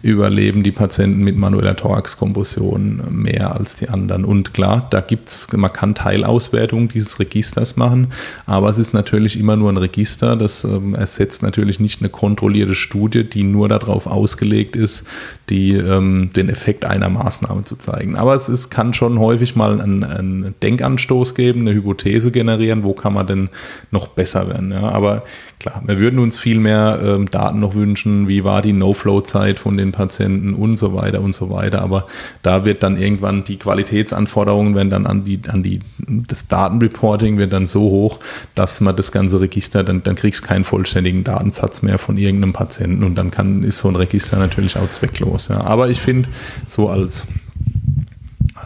Überleben 0.03 0.63
die 0.63 0.73
Patienten 0.73 1.23
mit 1.23 1.37
manueller 1.37 1.77
Thoraxkompression 1.77 3.03
mehr 3.11 3.55
als 3.57 3.77
die 3.77 3.89
anderen. 3.89 4.25
Und 4.25 4.55
klar, 4.55 4.87
da 4.91 5.01
gibt 5.01 5.29
es, 5.29 5.49
man 5.53 5.73
kann 5.73 5.95
Teilauswertung 5.95 6.89
dieses 6.89 7.19
Registers 7.19 7.77
machen, 7.77 8.09
aber 8.47 8.69
es 8.69 8.79
ist 8.79 8.95
natürlich 8.95 9.39
immer 9.39 9.57
nur 9.57 9.71
ein 9.71 9.77
Register. 9.77 10.37
Das 10.37 10.65
ähm, 10.65 10.95
ersetzt 10.95 11.43
natürlich 11.43 11.81
nicht 11.81 12.01
eine 12.01 12.09
kontrollierte 12.09 12.75
Studie, 12.75 13.25
die 13.25 13.43
nur 13.43 13.69
darauf 13.69 14.07
ausgelegt 14.07 14.77
ist, 14.77 15.07
die, 15.49 15.73
ähm, 15.73 16.31
den 16.35 16.49
Effekt 16.49 16.85
einer 16.85 17.09
Maßnahme 17.09 17.65
zu 17.65 17.77
zeigen. 17.77 18.17
Aber 18.17 18.35
es 18.35 18.49
ist, 18.49 18.71
kann 18.71 18.95
schon 18.95 19.19
häufig 19.19 19.57
mal 19.57 19.81
einen, 19.81 20.05
einen 20.05 20.55
Denkanstoß 20.63 21.35
geben, 21.35 21.61
eine 21.61 21.75
Hypothese 21.75 22.31
generieren, 22.31 22.83
wo 22.85 22.93
kann 22.93 23.15
man 23.15 23.27
denn 23.27 23.49
noch 23.97 24.09
besser 24.09 24.49
werden. 24.49 24.71
Ja. 24.71 24.91
Aber 24.91 25.25
klar, 25.59 25.83
wir 25.87 25.99
würden 25.99 26.19
uns 26.19 26.39
viel 26.39 26.61
mehr 26.61 27.01
ähm, 27.03 27.31
Daten 27.31 27.61
noch 27.61 27.75
wünschen, 27.75 28.29
wie 28.29 28.45
war 28.45 28.61
die 28.61 28.75
No-Flow-Zeit 28.75 29.59
von 29.59 29.77
den 29.77 29.93
Patienten 29.93 30.55
und 30.55 30.77
so 30.77 30.95
weiter 30.95 31.21
und 31.23 31.35
so 31.35 31.49
weiter. 31.51 31.81
Aber 31.81 32.07
da 32.43 32.65
wird 32.65 32.83
dann 32.83 33.01
irgendwann 33.01 33.45
die 33.45 33.57
Qualitätsanforderungen 33.57 34.75
werden 34.75 34.91
dann 34.91 35.07
an 35.07 35.25
die, 35.25 35.41
an 35.49 35.63
die, 35.63 35.81
das 36.07 36.47
Datenreporting 36.49 37.39
wird 37.39 37.53
dann 37.53 37.67
so 37.67 37.81
hoch, 37.81 38.19
dass 38.55 38.81
man 38.81 38.95
das 38.95 39.13
ganze 39.13 39.41
Register, 39.41 39.83
dann, 39.83 40.03
dann 40.03 40.15
kriegst 40.15 40.43
keinen 40.43 40.65
vollständigen 40.65 41.25
Datensatz 41.25 41.83
mehr 41.83 41.99
von 41.99 42.19
irgendeinem 42.19 42.53
Patienten 42.53 43.03
und 43.03 43.15
dann 43.17 43.31
kann, 43.31 43.63
ist 43.63 43.79
so 43.79 43.89
ein 43.89 43.97
Register 43.97 44.39
natürlich 44.39 44.77
auch 44.77 44.91
zwecklos. 44.91 45.49
Ja. 45.49 45.63
Aber 45.63 45.89
ich 45.89 46.01
finde, 46.01 46.29
so 46.67 46.91
als 46.91 47.27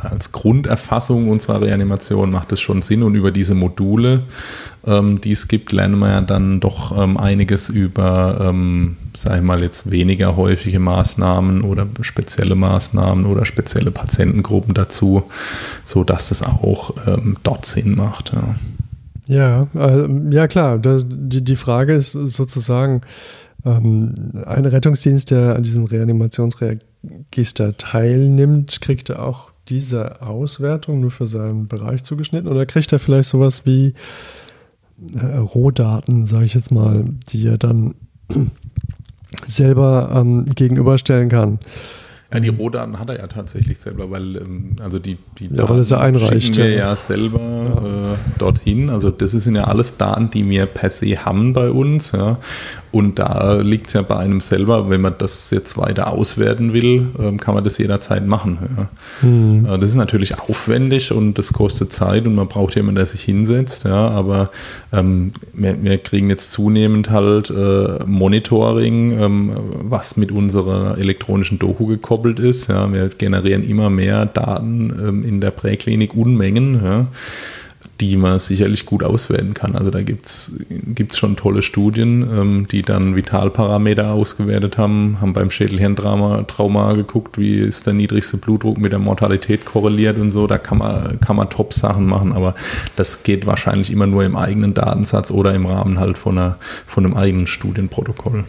als 0.05 0.33
Grunderfassung 0.33 1.29
unserer 1.29 1.63
Reanimation 1.63 2.31
macht 2.31 2.53
es 2.53 2.61
schon 2.61 2.83
Sinn 2.83 3.03
und 3.03 3.15
über 3.15 3.31
diese 3.31 3.55
Module, 3.55 4.23
ähm, 4.87 5.21
die 5.21 5.33
es 5.33 5.49
gibt, 5.49 5.73
lernen 5.73 5.99
wir 5.99 6.11
ja 6.11 6.21
dann 6.21 6.61
doch 6.61 6.97
ähm, 6.97 7.17
einiges 7.17 7.69
über, 7.69 8.39
ähm, 8.41 8.97
sag 9.17 9.37
ich 9.37 9.43
mal, 9.43 9.63
jetzt 9.63 9.91
weniger 9.91 10.37
häufige 10.37 10.81
Maßnahmen 10.81 11.63
oder 11.63 11.87
spezielle 12.03 12.55
Maßnahmen 12.55 13.27
oder 13.27 13.45
spezielle 13.45 13.91
Patientengruppen 13.91 14.75
dazu, 14.75 15.25
sodass 15.85 16.31
es 16.31 16.43
auch 16.43 16.95
ähm, 17.07 17.37
dort 17.43 17.67
Sinn 17.67 17.97
macht. 17.97 18.33
Ja. 18.33 18.55
Ja, 19.27 19.69
äh, 19.77 20.09
ja 20.31 20.49
klar. 20.49 20.79
Das, 20.79 21.05
die, 21.09 21.45
die 21.45 21.57
Frage 21.57 21.95
ist 21.95 22.13
sozusagen, 22.13 23.03
ähm, 23.65 24.15
ein 24.47 24.65
Rettungsdienst, 24.65 25.31
der 25.31 25.57
an 25.57 25.63
diesem 25.63 25.85
Reanimationsregister 25.85 27.77
teilnimmt, 27.77 28.81
kriegt 28.81 29.11
er 29.11 29.23
auch 29.23 29.51
diese 29.71 30.21
Auswertung 30.21 31.01
nur 31.01 31.11
für 31.11 31.27
seinen 31.27 31.69
Bereich 31.69 32.05
zugeschnitten 32.05 32.49
oder 32.49 32.67
kriegt 32.67 32.93
er 32.93 32.99
vielleicht 32.99 33.29
sowas 33.29 33.65
wie 33.65 33.95
äh, 35.15 35.37
Rohdaten, 35.37 36.27
sage 36.27 36.45
ich 36.45 36.55
jetzt 36.55 36.73
mal, 36.73 37.05
die 37.31 37.47
er 37.47 37.57
dann 37.57 37.95
selber 39.47 40.11
ähm, 40.15 40.47
gegenüberstellen 40.55 41.29
kann? 41.29 41.61
Ja, 42.33 42.39
die 42.39 42.49
Rohdaten 42.49 43.01
hat 43.01 43.09
er 43.09 43.19
ja 43.19 43.27
tatsächlich 43.27 43.79
selber, 43.79 44.11
weil 44.11 44.37
ähm, 44.37 44.77
also 44.81 45.01
die, 45.01 45.19
die 45.39 45.47
ja, 45.47 45.67
Daten 45.67 45.83
er 45.83 46.01
einreicht, 46.01 46.47
schicken 46.47 46.57
wir 46.59 46.71
ja, 46.71 46.79
ja 46.79 46.97
selber 46.97 47.41
ja. 47.41 48.13
Äh, 48.13 48.17
dorthin. 48.39 48.89
Also 48.89 49.11
das 49.11 49.33
sind 49.33 49.57
ja 49.57 49.65
alles 49.65 49.97
Daten, 49.97 50.31
die 50.31 50.49
wir 50.49 50.67
per 50.67 50.91
se 50.91 51.25
haben 51.25 51.53
bei 51.53 51.71
uns. 51.71 52.13
Ja. 52.13 52.39
Und 52.93 53.21
da 53.21 53.55
liegt 53.55 53.87
es 53.89 53.93
ja 53.93 54.03
bei 54.03 54.17
einem 54.17 54.41
selber, 54.41 54.91
wenn 54.91 55.01
man 55.01 55.15
das 55.17 55.51
jetzt 55.51 55.79
weiter 55.79 56.13
auswerten 56.13 56.73
will, 56.73 57.07
ähm, 57.21 57.39
kann 57.39 57.55
man 57.55 57.63
das 57.63 57.79
jederzeit 57.79 58.27
machen. 58.27 58.59
Ja. 58.77 59.29
Mhm. 59.29 59.65
Das 59.81 59.91
ist 59.91 59.97
natürlich 59.97 60.39
aufwendig 60.41 61.13
und 61.13 61.39
das 61.39 61.53
kostet 61.53 61.93
Zeit 61.93 62.27
und 62.27 62.35
man 62.35 62.49
braucht 62.49 62.75
jemanden, 62.75 62.97
der 62.97 63.07
sich 63.07 63.23
hinsetzt. 63.23 63.85
Ja. 63.85 64.09
Aber 64.09 64.51
ähm, 64.93 65.33
wir, 65.53 65.81
wir, 65.83 65.99
kriegen 65.99 66.31
jetzt 66.31 66.51
zunehmend 66.51 67.11
halt 67.11 67.51
äh, 67.51 68.05
Monitoring, 68.07 69.21
ähm, 69.21 69.53
was 69.83 70.17
mit 70.17 70.33
unserer 70.33 70.99
elektronischen 70.99 71.59
Doku 71.61 71.87
gekoppelt 71.87 72.41
ist. 72.41 72.69
Ja. 72.69 72.93
Wir 72.93 73.09
generieren 73.09 73.63
immer 73.63 73.89
mehr 73.89 74.27
Daten 74.27 74.91
ähm, 74.91 75.25
in 75.25 75.41
der 75.41 75.53
Präklinik, 75.53 76.15
Unmengen. 76.15 76.81
Ja 76.85 77.07
die 78.01 78.17
man 78.17 78.39
sicherlich 78.39 78.87
gut 78.87 79.03
auswerten 79.03 79.53
kann. 79.53 79.77
Also 79.77 79.91
da 79.91 80.01
gibt 80.03 80.27
es 80.27 80.53
schon 81.19 81.37
tolle 81.37 81.63
Studien, 81.63 82.23
ähm, 82.23 82.67
die 82.67 82.83
dann 82.83 83.15
Vitalparameter 83.15 84.13
ausgewertet 84.13 84.79
haben, 84.79 85.19
haben 85.21 85.35
beim 85.35 85.51
Schädelhirntrauma 85.51 86.45
Trauma 86.45 86.95
geguckt, 86.95 87.39
wie 87.39 87.57
ist 87.57 87.87
der 87.87 87.93
niedrigste 87.93 88.39
Blutdruck 88.39 88.79
mit 88.79 88.93
der 88.93 88.99
Mortalität 88.99 89.67
korreliert 89.67 90.19
und 90.19 90.31
so. 90.31 90.47
Da 90.47 90.57
kann 90.57 90.79
man, 90.79 91.21
kann 91.21 91.37
man 91.37 91.51
Top-Sachen 91.51 92.07
machen, 92.07 92.33
aber 92.33 92.55
das 92.97 93.23
geht 93.23 93.47
wahrscheinlich 93.47 93.91
immer 93.91 94.07
nur 94.07 94.25
im 94.25 94.37
eigenen 94.37 94.73
Datensatz 94.73 95.31
oder 95.31 95.55
im 95.55 95.67
Rahmen 95.67 96.01
halt 96.01 96.17
von, 96.17 96.39
einer, 96.39 96.57
von 96.87 97.05
einem 97.05 97.15
eigenen 97.15 97.47
Studienprotokoll. 97.47 98.45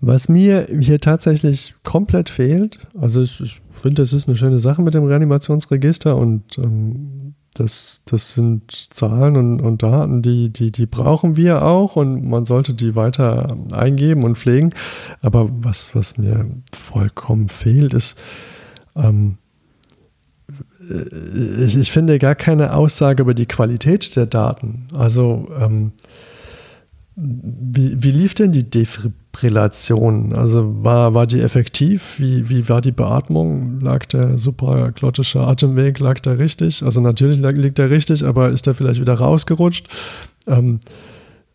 Was 0.00 0.28
mir 0.28 0.68
hier 0.80 1.00
tatsächlich 1.00 1.74
komplett 1.82 2.28
fehlt, 2.28 2.78
also 3.00 3.22
ich, 3.22 3.40
ich 3.40 3.60
finde, 3.72 4.02
das 4.02 4.12
ist 4.12 4.28
eine 4.28 4.36
schöne 4.36 4.58
Sache 4.58 4.82
mit 4.82 4.94
dem 4.94 5.04
Reanimationsregister 5.04 6.16
und 6.16 6.58
ähm, 6.58 7.34
das, 7.58 8.02
das 8.04 8.32
sind 8.32 8.94
Zahlen 8.94 9.36
und, 9.36 9.60
und 9.60 9.82
Daten, 9.82 10.22
die, 10.22 10.50
die, 10.50 10.70
die 10.70 10.86
brauchen 10.86 11.36
wir 11.36 11.62
auch 11.62 11.96
und 11.96 12.28
man 12.28 12.44
sollte 12.44 12.74
die 12.74 12.94
weiter 12.94 13.56
eingeben 13.72 14.24
und 14.24 14.38
pflegen. 14.38 14.74
Aber 15.22 15.48
was, 15.50 15.94
was 15.94 16.18
mir 16.18 16.46
vollkommen 16.72 17.48
fehlt, 17.48 17.94
ist, 17.94 18.18
ähm, 18.96 19.38
ich, 21.60 21.76
ich, 21.76 21.90
finde 21.90 22.18
gar 22.18 22.34
keine 22.34 22.74
Aussage 22.74 23.22
über 23.22 23.34
die 23.34 23.46
Qualität 23.46 24.16
der 24.16 24.26
Daten. 24.26 24.88
Also 24.94 25.48
ähm, 25.58 25.92
wie, 27.20 28.00
wie 28.00 28.10
lief 28.12 28.34
denn 28.34 28.52
die 28.52 28.70
Defibrillation? 28.70 30.32
Also 30.34 30.84
war, 30.84 31.14
war 31.14 31.26
die 31.26 31.40
effektiv? 31.40 32.14
Wie, 32.18 32.48
wie 32.48 32.68
war 32.68 32.80
die 32.80 32.92
Beatmung? 32.92 33.80
Lag 33.80 34.06
der 34.06 34.38
supraglottische 34.38 35.40
Atemweg, 35.40 35.98
lag 35.98 36.20
der 36.20 36.38
richtig? 36.38 36.84
Also 36.84 37.00
natürlich 37.00 37.40
liegt 37.40 37.78
der 37.78 37.90
richtig, 37.90 38.24
aber 38.24 38.50
ist 38.50 38.66
der 38.66 38.74
vielleicht 38.74 39.00
wieder 39.00 39.14
rausgerutscht? 39.14 39.88
Ähm, 40.46 40.78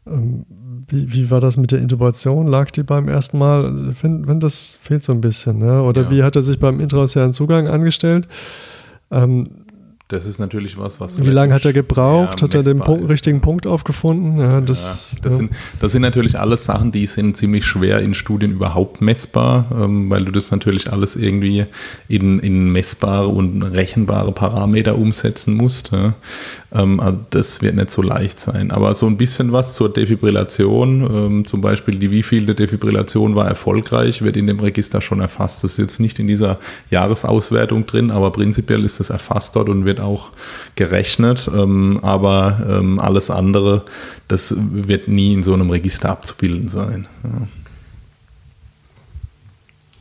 ähm, 0.05 0.45
wie, 0.89 1.13
wie 1.13 1.31
war 1.31 1.39
das 1.39 1.55
mit 1.55 1.71
der 1.71 1.79
Intubation? 1.79 2.47
Lag 2.47 2.69
die 2.71 2.83
beim 2.83 3.07
ersten 3.07 3.37
Mal? 3.37 3.93
Finde, 3.93 4.27
find, 4.27 4.43
das 4.43 4.77
fehlt 4.81 5.05
so 5.05 5.13
ein 5.13 5.21
bisschen. 5.21 5.59
Ne? 5.59 5.81
Oder 5.81 6.03
ja. 6.03 6.11
wie 6.11 6.23
hat 6.23 6.35
er 6.35 6.41
sich 6.41 6.59
beim 6.59 6.81
intraoceanen 6.81 7.31
Zugang 7.31 7.67
angestellt? 7.67 8.27
Ähm, 9.11 9.47
das 10.09 10.25
ist 10.25 10.37
natürlich 10.37 10.77
was, 10.77 10.99
was. 10.99 11.17
Wie 11.19 11.29
lange 11.29 11.53
hat 11.53 11.65
er 11.65 11.73
gebraucht? 11.73 12.41
Ja, 12.41 12.45
hat 12.45 12.53
er 12.53 12.61
den 12.61 12.79
Punkt, 12.79 13.09
richtigen 13.09 13.41
Punkt 13.41 13.65
aufgefunden? 13.65 14.37
Ja, 14.37 14.59
das, 14.59 15.13
ja, 15.15 15.21
das, 15.21 15.37
Sind, 15.37 15.51
das 15.79 15.91
sind 15.93 16.01
natürlich 16.01 16.37
alles 16.37 16.65
Sachen, 16.65 16.91
die 16.91 17.05
sind 17.05 17.37
ziemlich 17.37 17.65
schwer 17.65 17.99
in 17.99 18.13
Studien 18.13 18.51
überhaupt 18.51 19.01
messbar, 19.01 19.65
ähm, 19.73 20.09
weil 20.09 20.25
du 20.25 20.31
das 20.31 20.51
natürlich 20.51 20.91
alles 20.91 21.15
irgendwie 21.15 21.65
in, 22.09 22.39
in 22.39 22.71
messbare 22.71 23.27
und 23.27 23.63
rechenbare 23.63 24.33
Parameter 24.33 24.97
umsetzen 24.97 25.55
musst. 25.55 25.91
Ähm, 26.73 26.99
also 26.99 27.19
das 27.29 27.61
wird 27.61 27.75
nicht 27.75 27.91
so 27.91 28.01
leicht 28.01 28.39
sein. 28.39 28.71
Aber 28.71 28.93
so 28.93 29.05
ein 29.05 29.17
bisschen 29.17 29.51
was 29.51 29.75
zur 29.75 29.93
Defibrillation, 29.93 31.09
ähm, 31.13 31.45
zum 31.45 31.61
Beispiel 31.61 31.99
die 31.99 32.11
wievielte 32.11 32.55
Defibrillation 32.55 33.35
war 33.35 33.47
erfolgreich, 33.47 34.23
wird 34.23 34.35
in 34.37 34.47
dem 34.47 34.59
Register 34.59 35.01
schon 35.01 35.19
erfasst. 35.19 35.63
Das 35.63 35.73
ist 35.73 35.77
jetzt 35.77 35.99
nicht 35.99 36.19
in 36.19 36.27
dieser 36.27 36.59
Jahresauswertung 36.89 37.85
drin, 37.85 38.11
aber 38.11 38.31
prinzipiell 38.31 38.83
ist 38.83 38.99
das 38.99 39.09
erfasst 39.09 39.55
dort 39.55 39.69
und 39.69 39.85
wird 39.85 39.99
auch 39.99 40.31
gerechnet. 40.75 41.49
Ähm, 41.53 41.99
aber 42.01 42.65
ähm, 42.67 42.99
alles 42.99 43.29
andere, 43.29 43.83
das 44.27 44.55
wird 44.57 45.07
nie 45.07 45.33
in 45.33 45.43
so 45.43 45.53
einem 45.53 45.69
Register 45.69 46.09
abzubilden 46.09 46.69
sein. 46.69 47.07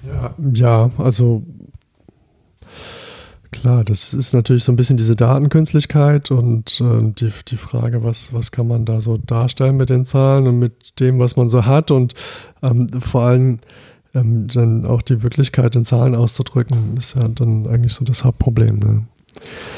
Ja, 0.07 0.35
ja 0.53 0.91
also 0.99 1.43
klar, 3.53 3.85
das 3.85 4.15
ist 4.15 4.33
natürlich 4.33 4.65
so 4.65 4.73
ein 4.73 4.77
bisschen 4.77 4.97
diese 4.97 5.15
Datenkünstlichkeit 5.15 6.31
und 6.31 6.81
äh, 6.81 7.13
die, 7.13 7.33
die 7.49 7.57
Frage, 7.57 8.03
was, 8.03 8.35
was 8.35 8.51
kann 8.51 8.67
man 8.67 8.85
da 8.85 9.01
so 9.01 9.19
darstellen 9.19 9.77
mit 9.77 9.91
den 9.91 10.05
Zahlen 10.05 10.47
und 10.47 10.59
mit 10.59 10.99
dem, 10.99 11.19
was 11.19 11.37
man 11.37 11.49
so 11.49 11.65
hat 11.65 11.91
und 11.91 12.15
ähm, 12.63 12.89
vor 13.01 13.23
allem 13.23 13.61
ähm, 14.15 14.49
dann 14.49 14.87
auch 14.87 15.03
die 15.03 15.23
Wirklichkeit 15.23 15.77
in 15.77 15.85
Zahlen 15.85 16.15
auszudrücken, 16.15 16.97
ist 16.97 17.15
ja 17.15 17.29
dann 17.29 17.67
eigentlich 17.67 17.95
so 17.95 18.05
das 18.05 18.25
Hauptproblem. 18.25 18.79
Ne? 18.79 19.07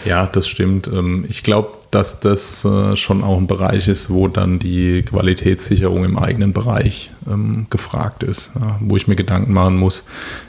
Ja, 0.04 0.26
das 0.26 0.46
stimmt. 0.48 0.86
Ähm, 0.88 1.24
ich 1.28 1.42
glaube, 1.42 1.78
dass 1.90 2.20
das 2.20 2.64
äh, 2.64 2.96
schon 2.96 3.22
auch 3.22 3.38
ein 3.38 3.46
Bereich 3.46 3.88
ist, 3.88 4.10
wo 4.10 4.28
dann 4.28 4.58
die 4.58 5.02
Qualitätssicherung 5.02 6.04
im 6.04 6.18
eigenen 6.18 6.52
Bereich 6.52 7.10
ähm, 7.30 7.68
gefragt 7.70 8.24
ist, 8.24 8.50
wo 8.80 8.96
ich 8.96 9.06
mir 9.06 9.14
Gedanken 9.14 9.52
machen 9.52 9.76
muss, 9.76 10.04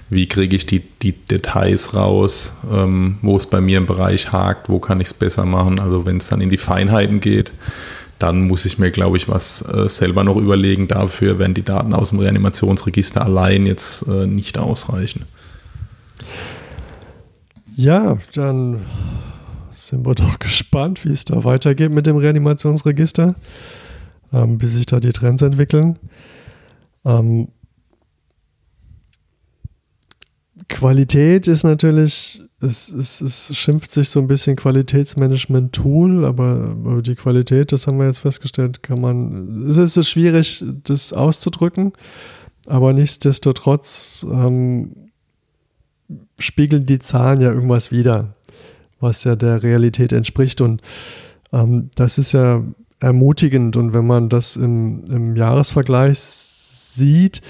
wie 0.09 0.27
kriege 0.27 0.55
ich 0.55 0.65
die, 0.65 0.79
die 0.79 1.11
Details 1.11 1.93
raus, 1.93 2.53
ähm, 2.71 3.19
wo 3.21 3.37
es 3.37 3.45
bei 3.45 3.61
mir 3.61 3.77
im 3.77 3.85
Bereich 3.85 4.31
hakt, 4.31 4.69
wo 4.69 4.79
kann 4.79 4.99
ich 4.99 5.07
es 5.07 5.13
besser 5.13 5.45
machen. 5.45 5.79
Also 5.79 6.05
wenn 6.05 6.17
es 6.17 6.27
dann 6.27 6.41
in 6.41 6.49
die 6.49 6.57
Feinheiten 6.57 7.19
geht, 7.19 7.51
dann 8.19 8.47
muss 8.47 8.65
ich 8.65 8.79
mir, 8.79 8.91
glaube 8.91 9.17
ich, 9.17 9.27
was 9.27 9.61
äh, 9.61 9.89
selber 9.89 10.23
noch 10.23 10.37
überlegen. 10.37 10.87
Dafür 10.87 11.37
werden 11.37 11.53
die 11.53 11.63
Daten 11.63 11.93
aus 11.93 12.09
dem 12.09 12.19
Reanimationsregister 12.19 13.23
allein 13.23 13.65
jetzt 13.65 14.07
äh, 14.07 14.25
nicht 14.25 14.57
ausreichen. 14.57 15.25
Ja, 17.77 18.17
dann 18.33 18.85
sind 19.69 20.05
wir 20.05 20.15
doch 20.15 20.39
gespannt, 20.39 21.03
wie 21.03 21.11
es 21.11 21.25
da 21.25 21.43
weitergeht 21.43 21.91
mit 21.91 22.07
dem 22.07 22.15
Reanimationsregister, 22.15 23.35
ähm, 24.31 24.61
wie 24.61 24.67
sich 24.67 24.85
da 24.85 25.01
die 25.01 25.11
Trends 25.11 25.41
entwickeln. 25.41 25.99
Ähm, 27.03 27.49
Qualität 30.69 31.47
ist 31.49 31.63
natürlich, 31.63 32.41
es, 32.61 32.91
es, 32.93 33.19
es 33.19 33.55
schimpft 33.55 33.91
sich 33.91 34.09
so 34.09 34.21
ein 34.21 34.27
bisschen 34.27 34.55
Qualitätsmanagement-Tool, 34.55 36.23
aber, 36.23 36.75
aber 36.79 37.01
die 37.01 37.15
Qualität, 37.15 37.73
das 37.73 37.87
haben 37.87 37.99
wir 37.99 38.05
jetzt 38.05 38.19
festgestellt, 38.19 38.81
kann 38.83 39.01
man, 39.01 39.67
es 39.67 39.77
ist 39.77 40.09
schwierig, 40.09 40.63
das 40.83 41.11
auszudrücken, 41.11 41.91
aber 42.67 42.93
nichtsdestotrotz 42.93 44.25
ähm, 44.31 45.04
spiegeln 46.39 46.85
die 46.85 46.99
Zahlen 46.99 47.41
ja 47.41 47.51
irgendwas 47.51 47.91
wieder, 47.91 48.35
was 48.99 49.23
ja 49.23 49.35
der 49.35 49.63
Realität 49.63 50.13
entspricht. 50.13 50.61
Und 50.61 50.81
ähm, 51.51 51.89
das 51.95 52.17
ist 52.17 52.31
ja 52.31 52.63
ermutigend. 52.99 53.77
Und 53.77 53.93
wenn 53.93 54.07
man 54.07 54.29
das 54.29 54.55
im, 54.55 55.05
im 55.05 55.35
Jahresvergleich 55.35 56.19
sieht, 56.19 57.41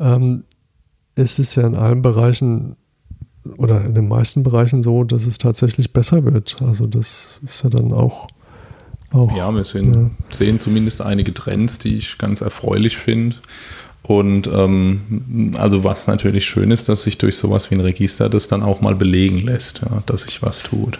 ähm, 0.00 0.44
ist 1.14 1.38
es 1.38 1.54
ja 1.54 1.66
in 1.66 1.74
allen 1.74 2.02
Bereichen 2.02 2.76
oder 3.56 3.84
in 3.84 3.94
den 3.94 4.08
meisten 4.08 4.42
Bereichen 4.42 4.82
so, 4.82 5.04
dass 5.04 5.26
es 5.26 5.38
tatsächlich 5.38 5.92
besser 5.92 6.24
wird. 6.24 6.56
Also 6.62 6.86
das 6.86 7.40
ist 7.44 7.62
ja 7.64 7.70
dann 7.70 7.92
auch. 7.92 8.28
auch 9.12 9.36
ja, 9.36 9.50
wir 9.52 9.64
sehen, 9.64 9.92
ja. 9.94 10.36
sehen 10.36 10.60
zumindest 10.60 11.02
einige 11.02 11.34
Trends, 11.34 11.78
die 11.78 11.96
ich 11.96 12.18
ganz 12.18 12.40
erfreulich 12.40 12.96
finde. 12.96 13.36
Und 14.02 14.48
ähm, 14.48 15.52
also 15.58 15.84
was 15.84 16.08
natürlich 16.08 16.44
schön 16.44 16.70
ist, 16.70 16.88
dass 16.88 17.02
sich 17.02 17.18
durch 17.18 17.36
sowas 17.36 17.70
wie 17.70 17.76
ein 17.76 17.80
Register 17.80 18.28
das 18.28 18.48
dann 18.48 18.62
auch 18.62 18.80
mal 18.80 18.96
belegen 18.96 19.38
lässt, 19.38 19.82
ja, 19.82 20.02
dass 20.06 20.22
sich 20.22 20.42
was 20.42 20.62
tut. 20.62 20.98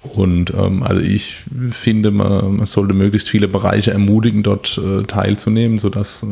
Und 0.00 0.54
ähm, 0.54 0.82
also 0.84 1.02
ich 1.02 1.34
finde, 1.70 2.10
man, 2.10 2.58
man, 2.58 2.66
sollte 2.66 2.94
möglichst 2.94 3.28
viele 3.28 3.48
Bereiche 3.48 3.90
ermutigen, 3.90 4.42
dort 4.42 4.78
äh, 4.78 5.02
teilzunehmen, 5.02 5.78
sodass 5.78 6.24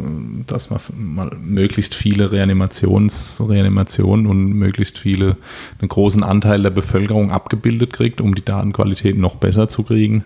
dass 0.46 0.70
man 0.70 0.80
mal 0.96 1.30
möglichst 1.42 1.94
viele 1.94 2.30
Reanimations, 2.30 3.42
Reanimationen 3.46 4.26
und 4.26 4.52
möglichst 4.52 4.98
viele, 4.98 5.36
einen 5.80 5.88
großen 5.88 6.22
Anteil 6.22 6.62
der 6.62 6.70
Bevölkerung 6.70 7.32
abgebildet 7.32 7.92
kriegt, 7.92 8.20
um 8.20 8.34
die 8.34 8.44
Datenqualität 8.44 9.18
noch 9.18 9.34
besser 9.34 9.68
zu 9.68 9.82
kriegen. 9.82 10.24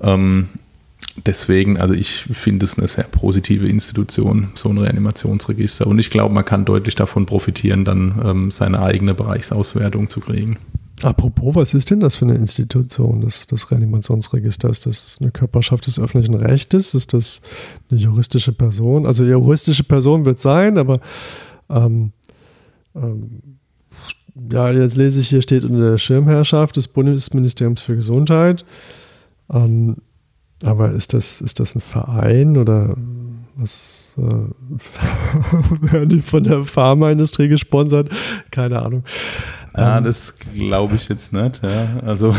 Ähm, 0.00 0.48
deswegen, 1.16 1.78
also 1.78 1.94
ich 1.94 2.26
finde 2.32 2.64
es 2.64 2.78
eine 2.78 2.88
sehr 2.88 3.04
positive 3.04 3.68
Institution, 3.68 4.48
so 4.54 4.68
ein 4.68 4.78
Reanimationsregister. 4.78 5.86
Und 5.86 5.98
ich 5.98 6.10
glaube, 6.10 6.34
man 6.34 6.44
kann 6.44 6.64
deutlich 6.64 6.94
davon 6.94 7.26
profitieren, 7.26 7.84
dann 7.84 8.20
ähm, 8.24 8.50
seine 8.50 8.80
eigene 8.80 9.14
Bereichsauswertung 9.14 10.08
zu 10.08 10.20
kriegen. 10.20 10.58
Apropos, 11.02 11.54
was 11.54 11.74
ist 11.74 11.90
denn 11.90 12.00
das 12.00 12.16
für 12.16 12.24
eine 12.24 12.36
Institution, 12.36 13.20
das, 13.20 13.46
das 13.46 13.70
Reanimationsregister? 13.70 14.70
Ist 14.70 14.86
das 14.86 15.18
eine 15.20 15.30
Körperschaft 15.32 15.86
des 15.86 15.98
öffentlichen 15.98 16.34
Rechtes? 16.34 16.94
Ist 16.94 17.12
das 17.12 17.42
eine 17.90 18.00
juristische 18.00 18.52
Person? 18.52 19.04
Also 19.06 19.24
juristische 19.24 19.84
Person 19.84 20.24
wird 20.24 20.38
sein, 20.38 20.78
aber 20.78 21.00
ähm, 21.68 22.12
ähm, 22.94 23.58
ja, 24.50 24.70
jetzt 24.70 24.96
lese 24.96 25.20
ich 25.20 25.28
hier, 25.28 25.42
steht 25.42 25.64
unter 25.64 25.90
der 25.90 25.98
Schirmherrschaft 25.98 26.76
des 26.76 26.88
Bundesministeriums 26.88 27.82
für 27.82 27.96
Gesundheit. 27.96 28.64
Ähm, 29.52 29.96
aber 30.62 30.92
ist 30.92 31.14
das, 31.14 31.40
ist 31.40 31.60
das 31.60 31.74
ein 31.74 31.80
Verein 31.80 32.56
oder 32.56 32.96
was 33.56 34.14
äh, 34.18 34.22
werden 35.92 36.08
die 36.08 36.20
von 36.20 36.44
der 36.44 36.64
Pharmaindustrie 36.64 37.48
gesponsert? 37.48 38.10
Keine 38.50 38.82
Ahnung. 38.82 39.04
Ja, 39.76 39.98
ähm, 39.98 40.04
das 40.04 40.34
glaube 40.54 40.94
ich 40.94 41.08
jetzt 41.08 41.32
nicht. 41.32 41.62
Ja. 41.62 42.00
Also 42.06 42.34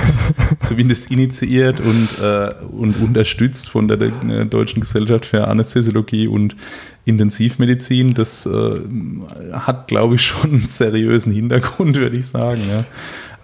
zumindest 0.62 1.10
initiiert 1.10 1.80
und, 1.80 2.18
äh, 2.22 2.54
und 2.70 3.00
unterstützt 3.00 3.68
von 3.68 3.88
der, 3.88 3.98
der, 3.98 4.44
Deutschen 4.46 4.80
Gesellschaft 4.80 5.26
für 5.26 5.46
Anästhesiologie 5.46 6.26
und 6.26 6.56
Intensivmedizin. 7.04 8.14
Das 8.14 8.46
äh, 8.46 8.80
hat, 9.52 9.88
glaube 9.88 10.14
ich, 10.14 10.22
schon 10.22 10.50
einen 10.50 10.68
seriösen 10.68 11.32
Hintergrund, 11.32 11.96
würde 11.98 12.16
ich 12.16 12.26
sagen. 12.26 12.62
Ja. 12.68 12.84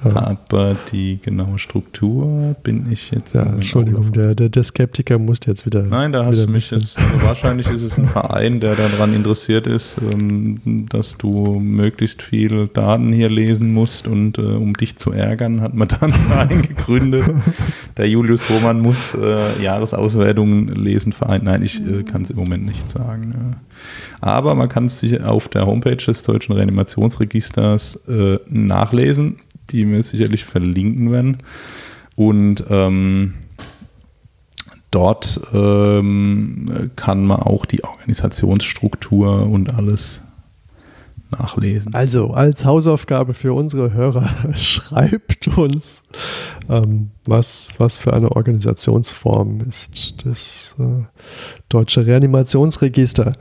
Aber 0.03 0.77
die 0.93 1.19
genaue 1.23 1.59
Struktur 1.59 2.55
bin 2.63 2.87
ich 2.93 3.11
jetzt. 3.13 3.35
Ja, 3.35 3.45
Entschuldigung, 3.45 4.13
der, 4.13 4.35
der, 4.35 4.51
der, 4.51 4.63
Skeptiker 4.63 5.19
muss 5.19 5.39
jetzt 5.47 5.65
wieder. 5.65 5.83
Nein, 5.85 6.13
da 6.13 6.27
hast 6.27 6.45
du 6.45 6.51
mich 6.51 6.71
jetzt. 6.71 6.99
Also 6.99 7.27
wahrscheinlich 7.27 7.67
ist 7.69 7.81
es 7.81 7.97
ein 7.99 8.07
Verein, 8.07 8.61
der 8.61 8.75
daran 8.75 9.15
interessiert 9.15 9.67
ist, 9.67 9.97
ähm, 10.13 10.87
dass 10.91 11.17
du 11.17 11.59
möglichst 11.61 12.21
viel 12.21 12.69
Daten 12.69 13.11
hier 13.11 13.31
lesen 13.31 13.73
musst 13.73 14.07
und 14.07 14.37
äh, 14.37 14.43
um 14.43 14.75
dich 14.75 14.97
zu 14.97 15.13
ärgern, 15.13 15.63
hat 15.63 15.73
man 15.73 15.89
dann 15.89 16.13
einen 16.39 16.61
gegründet. 16.61 17.25
Der 17.97 18.09
Julius 18.09 18.51
Roman 18.51 18.81
muss 18.81 19.15
äh, 19.15 19.63
Jahresauswertungen 19.63 20.69
lesen, 20.75 21.13
Verein. 21.13 21.43
Nein, 21.45 21.63
ich 21.63 21.81
äh, 21.87 22.03
kann 22.03 22.23
es 22.23 22.31
im 22.31 22.37
Moment 22.37 22.67
nicht 22.67 22.91
sagen. 22.91 23.57
Aber 24.21 24.55
man 24.55 24.69
kann 24.69 24.87
es 24.87 25.01
sich 25.01 25.23
auf 25.23 25.49
der 25.49 25.67
Homepage 25.67 25.97
des 25.97 26.23
Deutschen 26.23 26.55
Reanimationsregisters 26.55 28.01
nachlesen 28.49 29.37
die 29.71 29.89
wir 29.89 30.03
sicherlich 30.03 30.45
verlinken 30.45 31.11
werden. 31.13 31.39
Und 32.15 32.65
ähm, 32.71 33.35
dort 34.91 35.41
ähm, 35.53 36.91
kann 36.97 37.25
man 37.27 37.41
auch 37.41 37.67
die 37.67 37.85
Organisationsstruktur 37.85 39.47
und 39.47 39.75
alles 39.75 40.23
nachlesen. 41.31 41.95
Also 41.95 42.31
als 42.31 42.65
Hausaufgabe 42.65 43.35
für 43.35 43.53
unsere 43.53 43.93
Hörer, 43.93 44.29
schreibt 44.57 45.49
uns, 45.49 46.03
ähm, 46.69 47.11
was, 47.27 47.75
was 47.79 47.99
für 47.99 48.13
eine 48.13 48.33
Organisationsform 48.33 49.61
ist 49.63 50.25
das 50.25 50.75
äh, 50.79 51.05
Deutsche 51.69 52.07
Reanimationsregister. 52.07 53.35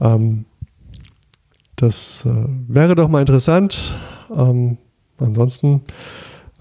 Ähm, 0.00 0.44
das 1.76 2.26
äh, 2.26 2.46
wäre 2.66 2.94
doch 2.94 3.08
mal 3.08 3.20
interessant. 3.20 3.96
Ähm, 4.34 4.78
Ansonsten 5.18 5.82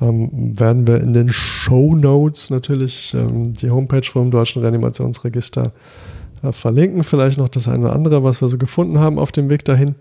ähm, 0.01 0.59
werden 0.59 0.87
wir 0.87 1.01
in 1.01 1.13
den 1.13 1.29
Show 1.29 1.95
Notes 1.95 2.49
natürlich 2.49 3.13
ähm, 3.13 3.53
die 3.53 3.71
Homepage 3.71 4.03
vom 4.03 4.31
Deutschen 4.31 4.61
Reanimationsregister 4.61 5.71
äh, 6.43 6.51
verlinken. 6.51 7.03
Vielleicht 7.03 7.37
noch 7.37 7.49
das 7.49 7.67
eine 7.67 7.85
oder 7.85 7.93
andere, 7.93 8.23
was 8.23 8.41
wir 8.41 8.47
so 8.47 8.57
gefunden 8.57 8.99
haben 8.99 9.19
auf 9.19 9.31
dem 9.31 9.49
Weg 9.49 9.65
dahin. 9.65 9.95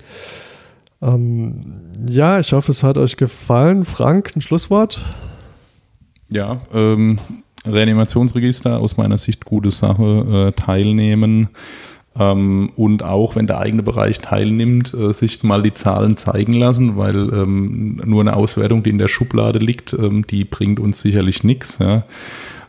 Ähm, 1.02 1.92
ja, 2.08 2.40
ich 2.40 2.52
hoffe, 2.52 2.72
es 2.72 2.82
hat 2.82 2.98
euch 2.98 3.16
gefallen. 3.16 3.84
Frank, 3.84 4.32
ein 4.34 4.40
Schlusswort? 4.40 5.02
Ja, 6.28 6.60
ähm, 6.72 7.18
Reanimationsregister 7.64 8.80
aus 8.80 8.96
meiner 8.96 9.18
Sicht 9.18 9.44
gute 9.44 9.70
Sache. 9.70 10.52
Äh, 10.56 10.60
teilnehmen 10.60 11.48
ähm, 12.18 12.70
und 12.76 13.02
auch, 13.02 13.36
wenn 13.36 13.46
der 13.46 13.60
eigene 13.60 13.82
Bereich 13.82 14.20
teilnimmt, 14.20 14.94
äh, 14.94 15.12
sich 15.12 15.42
mal 15.42 15.62
die 15.62 15.74
Zahlen 15.74 16.16
zeigen 16.16 16.54
lassen, 16.54 16.96
weil 16.96 17.32
ähm, 17.32 18.00
nur 18.04 18.22
eine 18.22 18.36
Auswertung, 18.36 18.82
die 18.82 18.90
in 18.90 18.98
der 18.98 19.08
Schublade 19.08 19.58
liegt, 19.58 19.92
ähm, 19.92 20.26
die 20.26 20.44
bringt 20.44 20.80
uns 20.80 21.00
sicherlich 21.00 21.44
nichts. 21.44 21.78
Ja. 21.78 22.04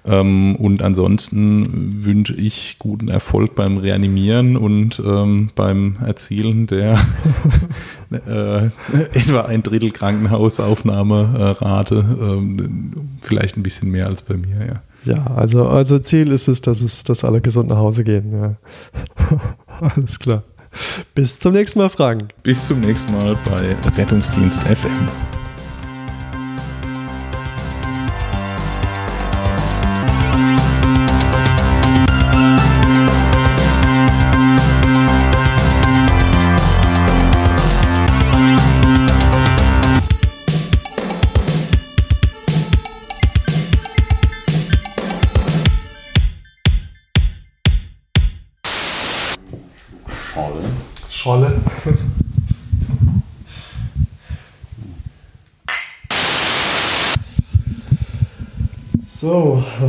Ähm, 0.08 0.56
und 0.56 0.82
ansonsten 0.82 2.06
wünsche 2.06 2.34
ich 2.34 2.78
guten 2.80 3.10
Erfolg 3.10 3.56
beim 3.56 3.78
Reanimieren 3.78 4.56
und 4.56 5.02
ähm, 5.06 5.50
beim 5.54 5.98
Erzielen 6.06 6.68
der 6.68 6.98
äh, 8.12 8.68
etwa 9.14 9.42
ein 9.42 9.64
Drittel 9.64 9.92
Krankenhausaufnahmerate, 9.92 12.06
ähm, 12.22 12.92
vielleicht 13.22 13.58
ein 13.58 13.64
bisschen 13.64 13.92
mehr 13.92 14.08
als 14.08 14.22
bei 14.22 14.36
mir, 14.36 14.66
ja. 14.66 14.82
Ja, 15.04 15.26
also, 15.36 15.68
also 15.68 16.00
Ziel 16.00 16.32
ist 16.32 16.48
es, 16.48 16.62
dass 16.62 16.82
es, 16.82 17.04
dass 17.04 17.24
alle 17.24 17.42
gesund 17.42 17.70
nach 17.70 17.78
Hause 17.78 18.04
gehen. 18.04 18.32
Ja. 18.32 18.56
Alles 19.80 20.20
klar. 20.20 20.44
Bis 21.16 21.40
zum 21.40 21.54
nächsten 21.54 21.80
Mal, 21.80 21.90
Frank. 21.90 22.34
Bis 22.44 22.68
zum 22.68 22.82
nächsten 22.82 23.14
Mal 23.14 23.36
bei 23.46 23.76
Rettungsdienst 23.98 24.62
FM. 24.62 25.27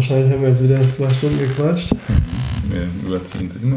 Wahrscheinlich 0.08 0.32
haben 0.32 0.42
wir 0.42 0.48
jetzt 0.48 0.62
wieder 0.62 0.92
zwei 0.92 1.12
Stunden 1.12 1.38
gequatscht. 1.38 1.90
Wir 2.68 2.88
überziehen 3.06 3.50
es 3.54 3.62
immer. 3.62 3.76